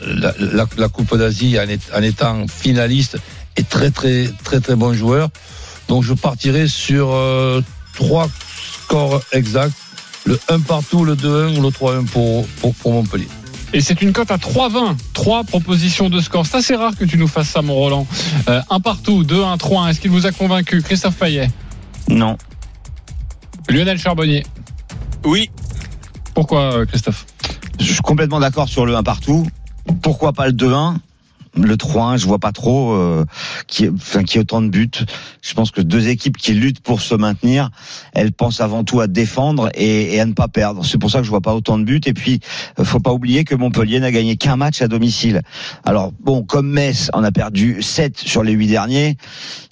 la, 0.07 0.89
Coupe 0.89 1.17
d'Asie 1.17 1.57
en, 1.59 2.03
étant 2.03 2.47
finaliste 2.47 3.19
et 3.57 3.65
très 3.65 3.91
très 3.91 4.29
très 4.45 4.61
très 4.61 4.77
bon 4.77 4.93
joueur. 4.93 5.31
Donc 5.89 6.05
je 6.05 6.15
partirai 6.15 6.69
sur 6.69 7.17
trois 7.95 8.29
scores 8.85 9.23
exacts, 9.33 9.77
le 10.25 10.39
1 10.49 10.61
partout, 10.61 11.05
le 11.05 11.15
2-1 11.15 11.59
ou 11.59 11.63
le 11.63 11.69
3-1 11.69 12.07
pour, 12.07 12.47
pour, 12.61 12.75
pour 12.75 12.93
Montpellier. 12.93 13.29
Et 13.73 13.81
c'est 13.81 14.03
une 14.03 14.13
cote 14.13 14.31
à 14.31 14.37
3,20. 14.37 14.97
Trois 15.15 15.45
propositions 15.45 16.11
de 16.11 16.21
score. 16.21 16.45
C'est 16.47 16.59
assez 16.59 16.77
rare 16.77 16.95
que 16.97 17.05
tu 17.05 17.17
nous 17.17 17.29
fasses 17.29 17.49
ça, 17.49 17.63
mon 17.63 17.75
Roland. 17.75 18.07
Euh, 18.49 18.61
un 18.71 18.81
partout, 18.81 19.25
2-1, 19.25 19.59
3-1. 19.59 19.89
Est-ce 19.89 20.01
qu'il 20.01 20.11
vous 20.11 20.27
a 20.27 20.33
convaincu 20.33 20.83
Christophe 20.83 21.17
Payet? 21.17 21.51
Non. 22.09 22.37
Lionel 23.69 23.99
Charbonnier 23.99 24.45
Oui, 25.25 25.51
Pourquoi, 26.35 26.75
euh, 26.75 26.87
Christophe? 26.87 27.27
Je 27.81 27.85
suis 27.85 28.03
complètement 28.03 28.41
d'accord 28.41 28.69
sur 28.69 28.85
le 28.85 28.95
1 28.95 29.03
partout. 29.03 29.47
Pourquoi 30.03 30.33
pas 30.33 30.47
le 30.47 30.53
2-1 30.53 30.97
le 31.55 31.77
3-1, 31.77 32.19
je 32.19 32.27
vois 32.27 32.39
pas 32.39 32.53
trop 32.53 32.93
euh, 32.93 33.25
qui, 33.67 33.89
enfin, 33.89 34.23
qui 34.23 34.39
autant 34.39 34.63
de 34.63 34.69
buts. 34.69 34.91
Je 35.43 35.55
pense 35.55 35.71
que 35.71 35.81
deux 35.81 36.09
équipes 36.09 36.37
qui 36.37 36.55
luttent 36.55 36.81
pour 36.81 37.01
se 37.01 37.15
maintenir, 37.15 37.71
elles 38.15 38.33
pensent 38.33 38.61
avant 38.61 38.85
tout 38.85 39.01
à 39.01 39.07
défendre 39.07 39.69
et, 39.75 40.21
à 40.21 40.27
ne 40.27 40.33
pas 40.33 40.49
perdre. 40.49 40.85
C'est 40.85 40.99
pour 40.99 41.11
ça 41.11 41.19
que 41.19 41.25
je 41.25 41.31
vois 41.31 41.41
pas 41.41 41.55
autant 41.55 41.79
de 41.79 41.85
buts. 41.85 42.01
Et 42.07 42.15
puis, 42.15 42.41
euh, 42.79 42.85
faut 42.85 43.01
pas 43.01 43.13
oublier 43.13 43.45
que 43.45 43.55
Montpellier 43.55 44.01
n'a 44.01 44.11
gagné 44.11 44.37
qu'un 44.37 44.57
match 44.57 44.81
à 44.83 44.89
domicile. 44.89 45.43
Alors 45.85 46.13
bon, 46.21 46.43
comme 46.43 46.71
Metz 46.71 47.11
en 47.13 47.23
a 47.23 47.33
perdu 47.33 47.83
7 47.83 48.19
sur 48.19 48.43
les 48.43 48.53
8 48.53 48.69
derniers, 48.69 49.17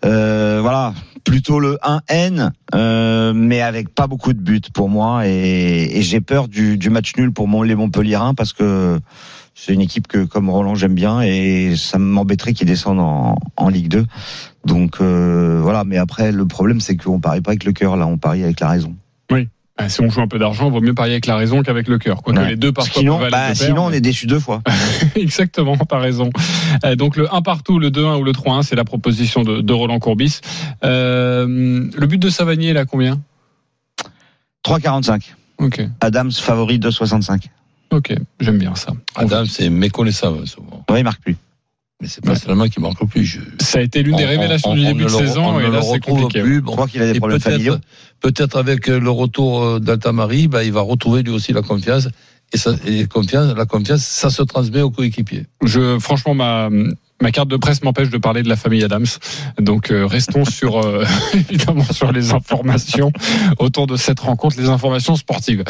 euh, 0.04 0.58
voilà, 0.60 0.94
plutôt 1.24 1.60
le 1.60 1.78
1N, 1.82 2.50
euh, 2.74 3.32
mais 3.34 3.60
avec 3.60 3.94
pas 3.94 4.06
beaucoup 4.06 4.32
de 4.32 4.40
buts 4.40 4.60
pour 4.72 4.88
moi. 4.88 5.26
Et, 5.26 6.02
j'ai 6.02 6.20
peur 6.20 6.48
du, 6.48 6.78
match 6.90 7.12
nul 7.16 7.32
pour 7.32 7.64
les 7.64 7.74
Montpellierins 7.74 8.34
parce 8.34 8.52
que 8.52 8.98
c'est 9.54 9.74
une 9.74 9.80
équipe 9.80 10.06
que, 10.08 10.24
comme 10.24 10.48
Roland, 10.48 10.74
j'aime 10.74 10.94
bien 10.94 11.20
et 11.20 11.74
ça 11.76 11.98
m'embêterait 11.98 12.52
qu'ils 12.54 12.66
descendent 12.66 13.00
en, 13.00 13.36
en 13.56 13.68
Ligue 13.68 13.88
2. 13.88 14.06
Donc 14.64 15.00
euh, 15.00 15.60
voilà, 15.62 15.84
mais 15.84 15.96
après, 15.98 16.32
le 16.32 16.46
problème, 16.46 16.80
c'est 16.80 16.96
qu'on 16.96 17.20
parie 17.20 17.40
pas 17.40 17.50
avec 17.50 17.64
le 17.64 17.72
cœur, 17.72 17.96
là, 17.96 18.06
on 18.06 18.18
parie 18.18 18.42
avec 18.44 18.60
la 18.60 18.68
raison. 18.68 18.94
Ah, 19.82 19.88
Si 19.88 20.02
on 20.02 20.10
joue 20.10 20.20
un 20.20 20.28
peu 20.28 20.38
d'argent, 20.38 20.66
il 20.66 20.72
vaut 20.72 20.82
mieux 20.82 20.92
parier 20.92 21.14
avec 21.14 21.24
la 21.24 21.36
raison 21.36 21.62
qu'avec 21.62 21.88
le 21.88 21.96
cœur. 21.96 22.22
Quoique 22.22 22.38
Ouais. 22.38 22.50
les 22.50 22.56
deux 22.56 22.70
parfois 22.70 23.00
Sinon, 23.00 23.18
bah, 23.30 23.50
de 23.52 23.54
sinon 23.56 23.86
on 23.86 23.90
mais- 23.90 23.96
est 23.96 24.00
déçu 24.02 24.26
deux 24.26 24.38
fois. 24.38 24.60
Exactement, 25.16 25.74
t'as 25.78 25.98
raison. 25.98 26.28
Euh, 26.84 26.96
donc 26.96 27.16
le 27.16 27.34
1 27.34 27.40
partout, 27.40 27.78
le 27.78 27.90
2-1 27.90 28.18
ou 28.20 28.24
le 28.24 28.32
3-1, 28.32 28.62
c'est 28.62 28.76
la 28.76 28.84
proposition 28.84 29.42
de, 29.42 29.62
de 29.62 29.72
Roland 29.72 29.98
Courbis. 29.98 30.40
Euh, 30.84 31.46
le 31.96 32.06
but 32.06 32.18
de 32.18 32.28
Savanier, 32.28 32.74
là, 32.74 32.84
combien? 32.84 33.22
3,45. 34.66 35.32
Ok, 35.58 35.80
Adams 36.00 36.32
favori 36.32 36.78
2,65. 36.78 37.44
Ok, 37.90 38.14
j'aime 38.40 38.59
bien 38.59 38.74
ça. 38.74 38.92
Adam, 39.16 39.44
c'est 39.46 39.68
méconnaissable 39.70 40.46
souvent. 40.46 40.85
Ouais, 40.90 41.00
il 41.00 41.05
marque 41.05 41.22
plus. 41.22 41.37
Mais 42.03 42.09
c'est 42.09 42.24
pas 42.24 42.35
seulement 42.35 42.66
qu'il 42.66 42.81
manque 42.81 43.07
plus. 43.11 43.24
Je... 43.26 43.40
Ça 43.61 43.79
a 43.79 43.83
été 43.83 44.03
l'une 44.03 44.16
des 44.16 44.24
On- 44.24 44.29
révélations 44.29 44.70
on- 44.70 44.74
du 44.74 44.85
début 44.87 45.05
de 45.05 45.09
saison 45.11 45.48
on 45.48 45.59
ne 45.61 45.64
et 45.66 45.70
là 45.70 45.83
c'est 45.83 45.88
retrouve 45.90 46.20
compliqué. 46.22 46.40
plus. 46.42 46.55
Je 46.57 46.61
Bon. 46.61 46.72
crois 46.72 46.88
qu'il 46.88 47.03
a 47.03 47.07
des 47.11 47.16
Et 47.16 47.18
problèmes 47.20 47.40
familiaux. 47.40 47.74
peut-être, 48.20 48.33
peut-être 48.35 48.57
avec 48.57 48.87
le 48.87 49.11
retour 49.11 49.62
euh, 49.62 49.81
d'Altamari, 49.81 50.48
bah, 50.48 50.64
il 50.64 50.72
va 50.72 50.81
retrouver 50.81 51.22
lui 51.22 51.31
aussi 51.33 51.53
la 51.53 51.61
confiance. 51.61 52.09
Et, 52.53 52.57
ça, 52.57 52.72
et 52.87 53.07
confiance, 53.07 53.55
la 53.55 53.66
confiance, 53.66 54.00
ça 54.03 54.31
se 54.31 54.42
transmet 54.42 54.81
aux 54.81 54.90
coéquipiers. 54.90 55.44
Je, 55.62 55.98
franchement, 55.98 56.35
ma, 56.35 56.70
ma 57.20 57.33
carte 57.33 57.48
de 57.48 57.56
presse 57.56 57.83
m'empêche 57.83 58.11
de 58.11 58.18
parler 58.18 58.42
de 58.42 58.48
la 58.48 58.56
famille 58.56 58.83
Adams. 58.83 59.06
Donc, 59.59 59.90
euh, 59.90 60.06
restons 60.06 60.44
sur, 60.50 60.78
euh, 60.78 61.04
évidemment, 61.35 61.85
sur 61.85 62.12
les 62.12 62.33
informations 62.33 63.12
autour 63.59 63.87
de 63.87 63.96
cette 63.96 64.20
rencontre, 64.20 64.56
les 64.59 64.68
informations 64.68 65.16
sportives. 65.16 65.64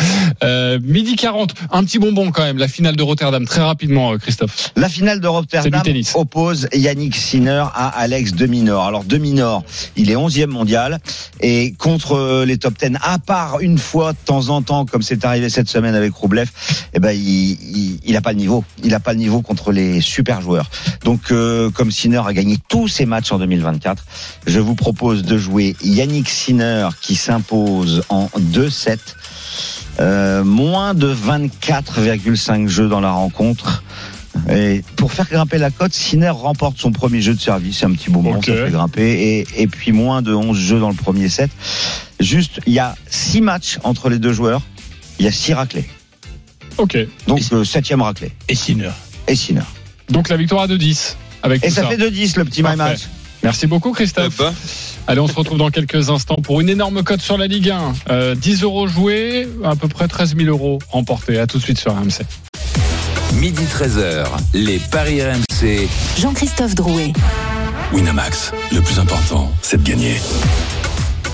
Euh, 0.44 0.78
midi 0.82 1.16
40, 1.16 1.54
un 1.70 1.84
petit 1.84 1.98
bonbon 1.98 2.30
quand 2.30 2.42
même, 2.42 2.58
la 2.58 2.68
finale 2.68 2.96
de 2.96 3.02
Rotterdam, 3.02 3.44
très 3.46 3.62
rapidement, 3.62 4.12
euh, 4.12 4.18
Christophe. 4.18 4.72
La 4.76 4.88
finale 4.88 5.20
de 5.20 5.26
Rotterdam 5.26 5.82
oppose 6.14 6.68
Yannick 6.72 7.16
Sinner 7.16 7.64
à 7.74 7.88
Alex 7.88 8.32
Deminor. 8.32 8.84
Alors 8.86 9.04
Deminor, 9.04 9.64
il 9.96 10.10
est 10.10 10.16
11e 10.16 10.46
mondial 10.46 10.98
et 11.40 11.72
contre 11.78 12.12
euh, 12.12 12.44
les 12.44 12.58
top 12.58 12.74
10, 12.78 12.98
à 13.02 13.18
part 13.18 13.60
une 13.60 13.78
fois 13.78 14.12
de 14.12 14.18
temps 14.24 14.48
en 14.48 14.62
temps, 14.62 14.86
comme 14.86 15.02
c'est 15.02 15.24
arrivé 15.24 15.48
cette 15.48 15.68
semaine 15.68 15.94
avec 15.94 16.12
Roublev, 16.12 16.48
eh 16.94 17.00
ben 17.00 17.12
il, 17.12 17.52
il, 17.52 18.00
il 18.04 18.16
a 18.16 18.20
pas 18.20 18.32
le 18.32 18.38
niveau. 18.38 18.64
Il 18.84 18.94
a 18.94 19.00
pas 19.00 19.12
le 19.12 19.18
niveau 19.18 19.42
contre 19.42 19.72
les 19.72 20.00
super 20.00 20.40
joueurs. 20.40 20.70
Donc 21.04 21.32
comme 21.74 21.90
Sinner 21.90 22.22
a 22.26 22.32
gagné 22.32 22.58
tous 22.68 22.88
ses 22.88 23.06
matchs 23.06 23.32
en 23.32 23.38
2024, 23.38 24.04
je 24.46 24.60
vous 24.60 24.74
propose 24.74 25.22
de 25.22 25.38
jouer 25.38 25.76
Yannick 25.82 26.28
Sinner 26.28 26.88
qui 27.00 27.16
s'impose 27.16 28.02
en 28.08 28.28
2-7. 28.38 28.98
Euh, 29.98 30.44
moins 30.44 30.94
de 30.94 31.12
24,5 31.12 32.68
jeux 32.68 32.88
dans 32.88 33.00
la 33.00 33.10
rencontre. 33.10 33.82
Et 34.48 34.82
pour 34.96 35.12
faire 35.12 35.26
grimper 35.28 35.58
la 35.58 35.70
cote, 35.70 35.92
Sinner 35.92 36.30
remporte 36.30 36.78
son 36.78 36.92
premier 36.92 37.20
jeu 37.20 37.34
de 37.34 37.40
service, 37.40 37.78
c'est 37.78 37.86
un 37.86 37.92
petit 37.92 38.10
moment, 38.10 38.30
Ok. 38.30 38.46
ça 38.46 38.52
fait 38.54 38.70
grimper, 38.70 39.02
et, 39.10 39.46
et 39.62 39.66
puis 39.66 39.90
moins 39.92 40.22
de 40.22 40.32
11 40.32 40.56
jeux 40.56 40.78
dans 40.78 40.88
le 40.88 40.94
premier 40.94 41.28
set. 41.28 41.50
Juste, 42.20 42.60
il 42.66 42.72
y 42.72 42.78
a 42.78 42.94
6 43.10 43.40
matchs 43.40 43.78
entre 43.82 44.08
les 44.08 44.18
deux 44.18 44.32
joueurs, 44.32 44.62
il 45.18 45.24
y 45.24 45.28
a 45.28 45.32
6 45.32 45.52
raclés. 45.54 45.84
Ok. 46.78 46.96
Donc, 47.26 47.40
euh, 47.52 47.64
septième 47.64 48.00
raclé. 48.00 48.30
Et 48.48 48.54
Sinner. 48.54 48.92
Et 49.26 49.34
Sinner. 49.34 49.64
Donc, 50.08 50.28
la 50.28 50.36
victoire 50.36 50.62
à 50.62 50.66
2-10. 50.68 51.16
Avec 51.42 51.64
Et 51.64 51.70
ça 51.70 51.86
fait 51.86 51.96
2-10 51.96 52.38
le 52.38 52.44
petit 52.44 52.62
my 52.62 52.76
match. 52.76 53.08
Merci 53.42 53.66
beaucoup, 53.66 53.92
Christophe. 53.92 54.40
Hop. 54.40 54.54
Allez, 55.06 55.20
on 55.20 55.26
se 55.26 55.32
retrouve 55.32 55.58
dans 55.58 55.70
quelques 55.70 56.10
instants 56.10 56.36
pour 56.36 56.60
une 56.60 56.68
énorme 56.68 57.02
cote 57.02 57.22
sur 57.22 57.38
la 57.38 57.46
Ligue 57.46 57.70
1. 57.70 57.94
Euh, 58.10 58.34
10 58.34 58.62
euros 58.62 58.86
joués, 58.86 59.48
à 59.64 59.76
peu 59.76 59.88
près 59.88 60.08
13 60.08 60.36
000 60.36 60.48
euros 60.50 60.78
remportés. 60.90 61.38
À 61.38 61.46
tout 61.46 61.58
de 61.58 61.62
suite 61.62 61.78
sur 61.78 61.92
RMC. 61.94 62.22
Midi 63.34 63.62
13h, 63.62 64.26
les 64.54 64.78
Paris 64.78 65.22
RMC. 65.22 65.88
Jean-Christophe 66.18 66.74
Drouet. 66.74 67.12
Winamax, 67.92 68.52
le 68.72 68.80
plus 68.82 68.98
important, 68.98 69.50
c'est 69.62 69.82
de 69.82 69.88
gagner. 69.88 70.16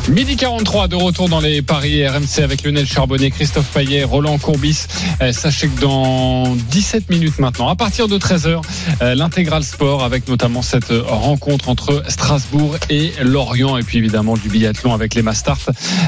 Midi 0.08 0.36
43 0.36 0.86
de 0.86 0.94
retour 0.94 1.28
dans 1.28 1.40
les 1.40 1.62
paris 1.62 2.06
RMC 2.06 2.40
avec 2.42 2.62
Lionel 2.62 2.86
Charbonnet, 2.86 3.30
Christophe 3.30 3.66
Payet, 3.72 4.04
Roland 4.04 4.38
Courbis. 4.38 4.86
Euh, 5.20 5.32
sachez 5.32 5.66
que 5.66 5.80
dans 5.80 6.54
17 6.70 7.10
minutes 7.10 7.40
maintenant, 7.40 7.68
à 7.68 7.74
partir 7.74 8.06
de 8.06 8.16
13h, 8.16 8.62
euh, 9.02 9.14
l'intégral 9.16 9.64
sport 9.64 10.04
avec 10.04 10.28
notamment 10.28 10.62
cette 10.62 10.92
rencontre 11.06 11.68
entre 11.68 12.04
Strasbourg 12.06 12.76
et 12.88 13.12
Lorient 13.20 13.76
et 13.76 13.82
puis 13.82 13.98
évidemment 13.98 14.36
du 14.36 14.48
biathlon 14.48 14.94
avec 14.94 15.14
les 15.14 15.22
Mastart. 15.22 15.58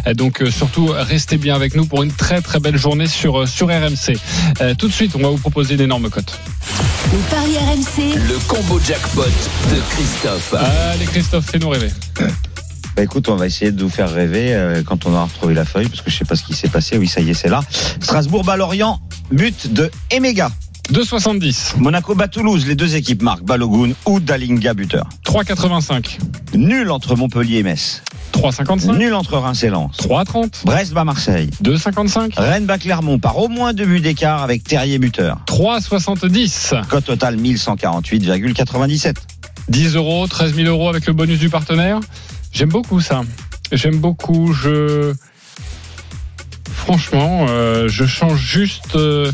Euh, 0.06 0.14
donc 0.14 0.42
euh, 0.42 0.50
surtout 0.50 0.92
restez 0.96 1.36
bien 1.36 1.56
avec 1.56 1.74
nous 1.74 1.84
pour 1.84 2.04
une 2.04 2.12
très 2.12 2.40
très 2.40 2.60
belle 2.60 2.78
journée 2.78 3.08
sur, 3.08 3.48
sur 3.48 3.66
RMC. 3.66 4.16
Tout 4.78 4.86
de 4.86 4.92
suite, 4.92 5.16
on 5.16 5.22
va 5.22 5.28
vous 5.28 5.38
proposer 5.38 5.74
une 5.74 5.80
énorme 5.80 6.08
cote. 6.08 6.38
Les 7.12 7.18
paris 7.30 7.56
RMC. 7.58 8.14
Le 8.14 8.38
combo 8.46 8.78
jackpot 8.78 9.22
de 9.22 9.80
Christophe. 9.90 10.54
Allez 10.92 11.06
Christophe, 11.06 11.46
fais-nous 11.50 11.70
rêver. 11.70 11.90
Bah 12.98 13.04
écoute, 13.04 13.28
on 13.28 13.36
va 13.36 13.46
essayer 13.46 13.70
de 13.70 13.80
vous 13.80 13.90
faire 13.90 14.12
rêver 14.12 14.52
euh, 14.54 14.82
quand 14.84 15.06
on 15.06 15.12
aura 15.12 15.26
retrouvé 15.26 15.54
la 15.54 15.64
feuille, 15.64 15.86
parce 15.86 16.02
que 16.02 16.10
je 16.10 16.16
sais 16.16 16.24
pas 16.24 16.34
ce 16.34 16.42
qui 16.42 16.52
s'est 16.52 16.66
passé. 16.66 16.98
Oui, 16.98 17.06
ça 17.06 17.20
y 17.20 17.30
est, 17.30 17.34
c'est 17.34 17.48
là. 17.48 17.60
Strasbourg 18.00 18.42
bat 18.42 18.56
Lorient, 18.56 19.00
but 19.30 19.72
de 19.72 19.88
Emega. 20.10 20.50
2,70. 20.92 21.78
Monaco 21.78 22.16
bat 22.16 22.26
Toulouse, 22.26 22.66
les 22.66 22.74
deux 22.74 22.96
équipes 22.96 23.22
marquent 23.22 23.44
Balogun 23.44 23.92
ou 24.04 24.18
Dalinga 24.18 24.74
buteur. 24.74 25.08
3,85. 25.24 26.18
Nul 26.54 26.90
entre 26.90 27.14
Montpellier 27.14 27.58
et 27.58 27.62
Metz. 27.62 28.02
3,55. 28.32 28.98
Nul 28.98 29.14
entre 29.14 29.38
Reims 29.38 29.62
et 29.62 29.68
Lens. 29.68 29.96
3,30. 29.98 30.64
Brest 30.64 30.92
bat 30.92 31.04
Marseille. 31.04 31.50
2,55. 31.62 32.32
Rennes 32.36 32.66
bat 32.66 32.78
Clermont 32.78 33.20
par 33.20 33.38
au 33.38 33.46
moins 33.46 33.74
deux 33.74 33.86
buts 33.86 34.00
d'écart 34.00 34.42
avec 34.42 34.64
Terrier 34.64 34.98
buteur. 34.98 35.38
3,70. 35.46 36.84
Cote 36.88 37.04
totale 37.04 37.36
1148,97. 37.36 39.14
10 39.68 39.94
euros, 39.94 40.26
13 40.26 40.56
000 40.56 40.66
euros 40.66 40.88
avec 40.88 41.06
le 41.06 41.12
bonus 41.12 41.38
du 41.38 41.48
partenaire. 41.48 42.00
J'aime 42.52 42.68
beaucoup 42.70 43.00
ça. 43.00 43.22
J'aime 43.72 43.98
beaucoup. 43.98 44.52
Je. 44.52 45.12
Franchement, 46.72 47.46
euh, 47.48 47.88
je 47.88 48.04
change 48.06 48.40
juste. 48.40 48.96
euh, 48.96 49.30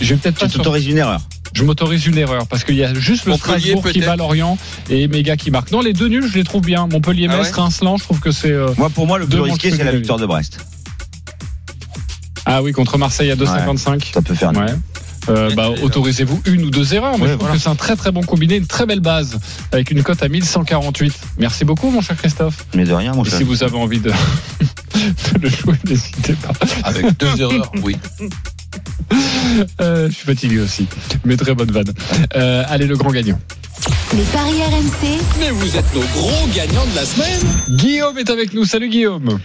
je 0.00 0.14
vais 0.14 0.20
peut-être 0.20 0.38
pas. 0.38 0.46
Tu 0.46 0.52
sur- 0.52 0.58
t'autorises 0.60 0.86
une 0.86 0.98
erreur. 0.98 1.20
Je 1.52 1.64
m'autorise 1.64 2.06
une 2.06 2.16
erreur 2.18 2.46
parce 2.46 2.62
qu'il 2.62 2.76
y 2.76 2.84
a 2.84 2.94
juste 2.94 3.24
le 3.26 3.32
Montpellier, 3.32 3.58
Strasbourg 3.70 3.88
qui 3.90 4.00
bat 4.00 4.14
Lorient 4.16 4.56
et 4.88 5.08
Méga 5.08 5.36
qui 5.36 5.50
marque. 5.50 5.72
Non, 5.72 5.80
les 5.80 5.92
deux 5.92 6.06
nuls, 6.08 6.26
je 6.28 6.38
les 6.38 6.44
trouve 6.44 6.62
bien. 6.64 6.86
Montpellier, 6.86 7.26
Ah 7.28 7.40
ouais 7.40 7.50
Reims, 7.50 7.80
je 7.82 8.02
trouve 8.04 8.20
que 8.20 8.30
c'est. 8.30 8.52
euh, 8.52 8.68
Moi, 8.78 8.88
pour 8.90 9.06
moi, 9.08 9.18
le 9.18 9.26
Deux 9.26 9.38
plus 9.42 9.50
risqué, 9.50 9.70
c'est 9.72 9.82
la 9.84 9.90
victoire 9.92 10.18
de 10.18 10.26
Brest. 10.26 10.64
Ah 12.46 12.62
oui, 12.62 12.72
contre 12.72 12.98
Marseille 12.98 13.30
à 13.30 13.36
2,55. 13.36 14.12
Ça 14.12 14.22
peut 14.22 14.34
faire. 14.34 14.52
Ouais. 14.52 14.66
Euh, 15.30 15.50
bah, 15.56 15.70
autorisez-vous 15.82 16.42
une 16.46 16.64
ou 16.64 16.70
deux 16.70 16.94
erreurs, 16.94 17.16
mais 17.18 17.22
Ouais, 17.24 17.28
je 17.28 17.32
trouve 17.34 17.40
voilà. 17.46 17.56
que 17.56 17.62
c'est 17.62 17.68
un 17.68 17.74
très 17.76 17.96
très 17.96 18.10
bon 18.12 18.22
combiné, 18.22 18.56
une 18.56 18.66
très 18.66 18.84
belle 18.86 19.00
base, 19.00 19.38
avec 19.72 19.90
une 19.90 20.02
cote 20.02 20.22
à 20.22 20.28
1148. 20.28 21.12
Merci 21.38 21.64
beaucoup, 21.64 21.90
mon 21.90 22.00
cher 22.00 22.16
Christophe. 22.16 22.66
Mais 22.74 22.84
de 22.84 22.92
rien, 22.92 23.12
mon 23.14 23.24
Et 23.24 23.28
cher. 23.30 23.38
si 23.38 23.44
vous 23.44 23.62
avez 23.62 23.76
envie 23.76 24.00
de, 24.00 24.10
de 25.34 25.38
le 25.40 25.48
jouer, 25.48 25.74
n'hésitez 25.88 26.34
pas. 26.34 26.52
Avec 26.84 27.16
deux 27.18 27.40
erreurs, 27.40 27.70
oui. 27.82 27.96
Euh, 29.80 30.08
je 30.08 30.14
suis 30.14 30.26
fatigué 30.26 30.60
aussi, 30.60 30.86
mais 31.24 31.36
très 31.36 31.54
bonne 31.54 31.70
vanne. 31.70 31.92
Euh, 32.36 32.62
allez, 32.68 32.86
le 32.86 32.96
grand 32.96 33.10
gagnant. 33.10 33.38
Les 34.14 34.22
paris 34.24 34.62
RMC. 34.62 35.18
Mais 35.40 35.50
vous 35.50 35.76
êtes 35.76 35.94
nos 35.94 36.00
gros 36.00 36.46
gagnants 36.54 36.84
de 36.86 36.94
la 36.96 37.04
semaine. 37.04 37.40
Guillaume 37.76 38.18
est 38.18 38.28
avec 38.30 38.52
nous. 38.52 38.64
Salut 38.64 38.88
Guillaume. 38.88 39.38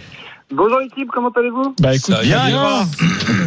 Bonjour 0.54 0.78
l'équipe, 0.78 1.08
comment 1.12 1.30
allez-vous? 1.30 1.74
Bah 1.80 1.92
écoute, 1.96 2.14
Ça 2.14 2.22
bien, 2.22 2.38
va 2.38 2.46
bien. 2.46 2.88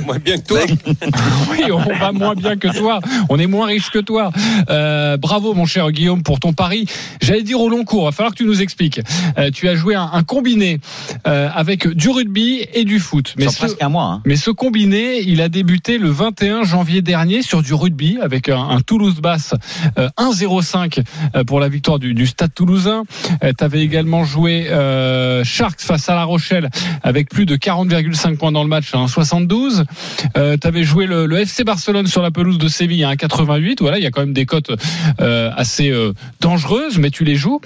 Moins 0.06 0.20
bien 0.20 0.38
que 0.38 0.48
toi. 0.48 0.60
Oui, 1.50 1.72
on 1.72 1.94
va 1.94 2.12
moins 2.12 2.36
bien 2.36 2.58
que 2.58 2.68
toi. 2.78 3.00
On 3.30 3.40
est 3.40 3.48
moins 3.48 3.68
riche 3.68 3.90
que 3.90 4.00
toi. 4.00 4.32
Euh, 4.70 5.16
bravo, 5.16 5.54
mon 5.54 5.66
cher 5.66 5.90
Guillaume, 5.92 6.24
pour 6.24 6.42
ton 6.42 6.52
pari. 6.52 6.88
J'allais 7.22 7.44
dire 7.44 7.62
au 7.62 7.70
long 7.70 7.86
cours. 7.86 8.04
Il 8.04 8.06
va 8.08 8.12
falloir 8.12 8.34
que 8.34 8.38
tu 8.38 8.46
nous 8.46 8.62
expliques. 8.62 9.00
Euh, 9.38 9.50
tu 9.50 9.70
as 9.70 9.76
joué 9.76 9.96
un, 9.96 10.10
un 10.12 10.24
combiné 10.24 10.82
euh, 11.26 11.50
avec 11.54 11.88
du 11.88 12.10
rugby 12.10 12.66
et 12.74 12.84
du 12.84 13.00
foot. 13.00 13.34
Mais 13.38 13.48
ce, 13.48 13.58
presque 13.58 13.82
un 13.82 13.90
mois. 13.90 14.04
Hein. 14.04 14.22
mais 14.26 14.36
ce 14.36 14.52
combiné, 14.52 15.22
il 15.22 15.42
a 15.42 15.48
débuté 15.48 16.00
le 16.00 16.10
21 16.10 16.64
janvier 16.64 17.02
dernier 17.02 17.42
sur 17.44 17.62
du 17.62 17.74
rugby 17.74 18.18
avec 18.22 18.50
un, 18.50 18.60
un 18.60 18.82
Toulouse-Basse 18.82 19.54
euh, 19.98 20.10
1-0-5 20.18 21.02
euh, 21.36 21.44
pour 21.46 21.62
la 21.62 21.70
victoire 21.70 21.98
du, 22.00 22.14
du 22.14 22.28
Stade 22.28 22.54
Toulousain. 22.54 23.04
tu 23.42 23.64
avais 23.64 23.82
également 23.82 24.26
joué 24.26 24.68
euh, 24.70 25.46
Sharks 25.46 25.80
face 25.80 26.10
à 26.10 26.16
La 26.16 26.26
Rochelle 26.26 26.70
avec 27.04 27.30
plus 27.30 27.46
de 27.46 27.56
40,5 27.56 28.38
points 28.38 28.52
dans 28.52 28.64
le 28.64 28.70
match 28.70 28.94
à 28.94 28.98
1,72. 28.98 29.86
Euh, 30.38 30.58
tu 30.60 30.68
avais 30.68 30.84
joué 30.84 31.06
le, 31.06 31.26
le 31.26 31.40
FC 31.40 31.64
Barcelone 31.64 32.08
sur 32.08 32.22
la 32.22 32.32
pelouse 32.32 32.58
de 32.58 32.68
Séville 32.68 33.04
à 33.04 33.14
1,88. 33.14 33.78
Voilà, 33.80 33.98
il 33.98 34.04
y 34.04 34.08
a 34.08 34.12
quand 34.12 34.22
même 34.22 34.34
des 34.34 34.46
cotes 34.46 34.72
euh, 35.20 35.52
assez 35.56 35.90
euh, 35.90 36.14
dangereuses, 36.42 36.98
mais 36.98 37.10
tu 37.10 37.24
les 37.24 37.36
joues. 37.36 37.62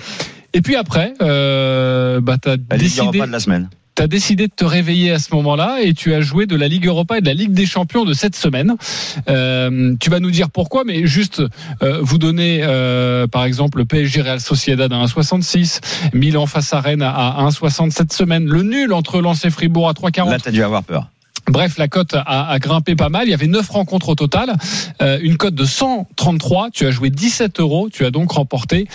Et 0.54 0.62
puis 0.62 0.76
après, 0.76 1.14
euh, 1.22 2.22
bah, 2.22 2.38
tu 2.42 2.50
as 2.50 2.56
Ligue 2.56 2.68
décidé 2.70 3.02
Europa 3.02 3.28
de 3.28 3.32
la 3.32 3.40
semaine. 3.40 3.70
Tu 3.96 4.02
as 4.02 4.08
décidé 4.08 4.48
de 4.48 4.54
te 4.56 4.66
réveiller 4.66 5.12
à 5.12 5.20
ce 5.20 5.34
moment-là 5.36 5.80
et 5.82 5.94
tu 5.94 6.14
as 6.14 6.22
joué 6.22 6.46
de 6.46 6.56
la 6.56 6.68
Ligue 6.68 6.88
Europa 6.88 7.18
et 7.18 7.22
de 7.22 7.28
la 7.28 7.34
Ligue 7.34 7.54
des 7.54 7.66
Champions 7.66 8.06
de 8.06 8.14
cette 8.14 8.36
semaine. 8.36 8.76
Euh, 9.30 9.96
tu 10.00 10.10
vas 10.10 10.20
nous 10.20 10.32
dire 10.32 10.50
pourquoi, 10.50 10.84
mais 10.84 11.06
juste 11.06 11.42
euh, 11.82 12.00
vous 12.02 12.18
donner 12.18 12.62
euh, 12.64 13.28
par 13.28 13.44
exemple 13.46 13.78
le 13.80 13.86
PSG 13.86 14.22
Real 14.22 14.40
Sociedad 14.40 14.92
à 14.92 14.96
1,66, 15.06 15.80
Milan 16.14 16.46
face 16.46 16.74
à 16.74 16.82
Rennes 16.82 17.02
à 17.02 17.46
1,60 17.50 17.92
cette 17.92 18.14
semaine, 18.14 18.46
le 18.46 18.64
nul 18.64 18.94
entre 18.94 19.22
Lens 19.22 19.46
et 19.46 19.50
Fribourg 19.50 19.90
à 19.90 19.94
3,40. 19.94 20.30
Là, 20.30 20.40
t'as 20.40 20.52
dû 20.52 20.64
avoir 20.64 20.84
peur. 20.84 21.10
Bref, 21.48 21.78
la 21.78 21.88
cote 21.88 22.14
a, 22.14 22.50
a 22.50 22.60
grimpé 22.60 22.96
pas 22.96 23.10
mal. 23.10 23.28
Il 23.28 23.32
y 23.32 23.34
avait 23.34 23.48
9 23.48 23.68
rencontres 23.70 24.10
au 24.10 24.16
total. 24.16 24.54
Euh, 25.02 25.20
une 25.22 25.38
cote 25.38 25.56
de 25.56 25.66
133. 25.66 26.70
Tu 26.72 26.86
as 26.86 26.92
joué 26.92 27.10
17 27.10 27.60
euros. 27.60 27.90
Tu 27.92 28.06
as 28.06 28.12
donc 28.12 28.32
remporté 28.32 28.88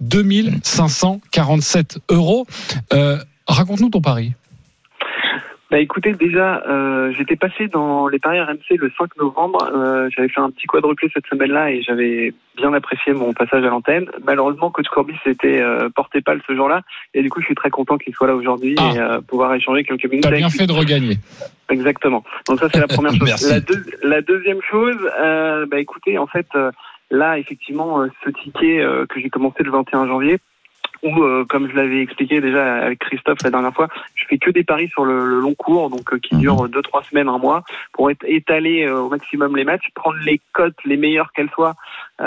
2547 0.00 1.98
euros. 2.10 2.46
Euh, 2.92 3.18
Raconte-nous 3.48 3.90
ton 3.90 4.00
pari. 4.00 4.32
Bah 5.70 5.78
écoutez, 5.78 6.12
déjà, 6.14 6.62
euh, 6.66 7.12
j'étais 7.12 7.36
passé 7.36 7.68
dans 7.68 8.08
les 8.08 8.18
paris 8.18 8.40
RMC 8.40 8.78
le 8.78 8.90
5 8.98 9.16
novembre. 9.18 9.70
Euh, 9.70 10.08
j'avais 10.16 10.30
fait 10.30 10.40
un 10.40 10.48
petit 10.50 10.66
quadruplé 10.66 11.10
cette 11.12 11.26
semaine-là 11.26 11.70
et 11.72 11.82
j'avais 11.82 12.32
bien 12.56 12.72
apprécié 12.72 13.12
mon 13.12 13.34
passage 13.34 13.62
à 13.62 13.68
l'antenne. 13.68 14.06
Malheureusement, 14.24 14.70
coach 14.70 14.86
Corbis 14.88 15.18
était 15.26 15.60
euh, 15.60 15.90
porté 15.94 16.22
pâle 16.22 16.40
ce 16.46 16.54
jour-là 16.56 16.80
et 17.12 17.22
du 17.22 17.28
coup, 17.28 17.40
je 17.42 17.46
suis 17.46 17.54
très 17.54 17.68
content 17.68 17.98
qu'il 17.98 18.14
soit 18.14 18.26
là 18.28 18.34
aujourd'hui 18.34 18.76
Ah. 18.78 18.92
et 18.94 18.98
euh, 18.98 19.20
pouvoir 19.20 19.52
échanger 19.54 19.84
quelques 19.84 20.04
minutes 20.06 20.22
T'as 20.22 20.28
avec 20.30 20.40
bien 20.40 20.48
lui. 20.48 20.58
fait 20.58 20.66
de 20.66 20.72
regagner. 20.72 21.18
Exactement. 21.68 22.24
Donc 22.48 22.60
ça 22.60 22.68
c'est 22.72 22.80
la 22.80 22.88
première 22.88 23.12
chose. 23.14 23.50
La, 23.50 23.60
deux- 23.60 23.84
la 24.04 24.22
deuxième 24.22 24.62
chose, 24.70 24.96
euh, 25.20 25.66
bah 25.70 25.78
écoutez, 25.80 26.16
en 26.18 26.26
fait, 26.26 26.46
euh, 26.54 26.70
Là, 27.10 27.38
effectivement, 27.38 28.02
euh, 28.02 28.08
ce 28.22 28.28
ticket 28.28 28.80
euh, 28.82 29.06
que 29.06 29.18
j'ai 29.18 29.30
commencé 29.30 29.62
le 29.62 29.70
21 29.70 30.06
janvier, 30.08 30.36
où, 31.02 31.22
euh, 31.22 31.44
comme 31.48 31.68
je 31.70 31.76
l'avais 31.76 32.00
expliqué 32.02 32.40
déjà 32.40 32.76
avec 32.84 32.98
Christophe 33.00 33.38
la 33.44 33.50
dernière 33.50 33.72
fois, 33.72 33.88
je 34.14 34.24
fais 34.28 34.38
que 34.38 34.50
des 34.50 34.64
paris 34.64 34.88
sur 34.88 35.04
le, 35.04 35.26
le 35.26 35.40
long 35.40 35.54
cours, 35.54 35.90
donc 35.90 36.12
euh, 36.12 36.18
qui 36.18 36.36
durent 36.36 36.68
deux 36.68 36.82
trois 36.82 37.02
semaines, 37.04 37.28
un 37.28 37.38
mois, 37.38 37.62
pour 37.92 38.10
être, 38.10 38.24
étaler 38.26 38.84
euh, 38.84 39.00
au 39.00 39.08
maximum 39.08 39.56
les 39.56 39.64
matchs, 39.64 39.88
prendre 39.94 40.18
les 40.24 40.40
cotes 40.52 40.76
les 40.84 40.96
meilleures 40.96 41.32
qu'elles 41.32 41.50
soient 41.54 41.74
euh, 42.20 42.24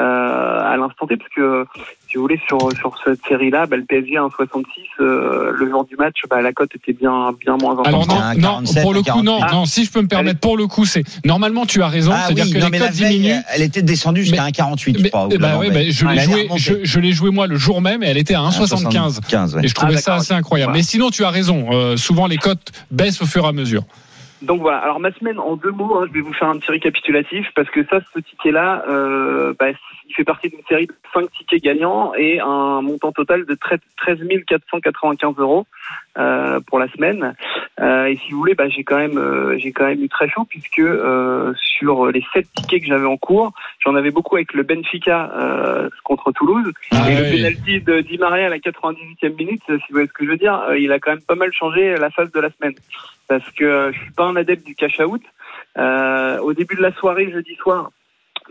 à 0.63 0.77
l'instant 0.77 1.05
T, 1.07 1.17
parce 1.17 1.29
que 1.35 1.65
si 2.07 2.15
vous 2.15 2.21
voulez 2.23 2.39
sur 2.47 2.71
sur 2.77 2.95
cette 3.03 3.23
série-là, 3.27 3.65
bah, 3.65 3.77
le 3.77 3.83
PSG 3.83 4.17
à 4.17 4.21
1,66, 4.21 4.63
euh, 4.99 5.51
le 5.53 5.69
jour 5.69 5.85
du 5.85 5.95
match, 5.95 6.17
bah, 6.29 6.41
la 6.41 6.51
cote 6.53 6.75
était 6.75 6.93
bien 6.93 7.31
bien 7.39 7.57
moins 7.57 7.77
Alors 7.85 8.01
importante. 8.03 8.37
non, 8.37 8.61
non, 8.61 8.81
pour 8.81 8.93
le 8.93 9.01
coup, 9.01 9.21
non, 9.21 9.39
non, 9.51 9.65
si 9.65 9.85
je 9.85 9.91
peux 9.91 10.01
me 10.01 10.07
permettre, 10.07 10.39
pour 10.39 10.57
le 10.57 10.67
coup, 10.67 10.85
c'est 10.85 11.03
normalement 11.25 11.65
tu 11.65 11.81
as 11.81 11.87
raison, 11.87 12.11
Ah 12.13 12.23
c'est-à-dire 12.25 12.45
oui, 12.45 12.53
que 12.53 12.57
non, 12.59 12.65
les 12.65 12.71
mais 12.71 12.79
la 12.79 12.87
cotes 12.87 12.95
diminuent. 12.95 13.41
Elle 13.53 13.61
était 13.61 13.81
descendue 13.81 14.23
jusqu'à 14.23 14.47
1,48, 14.47 14.97
je 15.03 15.07
crois. 15.09 15.27
ouais, 15.27 15.69
ben, 15.69 15.91
je 15.91 16.05
l'ai 16.07 16.19
joué, 16.19 16.47
je, 16.57 16.73
je 16.83 16.99
l'ai 16.99 17.11
joué 17.11 17.31
moi 17.31 17.47
le 17.47 17.57
jour 17.57 17.81
même 17.81 18.03
et 18.03 18.07
elle 18.07 18.17
était 18.17 18.35
à 18.35 18.39
1,75. 18.41 18.60
1,75, 18.65 19.55
ouais. 19.55 19.65
Et 19.65 19.67
je 19.67 19.73
trouvais 19.75 19.95
Ah, 19.95 20.01
ça 20.01 20.15
assez 20.15 20.33
incroyable. 20.33 20.71
Voilà. 20.71 20.79
Mais 20.79 20.83
sinon, 20.83 21.09
tu 21.09 21.23
as 21.23 21.29
raison. 21.29 21.67
euh, 21.71 21.97
souvent, 21.97 22.27
les 22.27 22.37
cotes 22.37 22.71
baissent 22.91 23.21
au 23.21 23.25
fur 23.25 23.45
et 23.45 23.47
à 23.47 23.51
mesure. 23.51 23.83
Donc 24.41 24.61
voilà, 24.61 24.79
alors 24.79 24.99
ma 24.99 25.11
semaine 25.13 25.37
en 25.37 25.55
deux 25.55 25.69
mots, 25.71 25.99
hein, 25.99 26.05
je 26.07 26.13
vais 26.13 26.21
vous 26.21 26.33
faire 26.33 26.49
un 26.49 26.57
petit 26.57 26.71
récapitulatif 26.71 27.45
parce 27.55 27.69
que 27.69 27.85
ça, 27.85 27.99
ce 28.13 28.19
ticket-là, 28.19 28.83
euh, 28.89 29.53
bah, 29.59 29.67
il 30.11 30.13
fait 30.13 30.23
partie 30.25 30.49
d'une 30.49 30.63
série 30.67 30.87
de 30.87 30.93
cinq 31.13 31.31
tickets 31.31 31.63
gagnants 31.63 32.13
et 32.15 32.39
un 32.41 32.81
montant 32.81 33.13
total 33.13 33.45
de 33.45 33.55
13 33.55 33.79
495 34.45 35.35
euros 35.37 35.65
euh, 36.17 36.59
pour 36.67 36.79
la 36.79 36.89
semaine. 36.89 37.33
Euh, 37.79 38.05
et 38.05 38.17
si 38.17 38.31
vous 38.31 38.39
voulez, 38.39 38.53
bah, 38.53 38.67
j'ai 38.67 38.83
quand 38.83 38.97
même, 38.97 39.17
euh, 39.17 39.57
j'ai 39.57 39.71
quand 39.71 39.85
même 39.85 40.03
eu 40.03 40.09
très 40.09 40.27
chaud 40.27 40.45
puisque 40.49 40.81
sur 41.55 42.07
les 42.07 42.23
sept 42.33 42.47
tickets 42.53 42.81
que 42.81 42.87
j'avais 42.87 43.05
en 43.05 43.15
cours, 43.15 43.53
j'en 43.79 43.95
avais 43.95 44.11
beaucoup 44.11 44.35
avec 44.35 44.53
le 44.53 44.63
Benfica 44.63 45.31
contre 46.03 46.31
Toulouse 46.33 46.71
Ah 46.91 47.09
et 47.09 47.15
oui. 47.15 47.21
le 47.21 47.37
penalty 47.37 47.81
de 47.81 48.01
Di 48.01 48.17
Maria 48.17 48.47
à 48.47 48.49
la 48.49 48.57
98e 48.57 49.35
minute, 49.35 49.61
si 49.67 49.73
vous 49.73 49.79
voyez 49.91 50.07
ce 50.07 50.13
que 50.13 50.25
je 50.25 50.31
veux 50.31 50.37
dire, 50.37 50.61
il 50.77 50.91
a 50.91 50.99
quand 50.99 51.11
même 51.11 51.21
pas 51.21 51.35
mal 51.35 51.53
changé 51.53 51.95
la 51.95 52.09
phase 52.09 52.31
de 52.31 52.39
la 52.39 52.49
semaine 52.49 52.75
parce 53.29 53.49
que 53.51 53.91
je 53.93 53.99
suis 53.99 54.11
pas 54.11 54.25
un 54.25 54.35
adepte 54.35 54.65
du 54.65 54.75
cash 54.75 54.99
out. 54.99 55.21
Au 55.77 56.53
début 56.53 56.75
de 56.75 56.81
la 56.81 56.91
soirée, 56.93 57.31
jeudi 57.31 57.55
soir, 57.55 57.91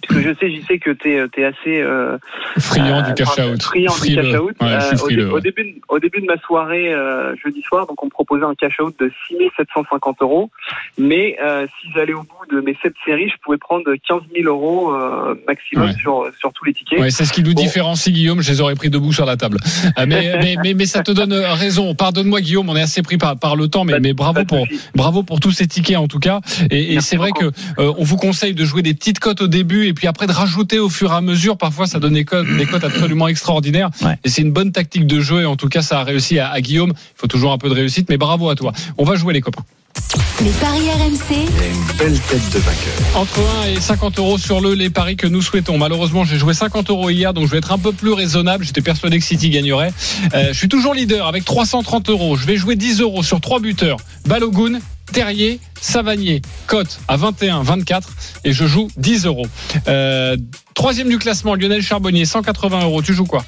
parce 0.09 0.21
que 0.21 0.29
je 0.29 0.35
sais, 0.39 0.51
j'y 0.51 0.63
sais 0.63 0.79
que 0.79 0.91
tu 0.91 1.13
es, 1.13 1.45
assez 1.45 1.81
euh, 1.81 2.17
Friand 2.59 3.03
du 3.03 3.11
euh, 3.11 3.15
cash 3.15 3.29
enfin, 3.29 3.53
out. 3.53 3.63
friand 3.63 3.93
du 4.03 4.15
cash 4.15 4.35
out. 4.41 4.55
Ouais, 4.61 4.69
Euh, 4.69 5.31
au, 5.31 5.41
dé- 5.41 5.51
début, 5.53 5.73
de- 5.73 5.81
au 5.89 5.99
début 5.99 6.21
de 6.21 6.27
ma 6.27 6.39
soirée 6.39 6.93
euh, 6.93 7.35
jeudi 7.45 7.63
soir, 7.63 7.87
donc 7.87 8.03
on 8.03 8.07
me 8.07 8.11
proposait 8.11 8.45
un 8.45 8.55
cash 8.55 8.81
out 8.81 8.95
de 8.99 9.11
6 9.29 9.37
750 9.57 10.23
euros, 10.23 10.51
mais 10.99 11.37
euh, 11.43 11.67
si 11.81 11.89
j'allais 11.95 12.13
au 12.15 12.23
bout 12.23 12.55
de 12.55 12.61
mes 12.61 12.77
sept 12.83 12.95
séries, 13.05 13.29
je 13.29 13.37
pouvais 13.43 13.59
prendre 13.59 13.85
15 14.09 14.21
000 14.35 14.49
euros 14.49 14.95
euh, 14.95 15.35
maximum 15.47 15.87
Ouais. 15.87 15.95
sur 15.95 16.27
sur 16.39 16.53
tous 16.53 16.65
les 16.65 16.73
tickets. 16.75 16.99
Ouais, 17.01 17.11
c'est 17.11 17.25
ce 17.25 17.33
qui 17.33 17.43
nous 17.43 17.55
différencie, 17.55 18.13
Guillaume. 18.15 18.41
Je 18.43 18.51
les 18.51 18.61
aurais 18.61 18.75
pris 18.75 18.91
debout 18.91 19.13
sur 19.13 19.25
la 19.25 19.37
table. 19.37 19.59
Euh, 19.99 20.05
mais, 20.07 20.33
mais, 20.43 20.57
mais, 20.63 20.75
mais 20.75 20.87
ça 20.87 21.03
te 21.03 21.11
donne 21.11 21.33
euh, 21.33 21.53
raison. 21.55 21.95
Pardonne-moi, 21.95 22.41
Guillaume. 22.41 22.69
On 22.69 22.77
est 22.77 22.83
assez 22.83 23.03
pris 23.03 23.17
par, 23.19 23.39
par 23.39 23.57
le 23.57 23.69
temps, 23.69 23.85
mais, 23.85 23.99
mais 24.01 24.13
bravo 24.13 24.45
pour, 24.45 24.67
bravo 24.95 25.23
pour 25.23 25.41
tous 25.41 25.53
ces 25.53 25.67
tickets 25.67 25.97
en 25.97 26.07
tout 26.09 26.19
cas. 26.19 26.41
Et, 26.71 26.95
et 26.95 27.01
c'est 27.01 27.17
vrai 27.17 27.31
que 27.33 27.47
euh, 27.47 27.93
on 27.99 28.05
vous 28.05 28.17
conseille 28.17 28.55
de 28.55 28.65
jouer 28.65 28.83
des 28.83 28.95
petites 28.95 29.19
cotes 29.21 29.41
au 29.43 29.47
début 29.49 29.80
et 29.89 29.95
puis 29.95 30.07
après 30.07 30.27
de 30.27 30.33
rajouter 30.33 30.79
au 30.79 30.89
fur 30.89 31.13
et 31.13 31.17
à 31.17 31.21
mesure. 31.21 31.57
Parfois, 31.57 31.87
ça 31.87 31.99
donne 31.99 32.15
des 32.15 32.25
cotes, 32.25 32.47
des 32.47 32.67
cotes 32.67 32.85
absolument 32.85 33.29
extraordinaires. 33.29 33.91
Et 34.25 34.29
c'est 34.29 34.43
une 34.43 34.53
bonne 34.53 34.73
tactique 34.73 35.07
de 35.07 35.21
jeu. 35.21 35.43
Et 35.43 35.47
en 35.47 35.57
tout 35.57 35.69
cas, 35.69 35.83
ça 35.83 36.01
a 36.01 36.05
réussi 36.05 36.39
à, 36.39 36.51
à 36.51 36.61
Guillaume. 36.61 36.91
Il 36.91 37.21
faut 37.21 37.27
toujours 37.27 37.53
un 37.53 37.59
peu 37.59 37.69
de 37.69 37.75
réussite, 37.75 38.09
mais 38.09 38.17
bravo 38.17 38.51
à 38.51 38.55
toi. 38.55 38.73
On 38.99 39.05
va 39.05 39.17
jouer 39.17 39.35
les 39.35 39.41
copains. 39.41 39.65
Les 40.43 40.51
paris 40.53 40.89
RMC. 40.89 41.37
une 41.37 41.97
belle 41.99 42.19
tête 42.21 42.51
de 42.53 42.59
vainqueur. 42.59 42.95
Entre 43.15 43.41
1 43.65 43.77
et 43.77 43.81
50 43.81 44.19
euros 44.19 44.39
sur 44.39 44.61
le 44.61 44.75
les 44.75 44.89
paris 44.89 45.17
que 45.17 45.27
nous 45.27 45.43
souhaitons. 45.43 45.77
Malheureusement, 45.77 46.25
j'ai 46.25 46.39
joué 46.39 46.55
50 46.55 46.89
euros 46.91 47.11
hier, 47.11 47.35
donc 47.35 47.47
je 47.47 47.51
vais 47.51 47.59
être 47.59 47.73
un 47.73 47.79
peu 47.79 47.93
plus 47.93 48.13
raisonnable. 48.13 48.65
J'étais 48.65 48.81
persuadé 48.81 49.19
que 49.19 49.25
City 49.25 49.51
gagnerait. 49.51 49.93
Euh, 50.35 50.49
je 50.49 50.59
suis 50.59 50.69
toujours 50.69 50.95
leader 50.95 51.27
avec 51.27 51.45
330 51.45 52.09
euros. 52.09 52.37
Je 52.37 52.47
vais 52.47 52.57
jouer 52.57 52.77
10 52.77 53.03
euros 53.03 53.23
sur 53.23 53.41
trois 53.41 53.61
buteurs. 53.61 53.99
Balogun, 54.27 54.79
Terrier, 55.13 55.61
Savanier, 55.81 56.43
cote 56.67 57.01
à 57.09 57.17
21, 57.17 57.63
24 57.63 58.09
et 58.45 58.53
je 58.53 58.67
joue 58.67 58.89
10 58.97 59.27
euros. 59.27 59.47
Euh, 59.89 60.37
troisième 60.75 61.09
du 61.09 61.19
classement, 61.19 61.55
Lionel 61.55 61.83
Charbonnier, 61.83 62.25
180 62.25 62.85
euros. 62.85 63.03
Tu 63.03 63.15
joues 63.15 63.27
quoi? 63.27 63.45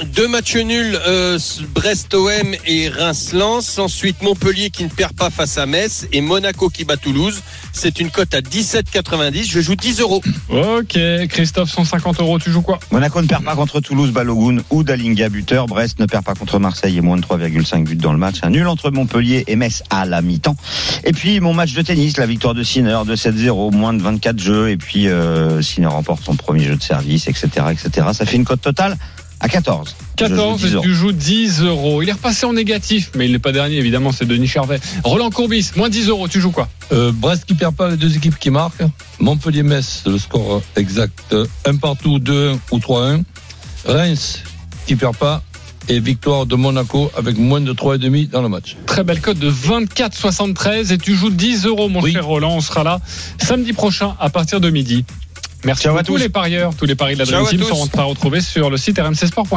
Deux 0.00 0.26
matchs 0.26 0.56
nuls, 0.56 0.98
euh, 1.06 1.38
Brest-OM 1.74 2.54
et 2.66 2.88
Reims-Lens. 2.88 3.78
Ensuite, 3.78 4.22
Montpellier 4.22 4.70
qui 4.70 4.84
ne 4.84 4.88
perd 4.88 5.12
pas 5.12 5.30
face 5.30 5.58
à 5.58 5.66
Metz 5.66 6.06
et 6.12 6.20
Monaco 6.20 6.70
qui 6.70 6.84
bat 6.84 6.96
Toulouse. 6.96 7.42
C'est 7.72 8.00
une 8.00 8.10
cote 8.10 8.34
à 8.34 8.40
17,90. 8.40 9.50
Je 9.50 9.60
joue 9.60 9.76
10 9.76 10.00
euros. 10.00 10.22
Ok, 10.48 10.98
Christophe, 11.28 11.70
150 11.70 12.20
euros. 12.20 12.38
Tu 12.38 12.50
joues 12.50 12.62
quoi? 12.62 12.78
Monaco 12.90 13.20
ne 13.20 13.26
perd 13.26 13.44
pas 13.44 13.54
contre 13.54 13.80
Toulouse, 13.80 14.10
Balogun 14.12 14.62
ou 14.70 14.82
Dalinga 14.82 15.28
buteur. 15.28 15.66
Brest 15.66 15.98
ne 15.98 16.06
perd 16.06 16.24
pas 16.24 16.34
contre 16.34 16.58
Marseille 16.58 16.96
et 16.96 17.00
moins 17.00 17.16
de 17.16 17.22
3,5 17.22 17.84
buts 17.84 17.96
dans 17.96 18.12
le 18.12 18.18
match. 18.18 18.36
Un 18.42 18.50
nul 18.50 18.66
entre 18.66 18.90
Montpellier 18.90 19.44
et 19.46 19.56
Metz 19.56 19.82
à 19.90 20.06
la 20.06 20.22
mi-temps. 20.22 20.56
Et 21.04 21.12
puis 21.12 21.38
mon 21.40 21.54
match 21.54 21.74
de 21.74 21.82
tennis, 21.82 22.16
la 22.16 22.26
victoire 22.26 22.54
de 22.54 22.62
Sinner 22.62 22.98
de 23.06 23.14
7-0, 23.14 23.74
moins 23.74 23.92
de 23.92 24.02
24 24.02 24.38
jeux. 24.38 24.70
Et 24.70 24.76
puis 24.76 25.08
euh, 25.08 25.60
Sinner 25.62 25.86
remporte 25.86 26.24
son 26.24 26.34
premier 26.34 26.64
jeu 26.64 26.76
de 26.76 26.82
service, 26.82 27.28
etc., 27.28 27.48
etc. 27.70 28.08
Ça 28.12 28.26
fait 28.26 28.36
une 28.36 28.44
cote 28.44 28.62
totale 28.62 28.96
à 29.42 29.48
14. 29.48 29.96
Je 30.18 30.24
joue 30.24 30.36
14 30.36 30.60
10 30.60 30.66
et 30.66 30.74
euros. 30.74 30.84
tu 30.84 30.94
joues 30.94 31.12
10 31.12 31.62
euros. 31.62 32.02
Il 32.02 32.08
est 32.08 32.12
repassé 32.12 32.46
en 32.46 32.52
négatif, 32.52 33.10
mais 33.16 33.26
il 33.26 33.32
n'est 33.32 33.40
pas 33.40 33.52
dernier, 33.52 33.76
évidemment, 33.76 34.12
c'est 34.12 34.24
Denis 34.24 34.46
Charvet. 34.46 34.78
Roland 35.04 35.30
Courbis, 35.30 35.72
moins 35.76 35.88
10 35.88 36.08
euros, 36.08 36.28
tu 36.28 36.40
joues 36.40 36.52
quoi? 36.52 36.68
Euh, 36.92 37.10
Brest 37.12 37.44
qui 37.44 37.54
perd 37.54 37.74
pas, 37.74 37.90
les 37.90 37.96
deux 37.96 38.16
équipes 38.16 38.38
qui 38.38 38.50
marquent. 38.50 38.84
Montpellier-Metz, 39.18 40.04
le 40.06 40.18
score 40.18 40.62
exact, 40.76 41.34
1 41.66 41.76
partout, 41.76 42.18
2-1 42.20 42.58
ou 42.70 42.78
3-1. 42.78 43.24
Reims 43.84 44.42
qui 44.86 44.94
perd 44.96 45.16
pas. 45.16 45.42
Et 45.88 45.98
victoire 45.98 46.46
de 46.46 46.54
Monaco 46.54 47.10
avec 47.16 47.36
moins 47.36 47.60
de 47.60 47.72
3,5 47.72 48.30
dans 48.30 48.42
le 48.42 48.48
match. 48.48 48.76
Très 48.86 49.02
belle 49.02 49.20
cote 49.20 49.40
de 49.40 49.50
24,73 49.50 50.92
et 50.92 50.98
tu 50.98 51.16
joues 51.16 51.30
10 51.30 51.66
euros, 51.66 51.88
mon 51.88 52.06
cher 52.06 52.24
Roland. 52.24 52.54
On 52.54 52.60
sera 52.60 52.84
là 52.84 53.00
samedi 53.40 53.72
prochain 53.72 54.14
à 54.20 54.30
partir 54.30 54.60
de 54.60 54.70
midi. 54.70 55.04
Merci 55.64 55.84
Ciao 55.84 55.96
à 55.96 56.00
à 56.00 56.02
tous 56.02 56.14
tous. 56.14 56.18
les 56.18 56.28
parieurs. 56.28 56.74
Tous 56.74 56.86
les 56.86 56.94
paris 56.94 57.14
de 57.14 57.20
la 57.20 57.24
Dream 57.24 57.44
à 57.44 57.48
Team 57.48 57.62
seront 57.62 57.88
à 57.96 58.02
retrouver 58.02 58.40
sur 58.40 58.70
le 58.70 58.76
site 58.76 58.98
rmcsport.fr. 58.98 59.56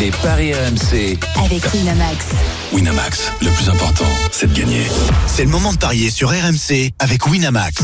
Les 0.00 0.10
paris 0.22 0.52
RMC. 0.54 1.18
Avec 1.44 1.72
Winamax. 1.72 2.24
Winamax, 2.72 3.32
le 3.42 3.50
plus 3.50 3.68
important, 3.68 4.06
c'est 4.32 4.52
de 4.52 4.58
gagner. 4.58 4.82
C'est 5.26 5.44
le 5.44 5.50
moment 5.50 5.72
de 5.72 5.78
parier 5.78 6.10
sur 6.10 6.30
RMC 6.30 6.92
avec 6.98 7.26
Winamax. 7.26 7.82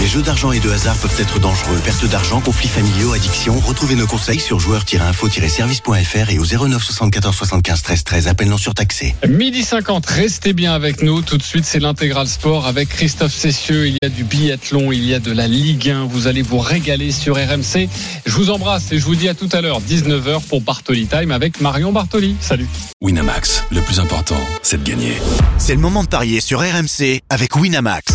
Les 0.00 0.06
jeux 0.06 0.22
d'argent 0.22 0.52
et 0.52 0.60
de 0.60 0.70
hasard 0.70 0.96
peuvent 0.96 1.20
être 1.20 1.40
dangereux. 1.40 1.76
Perte 1.84 2.06
d'argent, 2.06 2.40
conflits 2.40 2.68
familiaux, 2.68 3.12
addiction. 3.14 3.58
Retrouvez 3.58 3.96
nos 3.96 4.06
conseils 4.06 4.38
sur 4.38 4.60
joueurs-info-service.fr 4.60 6.30
et 6.30 6.38
au 6.38 6.44
09 6.44 6.82
74 6.82 7.34
75 7.34 7.82
13 7.82 8.04
13. 8.04 8.28
Appel 8.28 8.48
non 8.48 8.58
surtaxé. 8.58 9.16
Midi 9.28 9.64
50, 9.64 10.06
restez 10.06 10.52
bien 10.52 10.72
avec 10.72 11.02
nous. 11.02 11.20
Tout 11.22 11.36
de 11.36 11.42
suite, 11.42 11.64
c'est 11.64 11.80
l'intégral 11.80 12.28
sport 12.28 12.66
avec 12.66 12.90
Christophe 12.90 13.34
Cessieux. 13.34 13.88
Il 13.88 13.96
y 14.00 14.06
a 14.06 14.08
du 14.08 14.22
biathlon, 14.22 14.92
il 14.92 15.04
y 15.04 15.14
a 15.14 15.18
de 15.18 15.32
la 15.32 15.48
Ligue 15.48 15.90
1. 15.90 16.04
Vous 16.04 16.28
allez 16.28 16.42
vous 16.42 16.58
régaler 16.58 17.10
sur 17.10 17.34
RMC. 17.36 17.88
Je 18.24 18.32
vous 18.32 18.50
embrasse 18.50 18.92
et 18.92 18.98
je 18.98 19.04
vous 19.04 19.16
dis 19.16 19.28
à 19.28 19.34
tout 19.34 19.48
à 19.52 19.60
l'heure, 19.60 19.80
19h 19.80 20.42
pour 20.42 20.60
Bartoli 20.60 21.06
Time 21.06 21.32
avec 21.32 21.60
Marion 21.60 21.90
Bartoli. 21.90 22.36
Salut. 22.40 22.68
Winamax, 23.02 23.64
le 23.70 23.80
plus 23.80 23.98
important, 23.98 24.40
c'est 24.62 24.82
de 24.82 24.88
gagner. 24.88 25.16
C'est 25.58 25.74
le 25.74 25.80
moment 25.80 26.04
de 26.04 26.08
parier 26.08 26.40
sur 26.40 26.60
RMC 26.60 27.20
avec 27.30 27.56
Winamax. 27.56 28.14